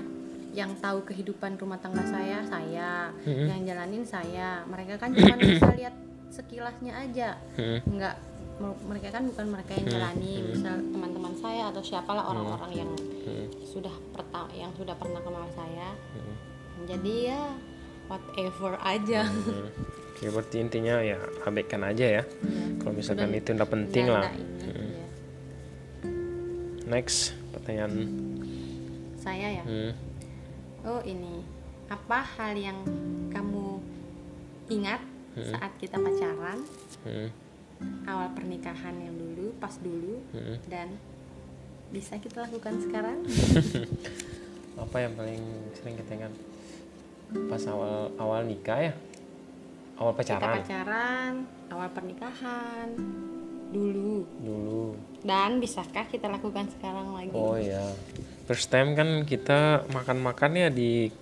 yang 0.51 0.75
tahu 0.77 1.03
kehidupan 1.05 1.55
rumah 1.55 1.79
tangga 1.79 2.03
saya 2.03 2.43
saya 2.45 3.15
Hmm. 3.23 3.47
yang 3.47 3.61
jalanin 3.65 4.03
saya 4.03 4.63
mereka 4.65 4.99
kan 4.99 5.11
cuma 5.11 5.39
bisa 5.39 5.71
lihat 5.73 5.95
sekilasnya 6.29 6.93
aja 6.97 7.39
Hmm. 7.55 7.79
nggak 7.89 8.15
mer- 8.59 8.83
mereka 8.85 9.09
kan 9.13 9.23
bukan 9.25 9.47
mereka 9.49 9.73
yang 9.73 9.87
jalani 9.89 10.35
misal 10.45 10.75
teman-teman 10.77 11.35
saya 11.35 11.71
atau 11.71 11.81
siapalah 11.81 12.27
orang-orang 12.27 12.73
yang 12.77 12.91
Hmm. 13.21 13.47
sudah 13.65 13.95
pertama 14.11 14.51
yang 14.51 14.75
sudah 14.75 14.93
pernah 14.93 15.21
kenal 15.21 15.47
saya 15.49 15.95
Hmm. 16.11 16.35
jadi 16.85 17.15
ya 17.29 17.43
whatever 18.11 18.75
aja 18.83 19.23
Hmm. 19.31 19.71
Ya 20.21 20.29
berarti 20.29 20.61
intinya 20.61 21.01
ya 21.01 21.17
abaikan 21.49 21.81
aja 21.81 22.21
ya. 22.21 22.23
Kalau 22.77 22.93
misalkan 22.93 23.33
itu 23.33 23.57
nggak 23.57 23.73
penting 23.73 24.05
lah. 24.05 24.29
ini, 24.29 25.01
ya. 25.01 25.07
Next 26.85 27.33
pertanyaan. 27.57 27.93
saya 29.17 29.49
ya 29.61 29.65
Hmm. 29.65 29.93
Oh 30.85 31.01
ini 31.05 31.41
apa 31.89 32.21
hal 32.37 32.53
yang 32.53 32.85
kamu 33.33 33.81
ingat 34.69 35.01
saat 35.37 35.73
kita 35.81 35.97
pacaran 35.97 36.61
Hmm, 37.01 37.29
awal 38.05 38.29
pernikahan 38.37 38.97
yang 39.01 39.17
dulu 39.17 39.57
pas 39.57 39.73
dulu 39.81 40.21
hmm. 40.37 40.69
dan 40.69 41.01
bisa 41.89 42.21
kita 42.21 42.45
lakukan 42.45 42.77
sekarang 42.77 43.25
apa 44.85 44.97
yang 45.01 45.13
paling 45.17 45.41
sering 45.77 45.97
kita 45.97 46.13
ingat 46.13 46.33
pas 47.31 47.63
awal 47.71 48.11
awal 48.19 48.41
nikah 48.43 48.91
ya? 48.91 48.93
Awal 50.01 50.13
kita 50.17 50.37
pacaran 50.39 50.57
pacaran 50.63 51.33
awal 51.71 51.89
pernikahan. 51.95 52.89
Dulu. 53.71 54.27
Dulu. 54.43 54.85
Dan 55.23 55.63
bisakah 55.63 56.11
kita 56.11 56.27
lakukan 56.27 56.67
sekarang 56.75 57.15
lagi? 57.15 57.31
Oh 57.37 57.55
ya 57.55 57.85
first 58.51 58.67
time 58.67 58.99
kan 58.99 59.23
kita 59.23 59.87
makan 59.95 60.19
makannya 60.19 60.75
di 60.75 61.13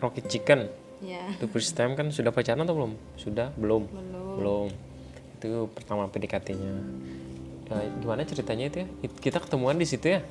Rocket 0.00 0.24
Chicken. 0.30 0.60
Ya 1.04 1.28
itu 1.36 1.46
first 1.52 1.76
time 1.76 1.92
kan 1.94 2.08
sudah 2.08 2.32
pacaran 2.32 2.64
atau 2.64 2.74
belum? 2.74 2.92
Sudah? 3.20 3.52
Belum. 3.60 3.84
Belum. 3.92 4.34
Belum. 4.40 4.68
Itu 5.38 5.68
pertama 5.70 6.08
PDKT-nya. 6.08 6.72
Eh, 7.68 7.86
gimana 8.00 8.24
ceritanya 8.24 8.64
itu 8.72 8.76
ya? 8.82 8.88
It- 9.04 9.20
kita 9.20 9.38
ketemuan 9.44 9.76
di 9.76 9.84
situ 9.84 10.08
ya? 10.08 10.24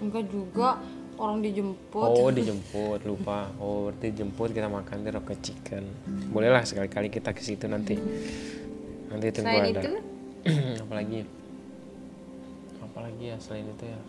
Enggak 0.00 0.32
juga 0.32 0.80
orang 1.20 1.38
dijemput. 1.44 2.08
Oh 2.08 2.28
dijemput 2.32 3.00
lupa. 3.04 3.52
Oh 3.60 3.88
berarti 3.92 4.08
jemput 4.16 4.50
kita 4.56 4.72
makan 4.72 5.04
di 5.04 5.10
Rocket 5.12 5.38
Chicken. 5.44 5.84
Bolehlah 6.32 6.64
sekali-kali 6.64 7.12
kita 7.12 7.36
ke 7.36 7.44
situ 7.44 7.68
nanti. 7.68 8.00
Nanti 9.12 9.26
tunggu 9.28 9.52
selain 9.52 9.76
ada. 9.76 9.80
itu? 9.84 9.92
Apalagi? 10.88 11.20
Apalagi 12.80 13.24
ya 13.28 13.36
selain 13.36 13.68
itu 13.68 13.84
ya. 13.84 14.00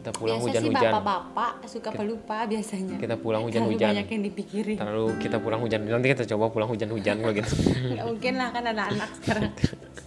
Kita 0.00 0.16
pulang 0.16 0.40
hujan-hujan. 0.40 0.92
bapak-bapak 0.96 1.52
suka 1.68 1.92
pelupa 1.92 2.48
biasanya. 2.48 2.96
kita 2.96 3.20
pulang 3.20 3.44
Terlalu 3.44 3.76
hujan-hujan. 3.76 3.88
banyak 3.92 4.08
yang 4.08 4.22
dipikirin. 4.24 4.76
Terlalu 4.80 5.06
kita 5.20 5.36
pulang 5.44 5.60
hujan. 5.60 5.84
Nanti 5.84 6.08
kita 6.16 6.24
coba 6.24 6.48
pulang 6.48 6.68
hujan-hujan 6.72 7.20
kalau 7.20 7.32
gitu. 7.36 7.52
Nggak 7.92 8.06
mungkin 8.08 8.32
lah 8.40 8.48
kan 8.48 8.64
ada 8.64 8.82
anak 8.88 9.10
sekarang. 9.20 9.52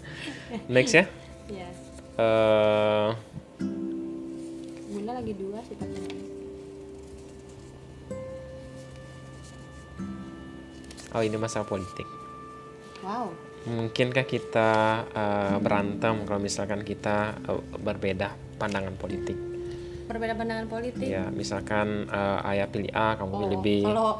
Next 0.73 0.97
ya? 0.97 1.05
Ya 1.45 1.69
eh 2.13 3.09
bunda 3.17 3.42
lagi 5.23 5.33
dua 5.33 5.59
sih 5.63 5.75
tapi 5.75 5.95
oh 11.09 11.21
ini 11.21 11.37
masalah 11.37 11.63
politik. 11.63 12.03
Wow. 12.99 13.31
Mungkinkah 13.63 14.25
kita 14.25 14.69
eh, 15.07 15.55
berantem 15.57 16.27
kalau 16.27 16.39
misalkan 16.39 16.83
kita 16.83 17.39
eh, 17.39 17.61
berbeda 17.77 18.27
pandangan 18.57 18.91
politik? 18.93 19.37
Berbeda 20.03 20.35
pandangan 20.35 20.67
politik? 20.67 21.07
Ya 21.07 21.29
misalkan 21.29 22.03
eh, 22.05 22.49
ayah 22.49 22.67
pilih 22.67 22.91
A 22.91 23.15
kamu 23.15 23.31
Oh, 23.31 23.39
pilih 23.39 23.57
B. 23.59 23.67
kalau 23.81 24.19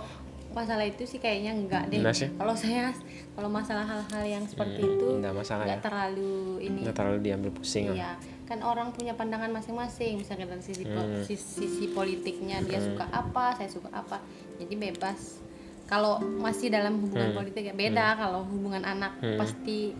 masalah 0.54 0.86
itu 0.86 1.04
sih 1.04 1.18
kayaknya 1.18 1.52
enggak 1.52 1.89
deh. 1.89 2.00
Enggak 2.00 2.16
sih? 2.16 2.30
kalau 2.32 2.54
saya 2.54 2.94
kalau 3.34 3.50
masalah 3.50 3.84
hal-hal 3.84 4.24
yang 4.24 4.44
seperti 4.46 4.80
Hmm, 4.80 4.94
itu 4.94 5.06
enggak 5.18 5.34
masalah 5.34 5.66
enggak 5.66 5.82
ya. 5.82 5.84
terlalu 5.84 6.36
ini. 6.62 6.80
Nggak 6.86 6.96
terlalu 6.96 7.20
diambil 7.20 7.52
pusing 7.52 7.86
lah. 7.89 7.98
Iya, 7.98 8.12
kan 8.43 8.60
orang 8.62 8.91
punya 8.91 9.15
pandangan 9.15 9.49
masing-masing. 9.51 10.19
Misalnya 10.19 10.51
dari 10.51 10.63
sisi 10.63 10.84
Hmm. 10.84 11.23
sisi, 11.23 11.65
sisi 11.65 11.86
politiknya 11.91 12.60
dia 12.63 12.79
suka 12.84 13.08
apa, 13.10 13.56
saya 13.56 13.69
suka 13.71 13.89
apa. 13.91 14.19
Jadi 14.60 14.75
bebas. 14.75 15.39
Kalau 15.88 16.19
masih 16.19 16.71
dalam 16.71 16.99
hubungan 16.99 17.32
Hmm. 17.32 17.39
politik 17.39 17.63
ya 17.71 17.75
beda. 17.75 18.19
Kalau 18.19 18.43
hubungan 18.47 18.84
anak 18.84 19.19
Hmm. 19.19 19.39
pasti 19.39 19.95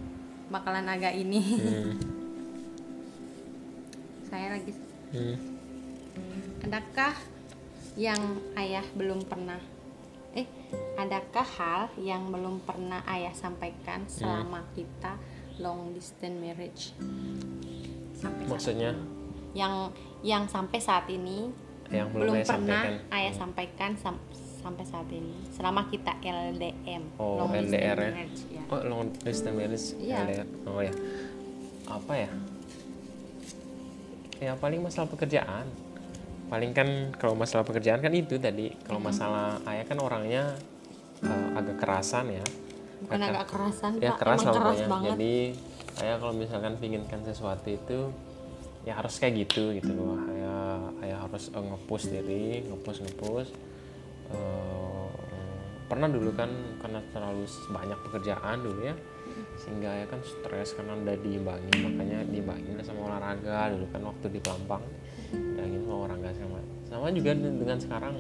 bakalan 0.52 0.86
agak 0.86 1.16
ini. 1.16 1.40
Hmm, 1.40 1.96
saya 4.34 4.58
lagi 4.58 4.74
hmm. 5.14 5.36
adakah 6.66 7.14
yang 7.94 8.42
ayah 8.58 8.82
belum 8.98 9.30
pernah 9.30 9.62
eh 10.34 10.50
adakah 10.98 11.46
hal 11.46 11.82
yang 12.02 12.34
belum 12.34 12.66
pernah 12.66 13.06
ayah 13.06 13.30
sampaikan 13.38 14.10
selama 14.10 14.66
kita 14.74 15.22
long 15.62 15.94
distance 15.94 16.34
marriage 16.42 16.98
sampai 18.24 18.44
maksudnya? 18.48 18.92
yang 19.54 19.92
yang 20.22 20.44
sampai 20.46 20.80
saat 20.80 21.06
ini 21.08 21.52
yang 21.88 22.08
belum, 22.10 22.32
belum 22.32 22.36
pernah 22.42 22.82
sampaikan. 22.82 23.14
ayah 23.14 23.34
sampaikan 23.36 23.92
sam- 23.94 24.24
sampai 24.58 24.82
saat 24.82 25.06
ini 25.08 25.36
selama 25.50 25.86
kita 25.86 26.16
LDM 26.18 27.04
Oh, 27.16 27.38
long 27.38 27.52
LDR 27.52 27.94
ya. 27.94 28.10
marriage, 28.10 28.42
ya. 28.50 28.64
oh 28.66 28.82
long 28.82 29.12
distance 29.14 29.52
marriage 29.52 29.88
Iya. 30.00 30.18
LDR. 30.24 30.48
oh 30.66 30.80
ya. 30.80 30.94
Apa 31.86 32.14
ya? 32.18 32.30
Ya 34.40 34.56
paling 34.56 34.80
masalah 34.80 35.08
pekerjaan. 35.08 35.68
Paling 36.48 36.72
kan 36.72 36.88
kalau 37.14 37.34
masalah 37.34 37.64
pekerjaan 37.64 38.00
kan 38.00 38.12
itu 38.12 38.36
tadi. 38.38 38.72
Kalau 38.82 39.00
masalah 39.00 39.60
ayah 39.66 39.84
kan 39.84 39.98
orangnya 39.98 40.56
eh, 41.22 41.48
agak 41.54 41.78
kerasan 41.78 42.32
ya. 42.32 42.46
Bukan 43.02 43.18
Agak- 43.18 43.32
agak 43.34 43.48
kerasan 43.50 43.92
ya 43.98 44.10
pak. 44.10 44.18
keras 44.18 44.40
emang 44.42 44.56
keras 44.56 44.80
banget. 44.86 45.12
Jadi 45.14 45.36
ayah 46.02 46.18
kalau 46.18 46.34
misalkan 46.34 46.74
pinginkan 46.82 47.22
sesuatu 47.22 47.70
itu 47.70 48.10
ya 48.84 48.98
harus 48.98 49.16
kayak 49.22 49.48
gitu 49.48 49.76
gitu 49.78 49.92
loh. 49.94 50.18
Ayah 50.32 50.90
ayah 51.06 51.18
harus 51.28 51.54
eh, 51.54 51.64
ngepush 51.64 52.06
diri 52.10 52.66
ngepush 52.66 53.00
ngepush. 53.06 53.50
Eh, 54.34 55.10
pernah 55.88 56.10
dulu 56.10 56.34
kan 56.34 56.50
karena 56.82 57.00
terlalu 57.14 57.46
banyak 57.70 58.00
pekerjaan 58.10 58.58
dulu 58.66 58.82
ya 58.82 58.96
sehingga 59.62 59.94
ya 59.94 60.06
kan 60.10 60.20
stres 60.26 60.74
karena 60.74 60.98
udah 60.98 61.16
diimbangi 61.22 61.74
makanya 61.86 62.20
diimbangin 62.26 62.82
sama 62.82 63.14
olahraga 63.14 63.70
dulu 63.72 63.86
kan 63.94 64.02
waktu 64.10 64.26
di 64.34 64.40
Pelampang 64.42 64.84
diimbangin 65.30 65.80
sama 65.86 65.96
olahraga 66.02 66.30
sama 66.34 66.60
sama 66.90 67.06
juga 67.14 67.32
de- 67.38 67.58
dengan 67.62 67.78
sekarang. 67.78 68.16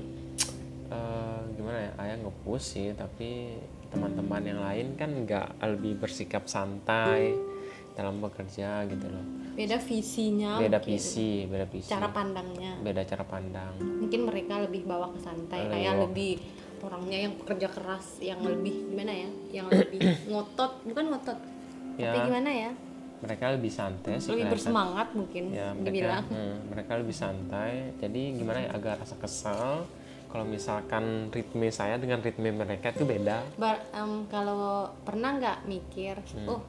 Eh, 0.94 1.42
gimana 1.58 1.78
ya 1.90 1.92
ayah 2.06 2.18
ngepush 2.22 2.66
sih 2.78 2.88
tapi 2.94 3.58
teman-teman 3.90 4.42
yang 4.46 4.62
lain 4.62 4.88
kan 4.94 5.10
nggak 5.10 5.48
lebih 5.74 5.98
bersikap 5.98 6.46
santai 6.46 7.34
dalam 7.94 8.20
bekerja 8.20 8.86
gitu 8.86 9.06
loh. 9.06 9.26
Beda 9.54 9.78
visinya 9.78 10.58
beda 10.58 10.78
mungkin. 10.78 10.90
visi 10.92 11.46
beda 11.46 11.66
visi. 11.66 11.88
Cara 11.88 12.10
pandangnya. 12.10 12.74
Beda 12.80 13.02
cara 13.02 13.24
pandang. 13.24 13.74
Mungkin 13.80 14.22
mereka 14.26 14.60
lebih 14.60 14.82
bawa 14.84 15.14
ke 15.14 15.20
santai 15.20 15.60
Lebih 15.62 15.72
kayak 15.72 15.94
lebih 16.02 16.34
orangnya 16.84 17.18
yang 17.22 17.34
pekerja 17.38 17.68
keras 17.70 18.06
yang 18.20 18.40
lebih 18.42 18.76
gimana 18.90 19.14
ya? 19.14 19.30
Yang 19.54 19.68
lebih 19.80 20.00
ngotot 20.28 20.72
bukan 20.84 21.06
ngotot 21.10 21.40
tapi 21.94 22.18
Ya. 22.18 22.26
gimana 22.26 22.50
ya? 22.50 22.72
Mereka 23.22 23.56
lebih 23.56 23.72
santai 23.72 24.18
sih 24.18 24.34
lebih 24.34 24.52
bersemangat 24.52 25.14
mungkin 25.14 25.54
ya 25.54 25.72
mereka 25.72 25.94
dibilang. 25.94 26.26
hmm, 26.28 26.56
mereka 26.68 26.92
lebih 26.98 27.16
santai. 27.16 27.72
Jadi 27.96 28.22
gimana 28.36 28.60
ya 28.60 28.70
agak 28.74 29.00
rasa 29.00 29.16
kesal 29.16 29.86
kalau 30.28 30.44
misalkan 30.44 31.30
ritme 31.30 31.70
saya 31.70 31.96
dengan 31.96 32.18
ritme 32.20 32.50
mereka 32.50 32.90
itu 32.90 33.06
beda. 33.06 33.46
Bar- 33.56 33.86
em, 33.94 34.26
kalau 34.28 34.90
pernah 35.06 35.38
nggak 35.38 35.58
mikir 35.64 36.18
Hmm. 36.34 36.50
oh 36.50 36.62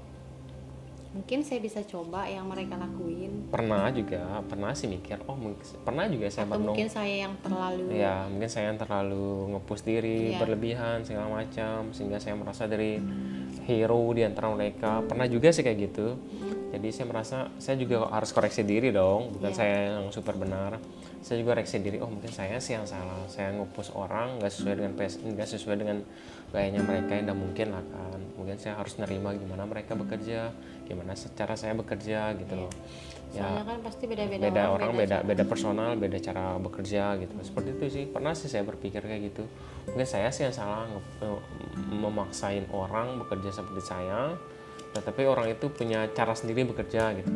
mungkin 1.15 1.47
saya 1.47 1.63
bisa 1.63 1.79
coba 1.87 2.27
yang 2.27 2.43
mereka 2.45 2.75
lakuin. 2.75 3.47
Pernah 3.47 3.87
juga 3.89 4.43
pernah 4.45 4.75
sih 4.75 4.91
mikir 4.91 5.23
oh 5.25 5.39
mungkin 5.39 5.63
pernah 5.81 6.11
juga 6.11 6.27
saya 6.27 6.45
atau 6.45 6.59
mungkin 6.59 6.91
saya 6.91 7.15
yang 7.23 7.35
terlalu 7.39 7.87
ya 7.95 8.27
mungkin 8.27 8.51
saya 8.51 8.75
yang 8.75 8.79
terlalu 8.83 9.55
ngepush 9.55 9.83
diri 9.87 10.35
Iya. 10.35 10.39
berlebihan 10.43 11.07
segala 11.07 11.31
macam 11.31 11.95
sehingga 11.95 12.19
saya 12.19 12.35
merasa 12.35 12.67
dari 12.67 12.99
hero 13.65 14.11
di 14.11 14.27
antara 14.27 14.51
mereka. 14.51 15.01
Pernah 15.07 15.31
juga 15.31 15.55
sih 15.55 15.63
kayak 15.63 15.79
gitu. 15.89 16.19
Jadi 16.75 16.91
saya 16.91 17.07
merasa 17.07 17.37
saya 17.57 17.79
juga 17.79 18.11
harus 18.11 18.35
koreksi 18.35 18.67
diri 18.67 18.91
dong 18.91 19.39
bukan 19.39 19.55
Iya. 19.55 19.57
saya 19.57 19.77
yang 19.95 20.11
super 20.11 20.35
benar. 20.35 20.83
Saya 21.23 21.41
juga 21.41 21.55
koreksi 21.57 21.79
diri 21.79 22.03
oh 22.03 22.11
mungkin 22.11 22.29
saya 22.29 22.59
sih 22.59 22.75
yang 22.75 22.85
salah. 22.85 23.23
Saya 23.31 23.55
ngepush 23.55 23.95
orang 23.95 24.43
nggak 24.43 24.51
sesuai 24.51 24.75
dengan 24.77 24.93
PS 24.99 25.23
nggak 25.23 25.47
sesuai 25.47 25.77
dengan 25.79 26.03
gayanya 26.51 26.83
mereka 26.83 27.15
yang 27.15 27.39
mungkin 27.39 27.71
lah 27.71 27.85
kan. 27.87 28.19
Mungkin 28.35 28.59
saya 28.59 28.75
harus 28.77 28.99
nerima 28.99 29.31
gimana 29.33 29.63
mereka 29.65 29.95
bekerja 29.95 30.51
gimana 30.85 31.13
secara 31.19 31.57
saya 31.59 31.75
bekerja 31.77 32.37
gitu 32.39 32.55
loh. 32.55 32.73
Ya 33.35 33.43
soalnya 33.51 33.65
kan 33.67 33.79
pasti 33.83 34.05
beda-beda 34.07 34.47
beda 34.47 34.63
orang 34.71 34.93
beda 34.95 35.19
cara. 35.19 35.27
beda 35.27 35.45
personal 35.49 35.91
beda 35.99 36.19
cara 36.23 36.45
bekerja 36.63 37.19
gitu. 37.19 37.35
Seperti 37.43 37.69
itu 37.75 37.85
sih 37.91 38.05
pernah 38.07 38.33
sih 38.37 38.47
saya 38.47 38.63
berpikir 38.63 39.03
kayak 39.03 39.35
gitu. 39.35 39.45
Mungkin 39.91 40.07
saya 40.07 40.31
sih 40.31 40.47
yang 40.47 40.55
salah 40.55 40.87
memaksain 41.91 42.71
orang 42.71 43.19
bekerja 43.21 43.51
seperti 43.61 43.83
saya 43.83 44.37
tetapi 44.95 45.27
orang 45.27 45.51
itu 45.51 45.67
punya 45.75 46.07
cara 46.15 46.39
sendiri 46.39 46.63
bekerja 46.71 47.19
gitu 47.19 47.35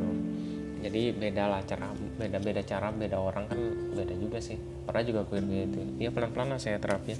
jadi 0.78 1.10
beda 1.10 1.44
lah 1.50 1.60
cara 1.66 1.90
beda 1.90 2.38
beda 2.38 2.62
cara 2.62 2.94
beda 2.94 3.18
orang 3.18 3.50
kan 3.50 3.58
beda 3.98 4.14
juga 4.14 4.38
sih. 4.38 4.54
Pernah 4.86 5.02
juga 5.02 5.20
gue 5.26 5.42
kayak 5.42 5.74
gitu. 5.74 5.78
Ya 5.98 6.14
pelan 6.14 6.30
pelan 6.30 6.54
lah 6.54 6.62
saya 6.62 6.78
terapnya 6.78 7.18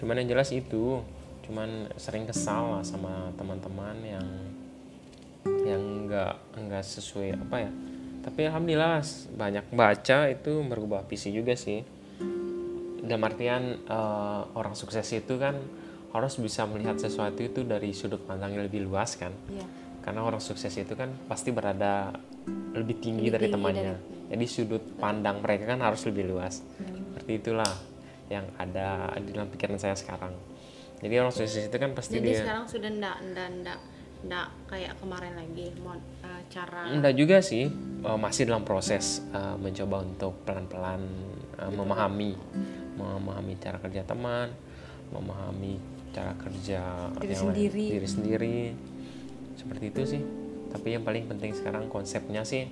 cuman 0.00 0.16
yang 0.24 0.32
jelas 0.32 0.48
itu 0.56 1.04
cuman 1.44 1.92
sering 2.00 2.24
kesal 2.24 2.80
lah 2.80 2.82
sama 2.82 3.28
teman-teman 3.36 4.00
yang 4.00 4.26
yang 5.44 6.08
nggak 6.08 6.34
nggak 6.56 6.84
sesuai 6.84 7.36
apa 7.38 7.56
ya. 7.64 7.70
Tapi 8.20 8.40
alhamdulillah 8.48 9.00
banyak 9.32 9.64
baca 9.72 10.18
itu 10.28 10.52
merubah 10.60 11.04
visi 11.08 11.32
juga 11.32 11.56
sih. 11.56 11.80
Dalam 13.00 13.22
artian 13.24 13.80
eh, 13.80 14.40
orang 14.54 14.76
sukses 14.76 15.06
itu 15.10 15.34
kan 15.40 15.56
harus 16.10 16.34
bisa 16.36 16.66
melihat 16.66 16.98
sesuatu 16.98 17.38
itu 17.40 17.62
dari 17.62 17.94
sudut 17.94 18.20
pandang 18.26 18.54
yang 18.54 18.64
lebih 18.66 18.82
luas 18.84 19.14
kan. 19.16 19.32
Iya. 19.48 19.66
karena 20.00 20.24
orang 20.24 20.40
sukses 20.40 20.72
itu 20.80 20.96
kan 20.96 21.12
pasti 21.28 21.52
berada 21.52 22.08
lebih 22.72 23.04
tinggi 23.04 23.28
Lebih 23.28 23.36
dari 23.36 23.46
tinggi 23.52 23.56
temannya. 23.60 23.94
jadi 24.32 24.44
sudut 24.48 24.80
pandang 24.96 25.44
mereka 25.44 25.68
kan 25.76 25.84
harus 25.84 26.00
lebih 26.08 26.24
luas. 26.24 26.64
Hmm. 26.80 27.04
seperti 27.12 27.32
itulah 27.36 27.68
yang 28.32 28.48
ada 28.56 29.12
di 29.20 29.28
dalam 29.36 29.52
pikiran 29.52 29.76
saya 29.76 29.92
sekarang. 29.92 30.32
Jadi 31.04 31.14
orang 31.20 31.28
sukses 31.36 31.68
itu 31.68 31.76
kan 31.76 31.92
pasti 31.92 32.16
jadi 32.16 32.32
dia 32.32 32.40
sekarang 32.48 32.64
sudah 32.64 32.90
ndak 32.96 33.16
ndak 33.28 33.48
ndak 33.60 33.78
ndak 34.20 34.48
kayak 34.68 34.92
kemarin 35.00 35.32
lagi 35.32 35.72
mau 35.80 35.96
eh, 35.96 36.42
cara 36.52 36.92
enggak 36.92 37.14
juga 37.16 37.36
sih. 37.40 37.68
Eh, 38.00 38.18
masih 38.18 38.48
dalam 38.48 38.64
proses 38.64 39.24
eh, 39.30 39.56
mencoba 39.56 40.04
untuk 40.04 40.44
pelan-pelan 40.44 41.00
eh, 41.56 41.70
memahami 41.72 42.32
memahami 42.96 43.52
cara 43.56 43.80
kerja 43.80 44.04
teman 44.04 44.52
memahami 45.10 45.80
cara 46.12 46.34
kerja 46.36 47.08
Diri 47.16 47.32
yang 47.32 47.42
lain- 47.48 47.54
sendiri. 47.56 47.84
diri 47.88 48.08
sendiri. 48.08 48.58
Seperti 49.56 49.84
itu 49.88 50.02
sih. 50.06 50.22
Tapi 50.70 50.94
yang 50.94 51.02
paling 51.02 51.26
penting 51.26 51.50
sekarang 51.50 51.88
konsepnya 51.88 52.44
sih 52.44 52.68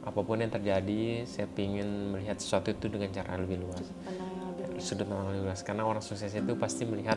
apa 0.00 0.20
pun 0.24 0.40
yang 0.40 0.48
terjadi 0.48 1.28
saya 1.28 1.44
ingin 1.54 2.16
melihat 2.16 2.40
sesuatu 2.40 2.72
itu 2.72 2.88
dengan 2.88 3.12
cara 3.12 3.36
lebih 3.36 3.60
luas. 3.60 3.84
Lebih 3.84 4.80
sudut 4.80 5.06
pandang 5.06 5.32
lebih 5.32 5.48
luas. 5.48 5.60
Karena 5.62 5.84
orang 5.84 6.02
sukses 6.02 6.28
itu 6.30 6.52
pasti 6.56 6.84
melihat 6.84 7.16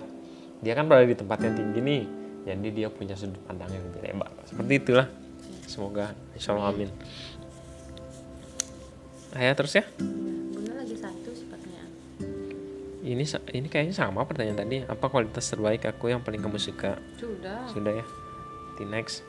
dia 0.60 0.74
kan 0.74 0.88
berada 0.88 1.04
di 1.04 1.16
tempat 1.16 1.40
yang 1.42 1.56
tinggi 1.56 1.80
nih 1.80 2.04
jadi 2.44 2.68
dia 2.76 2.88
punya 2.92 3.16
sudut 3.16 3.40
pandang 3.48 3.72
yang 3.72 3.84
lebih 3.88 4.02
lebar. 4.04 4.30
Seperti 4.44 4.74
itulah. 4.76 5.08
Semoga 5.64 6.12
insya 6.36 6.54
Allah 6.54 6.76
amin. 6.76 6.92
Ayah 9.34 9.56
terus 9.58 9.74
ya? 9.74 9.84
Bunda 9.98 10.78
lagi 10.78 10.94
satu 10.94 11.30
sih 11.34 11.48
pertanyaan. 11.50 11.90
Ini 13.02 13.24
ini 13.58 13.68
kayaknya 13.72 13.96
sama 13.96 14.28
pertanyaan 14.28 14.60
tadi. 14.62 14.78
Apa 14.86 15.10
kualitas 15.10 15.50
terbaik 15.50 15.88
aku 15.90 16.12
yang 16.12 16.22
paling 16.22 16.44
kamu 16.44 16.60
suka? 16.62 17.00
Sudah. 17.18 17.66
Sudah 17.72 17.94
ya? 17.98 18.06
Di 18.78 18.86
next. 18.86 19.26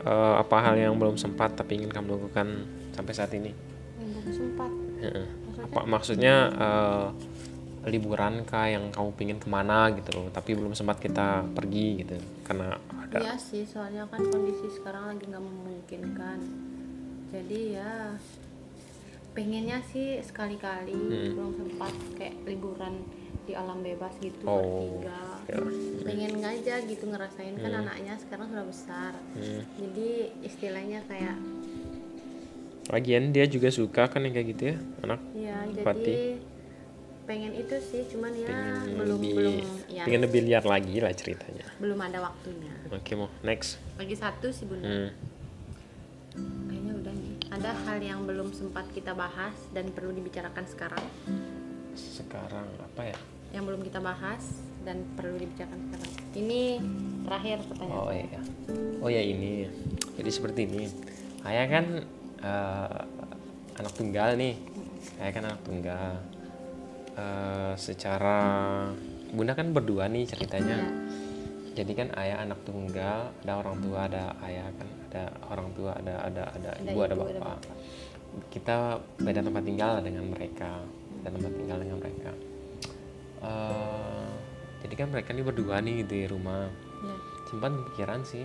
Eh, 0.00 0.34
apa 0.40 0.56
hal 0.64 0.80
yang 0.80 0.96
belum 0.96 1.20
sempat 1.20 1.54
tapi 1.54 1.76
ingin 1.76 1.92
kamu 1.92 2.16
lakukan 2.16 2.64
sampai 2.96 3.12
saat 3.12 3.30
ini? 3.36 3.52
Yang 4.00 4.08
belum 4.08 4.32
sempat. 4.32 4.70
Heeh. 5.04 5.26
maksudnya? 5.28 5.64
Apa 5.68 5.80
maksudnya 5.84 6.34
eh, 6.50 7.06
liburan 7.82 8.44
kah 8.44 8.66
yang 8.66 8.92
kamu 8.92 9.10
pingin 9.14 9.38
ke 9.38 9.48
mana 9.48 9.88
gitu 9.90 10.28
tapi 10.28 10.52
belum 10.52 10.72
sempat 10.72 11.00
kita 11.00 11.48
pergi 11.50 12.04
gitu 12.04 12.16
karena 12.44 12.76
ada 12.76 13.16
iya 13.18 13.34
sih 13.34 13.64
soalnya 13.64 14.04
kan 14.06 14.20
kondisi 14.22 14.68
sekarang 14.70 15.08
lagi 15.08 15.24
nggak 15.24 15.40
memungkinkan 15.40 16.38
jadi 17.30 17.60
ya 17.74 17.92
pengennya 19.30 19.80
sih 19.86 20.20
sekali-kali 20.20 20.92
Hmm. 20.92 21.32
belum 21.32 21.52
sempat 21.56 21.92
kayak 22.14 22.36
liburan 22.44 23.00
di 23.46 23.56
alam 23.56 23.80
bebas 23.80 24.12
gitu 24.20 24.44
Oh, 24.44 24.60
bertiga 25.00 25.40
ya. 25.48 25.56
pengen 26.04 26.34
aja 26.38 26.74
gitu 26.82 27.04
ngerasain 27.06 27.56
kan 27.56 27.72
anaknya 27.80 28.14
sekarang 28.18 28.46
sudah 28.50 28.66
besar 28.66 29.12
Hmm. 29.32 29.62
jadi 29.78 30.10
istilahnya 30.44 31.00
kayak 31.06 31.38
lagian 32.90 33.30
dia 33.30 33.46
juga 33.46 33.70
suka 33.70 34.04
kan 34.04 34.20
yang 34.20 34.34
kayak 34.34 34.48
gitu 34.50 34.62
ya 34.66 34.76
anak 35.00 35.20
ya 35.32 35.56
jadi. 35.72 36.42
Pengen 37.30 37.54
itu 37.54 37.76
sih 37.78 38.02
cuman 38.10 38.34
ya 38.34 38.50
pengen 38.50 38.98
belum 38.98 39.18
lebih 39.22 39.34
belum 39.38 39.54
ya. 39.86 40.02
pengen 40.02 40.22
lebih 40.26 40.40
liar 40.50 40.64
lagi 40.66 40.98
lah 40.98 41.14
ceritanya. 41.14 41.62
Belum 41.78 41.94
ada 42.02 42.18
waktunya. 42.26 42.74
Oke 42.90 43.14
mau 43.14 43.30
next. 43.46 43.78
Lagi 43.94 44.18
satu 44.18 44.50
sih 44.50 44.66
bunda. 44.66 44.90
Hmm. 44.90 45.10
kayaknya 46.66 46.92
udah 46.98 47.14
nih. 47.14 47.34
Ada 47.54 47.70
hal 47.86 47.98
yang 48.02 48.26
belum 48.26 48.50
sempat 48.50 48.90
kita 48.90 49.14
bahas 49.14 49.54
dan 49.70 49.94
perlu 49.94 50.10
dibicarakan 50.10 50.66
sekarang? 50.66 51.04
Sekarang 51.94 52.66
apa 52.82 53.14
ya? 53.14 53.18
Yang 53.54 53.62
belum 53.70 53.80
kita 53.86 54.02
bahas 54.02 54.42
dan 54.82 55.06
perlu 55.14 55.38
dibicarakan 55.38 55.86
sekarang. 55.86 56.10
Ini 56.34 56.60
terakhir 57.30 57.58
pertanyaan 57.62 57.94
oh 57.94 58.10
saya. 58.10 58.26
iya. 58.26 58.40
Oh 59.06 59.10
ya 59.10 59.22
ini. 59.22 59.70
Jadi 60.18 60.30
seperti 60.34 60.66
ini. 60.66 60.90
Ayah 61.46 61.66
kan 61.70 61.86
eh, 62.42 62.98
anak 63.78 63.92
tunggal 63.94 64.34
nih. 64.34 64.58
Ayah 65.22 65.30
kan 65.30 65.42
anak 65.46 65.62
tunggal 65.62 66.18
Eh, 67.20 67.72
secara 67.76 68.38
bunda 69.30 69.52
kan 69.52 69.70
berdua 69.76 70.08
nih 70.08 70.24
ceritanya. 70.26 70.78
Iya. 70.80 70.88
jadi 71.70 71.92
kan 71.94 72.08
ayah 72.18 72.42
anak 72.42 72.66
tunggal 72.66 73.30
ada 73.46 73.52
orang 73.62 73.78
tua 73.78 74.10
ada 74.10 74.34
ayah 74.42 74.66
kan 74.74 74.90
ada 75.06 75.24
orang 75.46 75.70
tua 75.70 75.94
ada 75.94 76.18
ada 76.26 76.42
ada, 76.50 76.70
Ada 76.74 76.82
ibu 76.82 76.98
ada 76.98 77.14
ibu, 77.14 77.22
ada 77.30 77.38
bapak. 77.38 77.58
kita 78.50 78.76
beda 79.22 79.40
tempat 79.40 79.62
tinggal 79.62 80.02
dengan 80.02 80.24
mereka 80.26 80.82
beda 81.14 81.30
tempat 81.30 81.52
tinggal 81.54 81.78
dengan 81.78 81.96
mereka. 82.02 82.32
Eh, 83.40 84.28
jadi 84.82 84.94
kan 84.98 85.08
mereka 85.14 85.28
ini 85.30 85.42
berdua 85.46 85.78
nih 85.78 86.02
di 86.04 86.20
rumah. 86.26 86.66
Ya. 87.00 87.16
simpan 87.48 87.72
pikiran 87.86 88.20
sih 88.26 88.44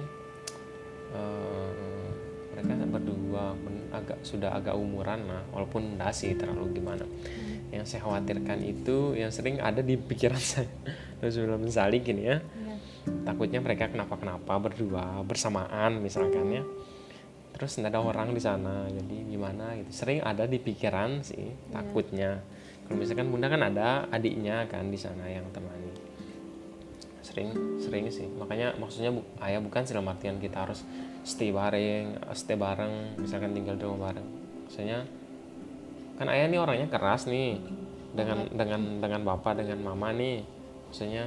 Eh, 1.16 2.08
mereka 2.56 2.72
kan 2.78 2.90
berdua 2.90 3.44
agak 3.92 4.18
sudah 4.24 4.52
agak 4.52 4.76
umuran 4.76 5.28
lah 5.28 5.44
walaupun 5.52 5.96
enggak 5.96 6.12
sih 6.12 6.36
terlalu 6.36 6.72
gimana 6.76 7.04
yang 7.74 7.86
saya 7.86 8.06
khawatirkan 8.06 8.62
itu 8.62 9.18
yang 9.18 9.32
sering 9.34 9.58
ada 9.62 9.82
di 9.82 9.98
pikiran 9.98 10.42
saya. 10.58 10.70
Sebelum 11.26 11.66
mensalik 11.66 12.06
gini 12.06 12.28
ya. 12.28 12.38
Ya. 12.42 12.76
takutnya 13.26 13.62
mereka 13.62 13.90
kenapa-kenapa 13.90 14.58
berdua 14.58 15.22
bersamaan 15.22 16.02
misalkan 16.02 16.50
ya. 16.54 16.64
Terus 17.56 17.80
nggak 17.80 17.94
ada 17.94 18.02
orang 18.04 18.36
di 18.36 18.42
sana 18.42 18.86
jadi 18.92 19.16
gimana 19.32 19.80
gitu. 19.80 19.90
Sering 19.94 20.20
ada 20.26 20.44
di 20.44 20.60
pikiran 20.60 21.24
sih 21.24 21.54
takutnya. 21.72 22.44
Kalau 22.86 22.98
misalkan 23.02 23.32
bunda 23.32 23.48
kan 23.50 23.62
ada 23.66 24.06
adiknya 24.12 24.68
kan 24.70 24.92
di 24.92 25.00
sana 25.00 25.26
yang 25.26 25.48
temani. 25.56 25.90
Sering 27.26 27.50
sering 27.82 28.06
sih. 28.12 28.28
Makanya 28.28 28.78
maksudnya 28.78 29.10
bu- 29.10 29.26
ayah 29.42 29.64
bukan 29.64 29.82
dalam 29.88 30.06
artian 30.12 30.38
kita 30.38 30.68
harus 30.68 30.86
stay 31.26 31.50
bareng 31.50 32.22
stay 32.38 32.54
bareng 32.54 33.18
misalkan 33.18 33.56
tinggal 33.56 33.74
di 33.80 33.86
rumah 33.88 34.12
bareng. 34.14 34.28
Maksudnya 34.68 35.06
kan 36.16 36.28
ayah 36.28 36.48
nih 36.48 36.60
orangnya 36.60 36.88
keras 36.88 37.28
nih. 37.28 37.60
Dengan 38.16 38.48
dengan 38.48 38.82
dengan 39.04 39.22
bapak 39.24 39.60
dengan 39.60 39.80
mama 39.84 40.12
nih. 40.12 40.44
Maksudnya 40.88 41.26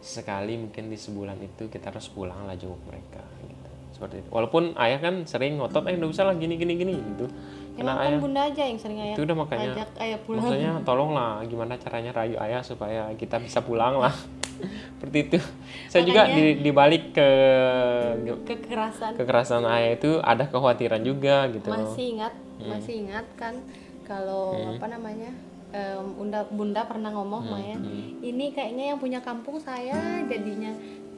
sekali 0.00 0.56
mungkin 0.56 0.88
di 0.88 0.96
sebulan 0.96 1.36
itu 1.38 1.68
kita 1.68 1.92
harus 1.92 2.08
pulang 2.08 2.46
lah 2.46 2.56
jenguk 2.56 2.80
mereka 2.86 3.20
gitu. 3.42 3.68
Seperti 3.92 4.22
itu. 4.22 4.28
Walaupun 4.30 4.72
ayah 4.78 4.98
kan 4.98 5.26
sering 5.26 5.58
ngotot 5.58 5.84
eh 5.84 5.94
nggak 5.94 6.08
usah 6.08 6.24
lah 6.24 6.34
gini 6.34 6.56
gini 6.56 6.72
gini 6.74 6.94
gitu. 6.96 7.26
Karena 7.74 7.92
Emang 7.92 7.98
kan 7.98 8.06
ayah 8.06 8.20
bunda 8.20 8.40
aja 8.46 8.62
yang 8.64 8.78
sering 8.78 8.98
ayah 8.98 9.14
itu 9.14 9.22
udah 9.22 9.36
makanya. 9.36 9.70
ajak 9.74 9.88
ayah 9.98 10.18
pulang. 10.22 10.42
Maksudnya 10.42 10.72
tolonglah 10.88 11.32
gimana 11.44 11.74
caranya 11.76 12.10
rayu 12.14 12.36
ayah 12.38 12.60
supaya 12.62 13.02
kita 13.14 13.36
bisa 13.38 13.60
pulang 13.60 13.98
lah. 13.98 14.14
Seperti 14.96 15.18
itu. 15.26 15.38
Saya 15.88 16.02
juga 16.04 16.28
Makanya- 16.28 16.36
di, 16.36 16.44
dibalik 16.60 17.04
ke 17.12 17.28
kekerasan. 18.46 19.10
kekerasan 19.16 19.62
ayah 19.66 19.90
itu 19.96 20.10
ada 20.20 20.44
kekhawatiran 20.46 21.00
juga 21.00 21.48
gitu. 21.50 21.68
Masih 21.68 22.16
ingat 22.16 22.32
Hmm. 22.60 22.70
masih 22.76 22.94
ingat 23.08 23.26
kan 23.40 23.56
kalau 24.04 24.76
apa 24.76 24.86
namanya 24.90 25.30
em, 25.72 26.04
bunda 26.18 26.44
bunda 26.50 26.82
pernah 26.84 27.08
ngomong 27.14 27.46
Hmm, 27.46 27.52
Maya 27.56 27.76
ini 28.20 28.52
kayaknya 28.52 28.92
yang 28.94 28.98
punya 29.00 29.20
kampung 29.24 29.56
saya 29.56 30.20
jadinya 30.28 30.74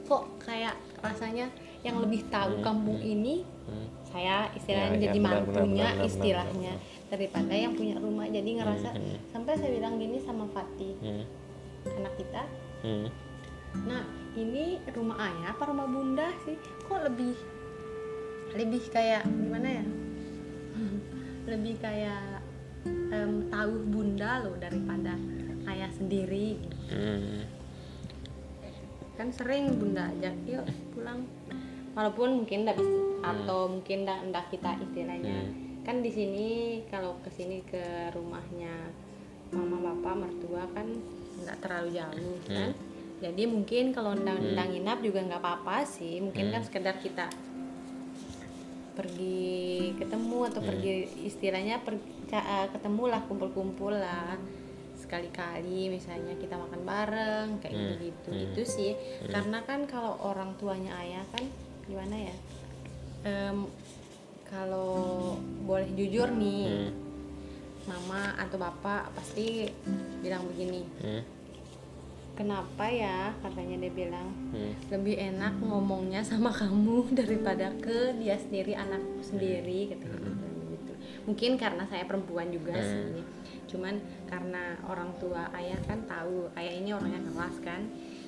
kok 0.07 0.23
kayak 0.39 0.75
rasanya 1.03 1.51
yang 1.83 1.99
lebih 1.99 2.23
tahu 2.31 2.63
kampung 2.63 2.99
ini 3.03 3.43
Hmm. 3.67 3.87
saya 4.03 4.51
istilahnya 4.53 4.95
Ya, 4.95 4.99
ya, 4.99 5.03
jadi 5.09 5.17
benar, 5.19 5.41
benar, 5.43 5.55
mantunya 5.63 5.87
benar, 5.87 5.95
benar, 5.95 6.05
istilahnya 6.07 6.73
daripada 7.09 7.53
yang 7.55 7.73
punya 7.73 7.95
rumah. 7.97 8.25
Jadi 8.29 8.49
ngerasa 8.59 8.89
Hmm, 8.93 9.17
sampai 9.31 9.53
saya 9.57 9.71
bilang 9.73 9.95
gini 9.97 10.17
sama 10.21 10.45
Fatih 10.51 10.95
Hmm, 11.01 11.23
anak 11.97 12.13
kita 12.19 12.43
hmm, 12.83 13.07
Nah, 13.89 14.05
ini 14.37 14.77
rumah 14.93 15.17
ayah 15.17 15.57
apa 15.57 15.63
rumah 15.65 15.89
bunda 15.89 16.29
sih? 16.45 16.53
Kok 16.85 17.09
lebih 17.09 17.33
lebih 18.53 18.83
kayak 18.93 19.25
gimana 19.25 19.81
ya? 19.81 19.85
Lebih 21.53 21.77
kayak 21.79 22.41
em, 22.85 23.47
tahu 23.47 23.73
bunda 23.87 24.41
loh 24.41 24.57
daripada 24.57 25.13
ayah 25.69 25.91
sendiri. 25.93 26.57
hmm. 26.89 27.45
Kan 29.13 29.29
sering 29.29 29.77
bunda 29.77 30.09
ajak, 30.09 30.33
yuk 30.49 30.65
pulang. 30.91 31.29
Walaupun 31.93 32.41
mungkin 32.41 32.65
nggak 32.65 32.77
bisa 32.81 32.97
atau 33.21 33.69
mungkin 33.69 34.09
nggak 34.09 34.49
kita 34.49 34.81
istilahnya. 34.81 35.39
Kan 35.85 36.01
di 36.01 36.09
sini 36.09 36.49
kalau 36.89 37.21
ke 37.21 37.29
sini 37.29 37.61
ke 37.61 38.09
rumahnya 38.17 38.89
mama 39.53 39.93
bapak 39.93 40.25
mertua 40.25 40.65
kan 40.73 40.89
nggak 41.45 41.57
terlalu 41.61 41.89
jauh 41.93 42.37
kan. 42.49 42.73
Jadi 43.21 43.43
mungkin 43.47 43.95
kalau 43.95 44.17
ndang, 44.17 44.41
ndang 44.41 44.73
nginap 44.73 44.99
juga 44.99 45.21
nggak 45.23 45.39
apa-apa 45.39 45.85
sih. 45.85 46.17
Mungkin 46.19 46.49
kan 46.49 46.65
sekedar 46.65 46.97
kita 46.99 47.29
pergi 48.93 49.53
ketemu 49.97 50.39
atau 50.47 50.61
pergi 50.61 50.93
istilahnya 51.25 51.81
per, 51.81 51.97
eh, 52.29 52.67
ketemu 52.69 53.03
lah 53.09 53.21
kumpul-kumpul 53.25 53.91
lah 53.91 54.37
sekali-kali 54.93 55.89
misalnya 55.89 56.33
kita 56.37 56.55
makan 56.55 56.81
bareng 56.81 57.49
kayak 57.59 57.73
gitu 57.73 57.93
gitu 58.01 58.29
gitu 58.31 58.61
sih. 58.63 58.91
karena 59.27 59.59
kan 59.61 59.83
kalau 59.85 60.15
orang 60.21 60.55
tuanya 60.55 60.95
ayah 61.01 61.25
kan 61.29 61.43
gimana 61.83 62.31
ya 62.31 62.35
Em, 63.23 63.71
kalau 64.43 65.33
boleh 65.63 65.87
jujur 65.95 66.27
nih 66.29 66.91
mama 67.83 68.35
atau 68.35 68.55
bapak 68.55 69.11
pasti 69.11 69.67
bilang 70.19 70.43
begini 70.47 70.83
Hmm. 70.99 71.23
Kenapa 72.33 72.85
ya? 72.85 73.31
Katanya 73.39 73.77
dia 73.79 73.93
bilang 73.93 74.27
Hmm. 74.49 74.73
lebih 74.89 75.17
enak 75.17 75.57
ngomongnya 75.59 76.21
sama 76.21 76.49
kamu 76.49 77.09
daripada 77.19 77.73
ke 77.75 78.13
dia 78.17 78.35
sendiri 78.35 78.73
anak 78.73 79.01
sendiri 79.19 79.89
katanya 79.89 80.29
gitu. 80.69 80.93
mungkin 81.23 81.55
karena 81.55 81.83
saya 81.85 82.03
perempuan 82.03 82.49
juga 82.49 82.75
sih. 82.75 83.23
Cuman 83.65 83.97
karena 84.25 84.77
orang 84.83 85.09
tua 85.17 85.49
ayah 85.53 85.79
kan 85.81 86.03
tahu 86.03 86.51
ayah 86.53 86.73
ini 86.73 86.91
orangnya 86.91 87.21
keras 87.23 87.57
kan. 87.59 87.81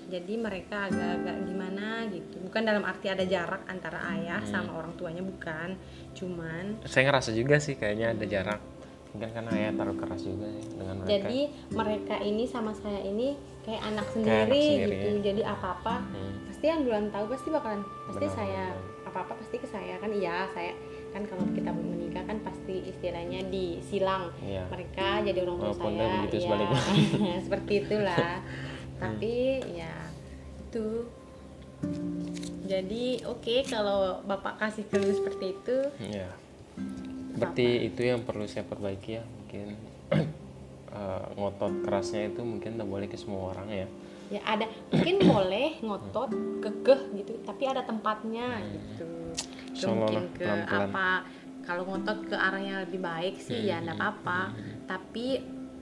Jadi 0.05 0.37
mereka 0.37 0.85
agak-agak 0.85 1.45
gimana 1.45 2.05
gitu. 2.07 2.37
Bukan 2.39 2.61
dalam 2.61 2.81
arti 2.81 3.09
ada 3.09 3.21
jarak 3.21 3.65
antara 3.65 3.99
ayah 4.13 4.37
Hmm. 4.39 4.49
sama 4.49 4.71
orang 4.75 4.93
tuanya 4.95 5.21
bukan. 5.21 5.77
Cuman 6.13 6.81
saya 6.85 7.09
ngerasa 7.09 7.33
juga 7.33 7.57
sih 7.57 7.73
kayaknya 7.73 8.13
ada 8.13 8.25
jarak. 8.25 8.61
Mungkin 9.11 9.29
karena 9.31 9.51
ayah 9.53 9.71
taruh 9.73 9.95
keras 9.95 10.21
juga 10.21 10.45
sih 10.51 10.65
dengan 10.71 10.95
mereka. 10.97 11.09
Jadi 11.11 11.39
mereka 11.71 12.15
ini 12.19 12.43
sama 12.45 12.71
saya 12.71 13.01
ini 13.01 13.33
kayak 13.65 13.81
anak 13.83 13.91
anak 13.97 14.13
sendiri, 14.13 14.61
sendiri, 14.61 14.93
gitu. 14.93 15.09
ya. 15.09 15.21
jadi 15.25 15.41
apa-apa 15.47 15.95
Hmm. 16.05 16.33
pasti 16.45 16.65
yang 16.65 16.81
duluan 16.81 17.07
tahu 17.09 17.25
pasti 17.27 17.47
bakalan 17.49 17.81
pasti 18.05 18.23
Benar, 18.23 18.37
saya 18.37 18.63
apa-apa 19.03 19.33
pasti 19.35 19.55
ke 19.57 19.67
saya 19.67 19.93
kan 19.97 20.11
iya 20.11 20.45
saya 20.49 20.71
kan 21.09 21.23
kalau 21.23 21.43
kita 21.49 21.71
menikah 21.71 22.23
kan 22.23 22.37
pasti 22.41 22.75
istilahnya 22.85 23.41
disilang 23.47 24.29
Iya. 24.39 24.63
mereka 24.67 25.07
jadi 25.21 25.39
orang 25.41 25.55
tua 25.55 25.65
Walaupun 25.67 25.91
saya. 25.93 26.13
begitu 26.21 26.35
ya 26.37 27.37
seperti 27.45 27.73
itulah. 27.81 28.29
Tapi 29.01 29.33
ya 29.73 29.93
itu. 30.61 30.87
Jadi 32.65 33.05
oke 33.23 33.55
kalau 33.63 34.19
bapak 34.23 34.57
kasih 34.57 34.85
clue 34.85 35.13
seperti 35.13 35.45
itu. 35.53 35.77
Iya. 36.01 36.29
Berarti 37.35 37.67
itu 37.85 38.01
yang 38.01 38.23
perlu 38.23 38.45
saya 38.45 38.63
perbaiki 38.63 39.11
ya 39.13 39.23
mungkin 39.23 39.75
eh, 40.95 41.23
ngotot 41.35 41.83
kerasnya 41.83 42.31
itu 42.31 42.41
mungkin 42.41 42.79
tak 42.79 42.87
boleh 42.87 43.07
ke 43.07 43.17
semua 43.19 43.51
orang 43.51 43.67
ya. 43.67 43.87
ya 44.25 44.41
ada 44.41 44.65
mungkin 44.89 45.15
boleh 45.35 45.67
ngotot 45.83 46.31
kekeh 46.63 47.01
gitu 47.19 47.33
tapi 47.45 47.63
ada 47.67 47.83
tempatnya 47.83 48.57
gitu 48.73 49.05
Ke 49.35 49.75
Insya 49.75 49.85
Allah 49.91 49.97
mungkin 49.99 50.21
ke 50.33 50.43
pelan-pelan. 50.47 50.89
apa 50.89 51.07
kalau 51.65 51.83
ngotot 51.89 52.19
ke 52.29 52.35
arah 52.37 52.61
yang 52.61 52.79
lebih 52.85 53.01
baik 53.03 53.35
sih 53.37 53.67
ya 53.67 53.81
enggak 53.83 53.97
apa-apa 53.99 54.53
tapi 54.85 55.41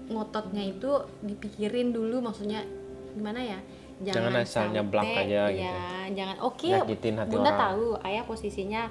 ngototnya 0.09 0.63
itu 0.67 0.91
dipikirin 1.23 1.95
dulu 1.95 2.19
maksudnya 2.19 2.65
gimana 3.13 3.39
ya 3.39 3.59
Jangan 4.03 4.35
asal 4.35 4.67
nyeblak 4.73 5.05
aja 5.05 5.47
gitu. 5.47 5.63
ya 5.63 5.79
jangan 6.11 6.37
oke 6.43 6.67
Nyakitin 6.67 7.15
hati 7.23 7.29
bunda 7.31 7.47
orang. 7.47 7.55
Hmm. 7.55 7.63
tahu 7.63 7.85
ayah 8.03 8.23
posisinya 8.27 8.81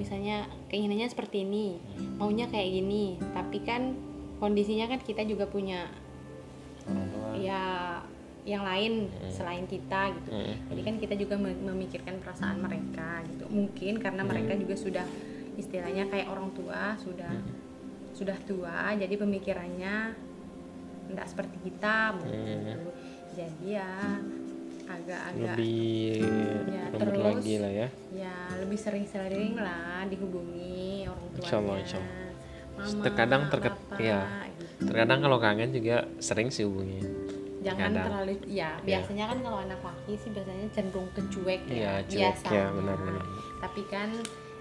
misalnya 0.00 0.36
keinginannya 0.72 1.08
seperti 1.12 1.44
ini 1.44 1.76
maunya 2.16 2.48
kayak 2.48 2.70
gini 2.72 3.20
tapi 3.36 3.58
kan 3.60 3.92
kondisinya 4.42 4.90
kan 4.90 4.98
kita 4.98 5.22
juga 5.22 5.46
punya 5.46 5.86
tua. 6.82 7.30
ya 7.38 7.62
yang 8.42 8.66
lain 8.66 9.06
selain 9.30 9.62
kita 9.64 10.10
gitu 10.12 10.34
Hmm. 10.34 10.58
jadi 10.66 10.80
kan 10.82 10.94
kita 10.98 11.14
juga 11.14 11.38
me- 11.38 11.54
memikirkan 11.54 12.18
perasaan 12.18 12.58
mereka 12.58 13.22
gitu 13.24 13.46
mungkin 13.48 14.02
karena 14.02 14.26
mereka 14.26 14.58
juga 14.58 14.74
sudah 14.74 15.06
istilahnya 15.54 16.10
kayak 16.10 16.26
orang 16.26 16.50
tua 16.50 16.98
sudah 16.98 17.30
sudah 18.12 18.34
tua 18.42 18.98
jadi 18.98 19.14
pemikirannya 19.14 20.18
tidak 21.06 21.26
seperti 21.28 21.56
kita 21.62 22.18
gitu 22.18 22.90
jadi 23.32 23.62
ya 23.78 23.90
agak-agak 24.84 25.54
Lebih 25.56 26.18
Ya, 26.66 26.84
terus- 26.90 27.22
lagi 27.22 27.54
lah 27.56 27.72
ya. 27.72 27.88
ya 28.12 28.36
lebih 28.58 28.76
sering-sering 28.76 29.54
lah 29.54 30.02
dihubungi 30.04 31.06
orang 31.06 31.26
tuanya 31.30 31.46
Insya 31.46 31.56
Allah, 31.56 31.76
insya 31.78 31.96
Allah. 31.96 32.10
Mama, 32.74 33.02
Terkadang 33.02 33.42
terke- 33.48 33.70
Bapak, 33.70 33.98
iya. 33.98 34.20
gitu. 34.50 34.84
Terkadang 34.84 35.18
kalau 35.20 35.38
kangen 35.38 35.70
juga 35.70 35.96
sering 36.18 36.48
sih 36.48 36.62
hubungi. 36.62 37.00
jangan 37.62 37.94
Kadang. 37.94 38.06
terlalu 38.10 38.32
ya 38.50 38.74
biasanya 38.82 39.24
kan 39.24 39.38
kalau 39.38 39.58
anak 39.60 39.78
laki 39.80 40.18
sih 40.18 40.30
biasanya 40.30 40.66
cenderung 40.72 41.06
ke 41.08 41.22
cuek 41.30 41.62
Iya, 41.64 41.78
ya 41.78 41.94
cuek 42.02 42.18
biasanya. 42.34 42.50
ya, 42.50 42.64
benar-benar. 42.72 43.24
tapi 43.60 43.82
kan 43.86 44.08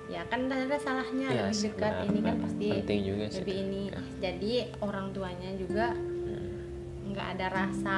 ya 0.06 0.22
kan 0.24 0.40
ada 0.46 0.78
salahnya 0.78 1.28
Iya, 1.28 1.42
lebih 1.44 1.60
dekat 1.66 1.82
benar, 1.92 2.06
ini 2.06 2.20
kan 2.20 2.22
benar. 2.30 2.44
pasti 2.46 2.68
penting 2.72 3.02
juga 3.02 3.26
sih. 3.26 3.38
lebih 3.42 3.56
ini 3.60 3.82
Ya. 3.84 4.00
jadi 4.22 4.54
orang 4.78 5.06
tuanya 5.10 5.50
juga 5.58 5.86
Hmm. 5.90 6.50
nggak 7.08 7.28
ada 7.32 7.48
rasa 7.50 7.98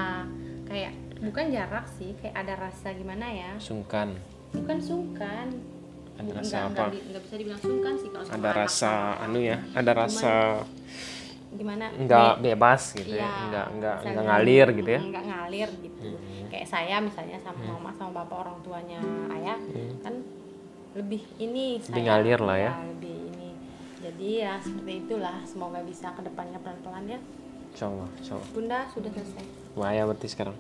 kayak 0.64 0.93
bukan 1.20 1.45
jarak 1.51 1.86
sih 1.91 2.11
kayak 2.16 2.36
ada 2.38 2.53
rasa 2.61 2.88
gimana 2.91 3.28
ya 3.28 3.51
Sungkan. 3.59 4.16
bukan 4.53 4.78
sungkan 4.80 5.47
Ada 6.14 6.32
rasa 6.36 6.55
apa? 6.64 6.84
nggak 6.88 7.22
bisa 7.22 7.36
dibilang 7.36 7.59
sungkan 7.59 7.93
sih 7.97 8.09
kalau 8.09 8.24
sama 8.24 8.36
Ada 8.36 8.45
anak 8.45 8.59
rasa 8.59 8.91
anu 9.20 9.39
ya, 9.39 9.57
ada 9.74 9.91
rasa 9.93 10.34
gimana 11.53 11.86
nggak 11.91 12.32
Be- 12.34 12.41
bebas 12.49 12.82
gitu 12.91 13.09
ya, 13.11 13.22
Iya, 13.22 13.30
nggak 13.47 13.68
nggak 13.78 13.95
nggak 14.03 14.24
ngalir 14.24 14.68
gitu 14.74 14.89
ya. 14.89 14.99
mm, 14.99 15.09
nggak 15.09 15.26
ngalir 15.28 15.70
gitu 15.80 16.01
Hmm. 16.03 16.45
kayak 16.49 16.68
saya 16.68 16.95
misalnya 16.99 17.38
sama 17.39 17.61
mama 17.64 17.91
sama 17.93 18.11
bapak 18.20 18.38
orang 18.41 18.57
tuanya 18.59 18.99
ayah 19.32 19.57
kan 20.01 20.14
lebih 20.93 21.22
ini 21.38 21.78
Hmm. 21.78 21.86
Lebih 21.88 21.93
saya, 21.95 22.09
ngalir 22.11 22.39
lah 22.39 22.57
ya. 22.59 22.72
lebih 22.84 23.16
ini 23.28 23.49
jadi 23.99 24.28
ya 24.39 24.53
seperti 24.59 24.93
itulah 24.99 25.38
semoga 25.43 25.80
bisa 25.82 26.11
ke 26.11 26.22
depannya 26.22 26.57
pelan 26.59 26.80
pelan 26.82 27.05
ya 27.07 27.20
insya 27.70 27.86
Allah. 27.88 28.09
bunda 28.49 28.80
sudah 28.88 29.09
selesai 29.09 29.45
Wah 29.74 29.89
ya 29.89 30.03
berarti 30.03 30.28
sekarang. 30.28 30.53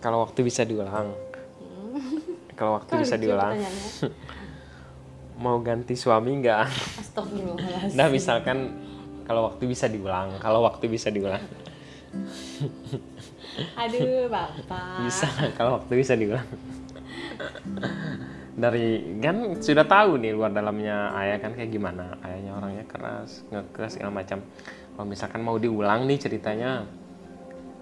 Kalau 0.00 0.20
waktu 0.20 0.40
bisa 0.40 0.62
diulang, 0.62 1.14
kalau 2.54 2.78
waktu 2.78 3.02
bisa 3.02 3.18
diulang, 3.18 3.58
mau 5.42 5.58
ganti 5.62 5.98
suami 5.98 6.38
nggak? 6.42 6.58
Nah 7.98 8.06
misalkan 8.08 8.70
kalau 9.26 9.50
waktu 9.50 9.66
bisa 9.66 9.90
diulang, 9.90 10.38
kalau 10.38 10.62
waktu 10.62 10.86
bisa 10.86 11.10
diulang, 11.10 11.42
aduh 13.74 14.30
bapak 14.30 15.06
bisa 15.06 15.26
kalau 15.58 15.82
waktu 15.82 15.92
bisa 15.98 16.14
diulang. 16.14 16.46
Dari 18.54 19.18
kan 19.18 19.58
sudah 19.58 19.82
tahu 19.82 20.22
nih 20.22 20.30
luar 20.30 20.54
dalamnya 20.54 21.10
ayah 21.18 21.42
kan 21.42 21.58
kayak 21.58 21.74
gimana, 21.74 22.14
ayahnya 22.22 22.54
orangnya 22.54 22.84
keras, 22.86 23.42
ngekeras 23.50 23.98
segala 23.98 24.22
macam. 24.22 24.38
Kalau 24.94 25.06
misalkan 25.10 25.42
mau 25.42 25.58
diulang 25.58 26.06
nih 26.06 26.22
ceritanya, 26.22 26.86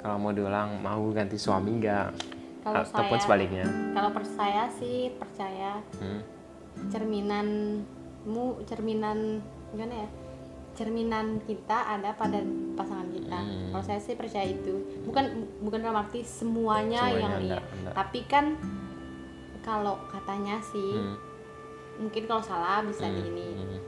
kalau 0.00 0.16
mau 0.16 0.32
diulang 0.32 0.80
mau 0.80 1.12
ganti 1.12 1.36
suami 1.36 1.76
nggak? 1.76 2.31
Kalau 2.62 2.78
Ataupun 2.80 3.10
saya- 3.12 3.20
sebaliknya? 3.20 3.66
kalau 3.92 4.10
percaya 4.12 4.70
sih 4.70 5.10
percaya 5.12 5.82
Hmm. 5.96 6.22
cerminanmu 6.86 8.44
cerminan 8.64 9.42
gimana 9.68 9.94
ya 9.96 10.08
cerminan 10.72 11.36
kita 11.42 11.78
ada 11.90 12.14
pada 12.14 12.40
pasangan 12.72 13.04
kita 13.10 13.34
Hmm. 13.36 13.68
kalau 13.70 13.84
saya 13.84 14.00
sih 14.00 14.14
percaya 14.14 14.46
itu 14.46 14.72
bukan 15.02 15.24
bukan 15.60 15.78
dalam 15.80 15.98
arti 15.98 16.22
semuanya, 16.22 17.02
Semuanya 17.02 17.20
yang 17.20 17.32
enggak, 17.36 17.60
iya 17.60 17.74
enggak. 17.74 17.94
tapi 17.94 18.20
kan 18.24 18.44
kalau 19.60 20.00
katanya 20.08 20.56
sih 20.62 20.96
Hmm. 20.96 21.16
mungkin 22.00 22.22
kalau 22.24 22.40
salah 22.40 22.80
bisa 22.82 23.04
Hmm. 23.04 23.14
di 23.14 23.22
ini 23.26 23.48
Hmm. 23.52 23.78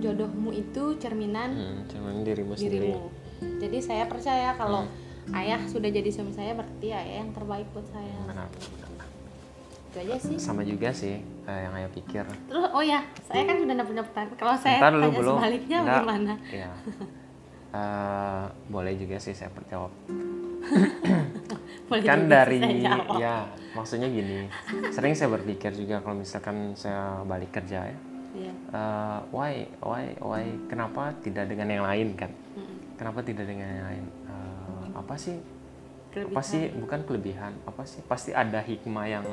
jodohmu 0.00 0.50
itu 0.50 0.82
cerminan 0.96 1.50
Hmm, 1.50 1.78
cuman 1.86 2.24
dirimu 2.24 2.54
sendiri. 2.54 2.88
dirimu 2.88 3.08
jadi 3.58 3.78
saya 3.80 4.04
percaya 4.06 4.54
kalau 4.54 4.82
Hmm. 4.82 4.92
Ayah 5.32 5.60
sudah 5.64 5.88
jadi 5.88 6.08
suami 6.08 6.30
saya 6.30 6.52
berarti 6.52 6.88
ayah 6.88 7.14
yang 7.18 7.30
terbaik 7.30 7.66
buat 7.70 7.86
saya 7.86 8.18
Benar, 8.24 8.48
benar. 8.48 8.88
itu 9.86 9.96
aja 9.98 10.16
sih 10.16 10.36
Sama 10.36 10.62
juga 10.62 10.88
sih 10.90 11.14
kayak 11.42 11.60
yang 11.60 11.74
ayah 11.74 11.90
pikir. 11.90 12.24
terus 12.46 12.64
oh 12.68 12.80
ya 12.80 13.00
saya 13.24 13.42
kan 13.44 13.56
sudah 13.58 13.84
punya 13.84 14.02
pertanyaan 14.02 14.34
kalau 14.34 14.54
saya 14.54 14.78
Ntar 14.78 14.92
lu 14.92 15.00
tanya 15.02 15.18
belum. 15.18 15.36
sebaliknya 15.36 15.76
Enggak. 15.76 15.94
bagaimana 15.96 16.32
Iya. 16.46 16.70
Eh, 17.70 18.44
boleh 18.66 18.94
juga 18.96 19.16
sih 19.16 19.30
saya 19.30 19.46
jawab. 19.64 19.94
Boleh 21.86 22.02
kan 22.02 22.26
dari 22.26 22.82
ya 23.16 23.46
maksudnya 23.72 24.06
gini. 24.06 24.46
Sering 24.90 25.14
saya 25.14 25.30
berpikir 25.30 25.74
juga 25.74 25.98
kalau 25.98 26.18
misalkan 26.18 26.74
saya 26.74 27.22
balik 27.24 27.50
kerja 27.52 27.86
ya. 27.86 27.98
Iya. 28.30 28.52
eh, 28.70 29.18
why 29.30 29.54
why 29.80 30.14
why 30.18 30.42
kenapa 30.66 31.10
tidak 31.18 31.46
dengan 31.46 31.66
yang 31.68 31.84
lain 31.84 32.14
kan? 32.14 32.30
Mm-mm. 32.54 32.94
Kenapa 32.94 33.22
tidak 33.22 33.42
dengan 33.44 33.66
yang 33.68 33.86
lain? 33.86 34.04
Apa 35.00 35.16
sih? 35.16 35.40
Kelebihan. 36.10 36.34
apa 36.34 36.42
sih? 36.42 36.62
Bukan 36.74 37.00
kelebihan. 37.06 37.52
Apa 37.64 37.82
sih? 37.86 38.02
Pasti 38.04 38.30
ada 38.34 38.60
hikmah 38.60 39.06
yang 39.06 39.26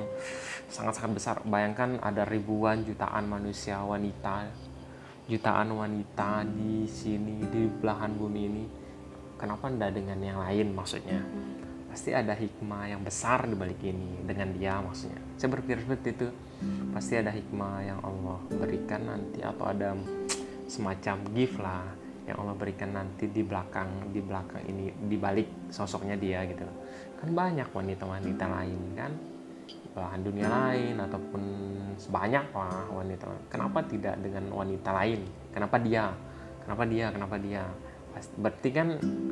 sangat-sangat 0.72 1.12
besar. 1.12 1.36
Bayangkan 1.44 1.98
ada 2.00 2.24
ribuan 2.24 2.86
jutaan 2.86 3.26
manusia 3.28 3.82
wanita 3.82 4.48
jutaan 5.28 5.76
wanita 5.76 6.48
di 6.48 6.88
sini 6.88 7.44
di 7.52 7.68
belahan 7.68 8.16
bumi 8.16 8.42
ini. 8.48 8.66
Kenapa 9.36 9.70
tidak 9.70 9.94
dengan 9.94 10.18
yang 10.24 10.40
lain 10.40 10.72
maksudnya? 10.74 11.20
Pasti 11.92 12.16
ada 12.16 12.34
hikmah 12.34 12.90
yang 12.90 13.04
besar 13.04 13.46
di 13.46 13.54
balik 13.54 13.84
ini 13.84 14.24
dengan 14.24 14.56
dia 14.56 14.80
maksudnya. 14.80 15.20
Saya 15.36 15.52
berpikir 15.54 15.84
seperti 15.84 16.10
itu. 16.16 16.28
Pasti 16.96 17.14
ada 17.20 17.30
hikmah 17.30 17.76
yang 17.86 18.00
Allah 18.02 18.40
berikan 18.50 19.06
nanti 19.06 19.46
atau 19.46 19.70
ada 19.70 19.94
semacam 20.66 21.16
gift 21.36 21.60
lah 21.62 21.86
yang 22.28 22.38
Allah 22.44 22.56
berikan 22.60 22.92
nanti 22.92 23.32
di 23.32 23.40
belakang 23.40 24.12
di 24.12 24.20
belakang 24.20 24.60
ini 24.68 24.92
di 24.92 25.16
balik 25.16 25.72
sosoknya 25.72 26.20
dia 26.20 26.44
gitu 26.44 26.68
loh. 26.68 26.78
kan 27.18 27.34
banyak 27.34 27.72
wanita-wanita 27.72 28.46
lain 28.46 28.82
kan. 28.94 29.12
Belahan 29.96 30.22
dunia 30.22 30.46
lain 30.46 30.96
ataupun 31.02 31.44
sebanyak 31.98 32.54
lah 32.54 32.86
wanita 32.94 33.26
kenapa 33.50 33.82
tidak 33.88 34.20
dengan 34.22 34.54
wanita 34.54 34.94
lain? 34.94 35.26
Kenapa 35.50 35.82
dia? 35.82 36.14
Kenapa 36.62 36.84
dia? 36.86 37.06
Kenapa 37.10 37.36
dia? 37.42 37.64
Pas- 38.14 38.34
berarti 38.38 38.70
kan 38.70 38.88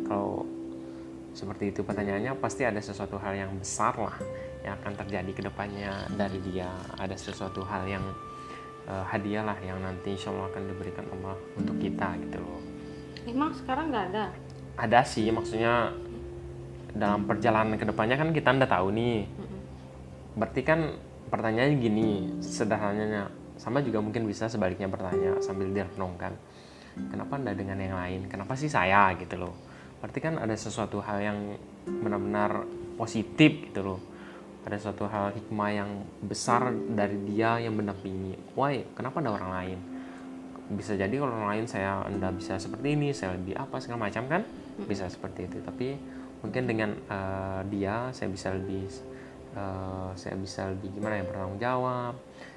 kalau 0.07 0.41
seperti 1.35 1.75
itu 1.75 1.83
pertanyaannya 1.85 2.33
pasti 2.41 2.63
ada 2.65 2.79
sesuatu 2.81 3.19
hal 3.21 3.35
yang 3.37 3.51
besar 3.59 3.93
lah 3.99 4.17
yang 4.65 4.79
akan 4.81 4.93
terjadi 5.05 5.31
ke 5.35 5.41
depannya 5.45 6.09
dari 6.15 6.41
dia. 6.41 6.73
Ada 6.97 7.13
sesuatu 7.13 7.61
hal 7.61 7.85
yang 7.85 8.05
eh, 8.89 9.05
hadiah 9.13 9.45
lah 9.45 9.59
yang 9.61 9.77
nanti 9.77 10.17
insya 10.17 10.33
Allah 10.33 10.49
akan 10.49 10.63
diberikan 10.73 11.05
Allah 11.13 11.37
untuk 11.59 11.77
kita 11.77 12.17
gitu 12.25 12.41
loh 12.41 12.64
emang 13.25 13.51
sekarang 13.57 13.91
nggak 13.91 14.05
ada? 14.13 14.25
Ada 14.77 15.01
sih 15.03 15.27
maksudnya 15.33 15.91
dalam 16.95 17.27
perjalanan 17.27 17.75
ke 17.75 17.85
depannya 17.85 18.15
kan 18.15 18.29
kita 18.31 18.55
udah 18.55 18.69
tahu 18.69 18.87
nih. 18.93 19.19
Berarti 20.35 20.61
kan 20.63 20.79
pertanyaannya 21.29 21.77
gini 21.81 22.07
sederhananya. 22.39 23.31
Sama 23.55 23.79
juga 23.81 24.03
mungkin 24.03 24.27
bisa 24.27 24.51
sebaliknya 24.51 24.91
bertanya 24.91 25.39
sambil 25.39 25.71
direnungkan 25.71 26.35
kenapa 27.11 27.39
anda 27.39 27.51
dengan 27.51 27.79
yang 27.79 27.95
lain? 27.95 28.21
Kenapa 28.31 28.55
sih 28.55 28.71
saya 28.71 29.11
gitu 29.19 29.35
loh? 29.39 29.53
Berarti 29.99 30.19
kan 30.19 30.39
ada 30.39 30.55
sesuatu 30.55 30.99
hal 31.03 31.23
yang 31.23 31.39
benar-benar 31.87 32.67
positif 32.99 33.71
gitu 33.71 33.81
loh. 33.83 33.99
Ada 34.65 34.81
suatu 34.81 35.05
hal 35.05 35.35
hikmah 35.35 35.69
yang 35.71 35.91
besar 36.25 36.73
dari 36.73 37.15
dia 37.29 37.61
yang 37.61 37.77
mendampingi. 37.77 38.57
Why? 38.57 38.83
Kenapa 38.97 39.21
ada 39.21 39.31
orang 39.35 39.51
lain 39.53 39.94
bisa 40.71 40.97
jadi 40.97 41.13
kalau 41.13 41.33
orang 41.33 41.49
lain 41.57 41.65
saya 41.69 42.01
anda 42.05 42.33
bisa 42.33 42.57
seperti 42.57 42.97
ini 42.97 43.13
saya 43.13 43.37
lebih 43.37 43.53
apa 43.53 43.77
segala 43.77 44.09
macam 44.09 44.25
kan? 44.25 44.41
Bisa 44.85 45.05
seperti 45.09 45.45
itu. 45.45 45.57
Tapi 45.61 45.97
mungkin 46.41 46.63
dengan 46.65 46.93
uh, 47.09 47.61
dia 47.69 48.09
saya 48.13 48.29
bisa 48.29 48.53
lebih 48.53 48.85
uh, 49.57 50.13
saya 50.17 50.35
bisa 50.37 50.69
lebih 50.73 50.97
gimana 50.97 51.21
ya 51.21 51.23
bertanggung 51.25 51.61
jawab 51.61 52.15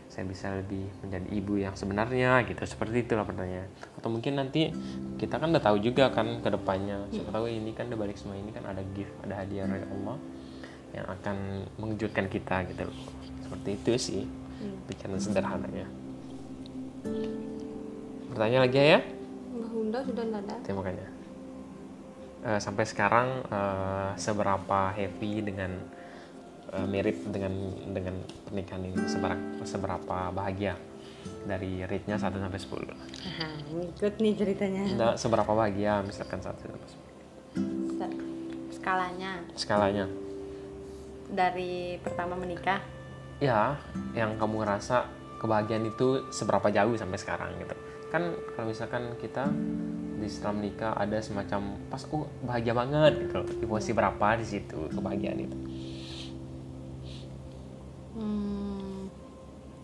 saya 0.09 0.25
bisa 0.25 0.49
lebih 0.57 0.89
menjadi 1.05 1.29
ibu 1.37 1.61
yang 1.61 1.77
sebenarnya 1.77 2.41
gitu. 2.49 2.65
Seperti 2.65 3.05
itulah 3.05 3.29
pertanyaan. 3.29 3.69
Atau 4.01 4.09
mungkin 4.09 4.41
nanti 4.41 4.73
kita 5.21 5.37
kan 5.37 5.53
udah 5.53 5.61
tahu 5.61 5.85
juga 5.85 6.09
kan 6.09 6.41
ke 6.41 6.49
depannya. 6.49 7.05
Siapa 7.13 7.29
tahu 7.29 7.45
ini 7.45 7.77
kan 7.77 7.93
balik 7.93 8.17
semua 8.17 8.41
ini 8.41 8.49
kan 8.49 8.65
ada 8.65 8.81
gift 8.97 9.13
ada 9.21 9.37
hadiah 9.37 9.69
dari 9.69 9.85
Allah 9.85 10.17
yang 10.97 11.07
akan 11.13 11.37
mengejutkan 11.77 12.25
kita 12.33 12.65
gitu. 12.73 12.89
Loh 12.89 13.19
seperti 13.49 13.81
itu 13.81 13.93
sih 13.97 14.23
bicara 14.85 15.17
sederhananya 15.17 15.89
pertanyaan 18.29 18.63
lagi 18.65 18.79
ya 18.79 19.01
Mbak 19.49 19.69
Hunda 19.71 19.99
sudah 20.05 20.23
nggak 20.25 20.43
ada. 20.45 20.57
Itu 20.61 20.73
makanya 20.75 21.07
Eh, 22.39 22.61
sampai 22.63 22.87
sekarang 22.87 23.43
eh, 23.45 24.11
seberapa 24.15 24.95
happy 24.95 25.43
dengan 25.43 25.75
uh, 26.71 26.87
mirip 26.87 27.19
dengan 27.29 27.51
dengan 27.89 28.15
pernikahan 28.47 28.87
ini? 28.87 28.95
Seberapa 29.11 29.65
seberapa 29.67 30.17
bahagia 30.31 30.79
dari 31.43 31.83
rate-nya 31.83 32.15
1 32.15 32.31
sampai 32.31 32.61
10 32.61 32.95
Aha, 32.95 33.49
ngikut 33.75 34.15
nih 34.23 34.33
ceritanya. 34.39 34.83
Nggak, 34.87 35.15
seberapa 35.19 35.51
bahagia 35.51 35.99
misalkan 36.05 36.39
1 36.39 36.47
sampai 36.47 36.79
10 36.79 37.99
Sa- 37.99 38.17
skalanya. 38.71 39.33
Skalanya. 39.59 40.07
Dari 41.29 41.99
pertama 41.99 42.39
menikah? 42.39 42.81
Ya 43.43 43.77
yang 44.15 44.39
kamu 44.39 44.63
ngerasa 44.63 45.11
kebahagiaan 45.39 45.87
itu 45.87 46.31
seberapa 46.31 46.71
jauh 46.71 46.95
sampai 46.95 47.19
sekarang 47.19 47.51
gitu 47.59 47.75
kan 48.09 48.33
kalau 48.57 48.73
misalkan 48.73 49.13
kita 49.21 49.45
di 50.19 50.27
setelah 50.27 50.55
menikah 50.59 50.93
ada 50.99 51.21
semacam 51.21 51.79
pas 51.93 52.03
oh 52.11 52.27
bahagia 52.43 52.73
banget 52.75 53.13
gitu. 53.29 53.41
Di 53.63 53.67
posisi 53.69 53.93
berapa 53.95 54.27
di 54.41 54.47
situ 54.49 54.81
kebahagiaan 54.91 55.39
itu? 55.39 55.59
Hmm, 58.19 59.07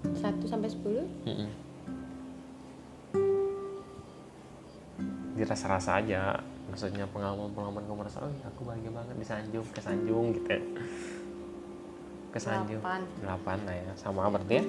1 0.03 0.51
sampai 0.51 0.69
10 0.73 1.29
Mm-mm. 1.29 1.51
dirasa-rasa 5.39 6.03
aja. 6.03 6.41
Maksudnya 6.71 7.07
pengalaman-pengalaman 7.15 7.87
kamu 7.87 7.99
merasa 8.03 8.25
oh 8.25 8.33
iya, 8.33 8.47
aku 8.51 8.67
bahagia 8.67 8.91
banget. 8.91 9.15
Disanjung 9.21 9.67
kesanjung 9.71 10.25
gitu 10.35 10.49
ya. 10.49 10.63
kesanjung. 12.35 12.83
Delapan. 12.83 13.01
delapan 13.23 13.59
lah 13.63 13.77
ya. 13.79 13.93
Sama 13.95 14.27
berarti 14.27 14.55
ya. 14.59 14.65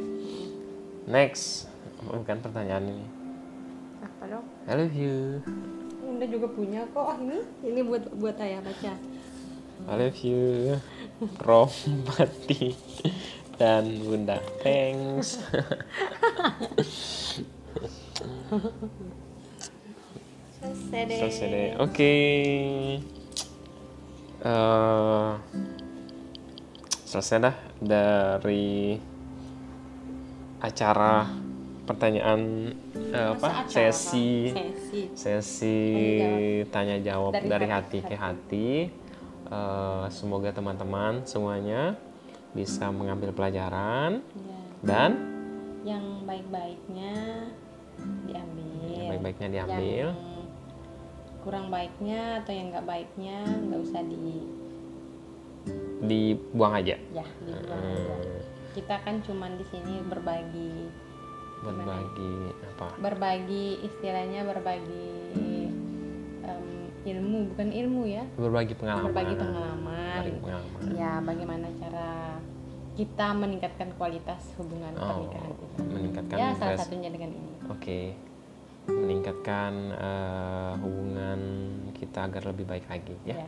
Next. 1.10 1.66
Bukan 2.06 2.38
pertanyaan 2.46 2.86
ini 2.86 3.15
apa 4.06 4.24
dong 4.30 4.46
I 4.70 4.74
love 4.78 4.94
you. 4.94 5.42
Bunda 6.06 6.26
juga 6.30 6.48
punya 6.54 6.86
kok. 6.94 7.06
Ah, 7.06 7.18
ini? 7.18 7.42
Ini 7.66 7.82
buat 7.82 8.08
buat 8.16 8.38
ayah 8.40 8.62
baca. 8.62 8.94
I 9.90 9.94
love 10.00 10.22
you. 10.24 10.78
Rom 11.44 11.74
Pati 12.08 12.72
dan 13.60 14.00
Bunda 14.06 14.40
thanks. 14.64 15.42
Selesai 20.62 21.02
deh. 21.06 21.20
Selesai 21.20 21.48
deh. 21.52 21.70
Oke. 21.84 22.16
Eh, 24.46 25.32
selesai 27.06 27.38
dah 27.42 27.56
dari 27.82 28.94
acara 30.62 31.26
pertanyaan 31.86 32.74
eh, 33.14 33.30
apa 33.38 33.70
sesi 33.70 34.50
sesi 34.50 35.02
sesi 35.14 35.78
tanya 36.74 36.98
jawab 37.00 37.38
Dari 37.38 37.46
dari, 37.48 37.68
hati 37.70 37.98
hati, 38.02 38.10
ke 38.10 38.16
hati. 38.18 38.70
Eh, 39.46 40.06
semoga 40.10 40.50
teman-teman 40.50 41.22
semuanya 41.30 41.94
bisa 42.58 42.90
mengambil 42.90 43.30
pelajaran 43.36 44.24
ya. 44.34 44.60
dan 44.82 45.12
yang 45.86 46.24
baik-baiknya 46.26 47.14
diambil 48.26 48.72
yang 48.90 49.10
baik-baiknya 49.12 49.48
diambil. 49.52 50.08
yang 50.16 50.18
kurang 51.46 51.68
baiknya 51.70 52.42
atau 52.42 52.54
yang 52.58 52.74
nggak 52.74 52.88
baiknya 52.90 53.38
nggak 53.46 53.82
usah 53.86 54.02
di 54.02 54.18
dibuang 56.02 56.74
aja. 56.80 56.96
ya 57.14 57.26
dibuang 57.46 57.70
aja 57.70 58.26
Hmm, 58.26 58.42
kita 58.74 58.96
kan 59.06 59.16
cuman 59.22 59.52
di 59.62 59.66
sini 59.70 59.94
berbagi 60.10 60.90
berbagi 61.66 62.34
apa? 62.68 62.88
berbagi 63.00 63.66
istilahnya 63.82 64.42
berbagi 64.44 65.10
em, 66.42 66.68
ilmu 67.06 67.38
bukan 67.50 67.70
ilmu 67.70 68.02
ya 68.06 68.24
Berbagi 68.36 68.74
pengalaman. 68.74 69.06
berbagi 69.08 69.36
pengalaman 69.36 70.22
Berbagi 70.22 70.40
pengalaman. 70.40 70.82
ya 70.94 71.12
bagaimana 71.20 71.68
cara 71.76 72.10
kita 72.94 73.28
meningkatkan 73.34 73.90
kualitas 73.94 74.56
hubungan 74.56 74.94
Oh, 74.96 75.04
pernikahan 75.04 75.52
kita 75.52 75.82
meningkatkan 75.90 76.36
ya 76.38 76.48
salah 76.54 76.78
satunya 76.78 77.10
dengan 77.10 77.32
ini 77.34 77.52
Oke. 77.68 78.00
Meningkatkan 78.86 79.72
eh, 79.92 80.74
hubungan 80.78 81.40
kita 81.92 82.20
agar 82.24 82.46
lebih 82.46 82.66
baik 82.66 82.86
lagi 82.86 83.18
ya. 83.24 83.36
ya 83.36 83.48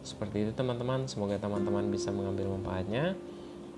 Seperti 0.00 0.40
itu 0.40 0.52
teman-teman, 0.54 1.04
semoga 1.04 1.34
teman-teman 1.36 1.90
bisa 1.90 2.08
mengambil 2.08 2.54
manfaatnya. 2.54 3.18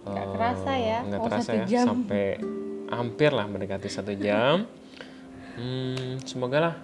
Nggak 0.03 0.21
Eh, 0.23 0.31
kerasa 0.31 0.73
ya, 0.75 0.99
nggak 1.03 1.17
mau 1.19 1.27
terasa 1.27 1.53
ya, 1.55 1.65
jam. 1.67 1.87
sampai 1.87 2.37
hampir 2.91 3.31
lah 3.31 3.47
mendekati 3.47 3.89
satu 3.89 4.13
jam. 4.19 4.67
Hmm, 5.57 6.19
semoga 6.27 6.59
lah 6.61 6.77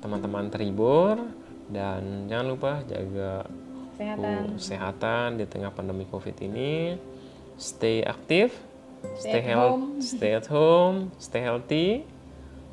teman-teman 0.00 0.48
terhibur 0.48 1.20
dan 1.68 2.24
jangan 2.26 2.46
lupa 2.48 2.80
jaga 2.88 3.44
kesehatan 3.94 4.56
kesehatan 4.56 5.26
di 5.36 5.44
tengah 5.44 5.70
pandemi 5.72 6.08
covid 6.08 6.34
ini. 6.40 6.96
Stay 7.60 8.00
aktif, 8.00 8.56
Stay 9.20 9.36
stay, 9.36 9.42
health, 9.44 9.76
home. 9.76 10.00
stay 10.00 10.32
at 10.32 10.48
home, 10.48 11.12
stay 11.20 11.44
healthy. 11.44 12.08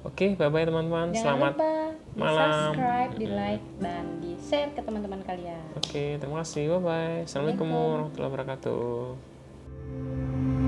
Oke, 0.08 0.40
bye 0.40 0.48
bye 0.48 0.64
teman-teman. 0.64 1.12
Selamat 1.12 1.60
lupa 1.60 1.92
di 2.16 2.20
malam. 2.24 2.72
subscribe 2.72 3.12
di 3.20 3.28
like 3.28 3.66
dan 3.84 4.06
di 4.24 4.32
share 4.40 4.72
ke 4.72 4.80
teman-teman 4.82 5.20
kalian 5.28 5.60
Oke, 5.76 6.16
terima 6.16 6.40
kasih. 6.42 6.80
Bye 6.80 6.82
bye. 6.84 7.28
Assalamualaikum 7.28 7.68
warahmatullahi 7.68 8.32
wabarakatuh. 8.32 10.66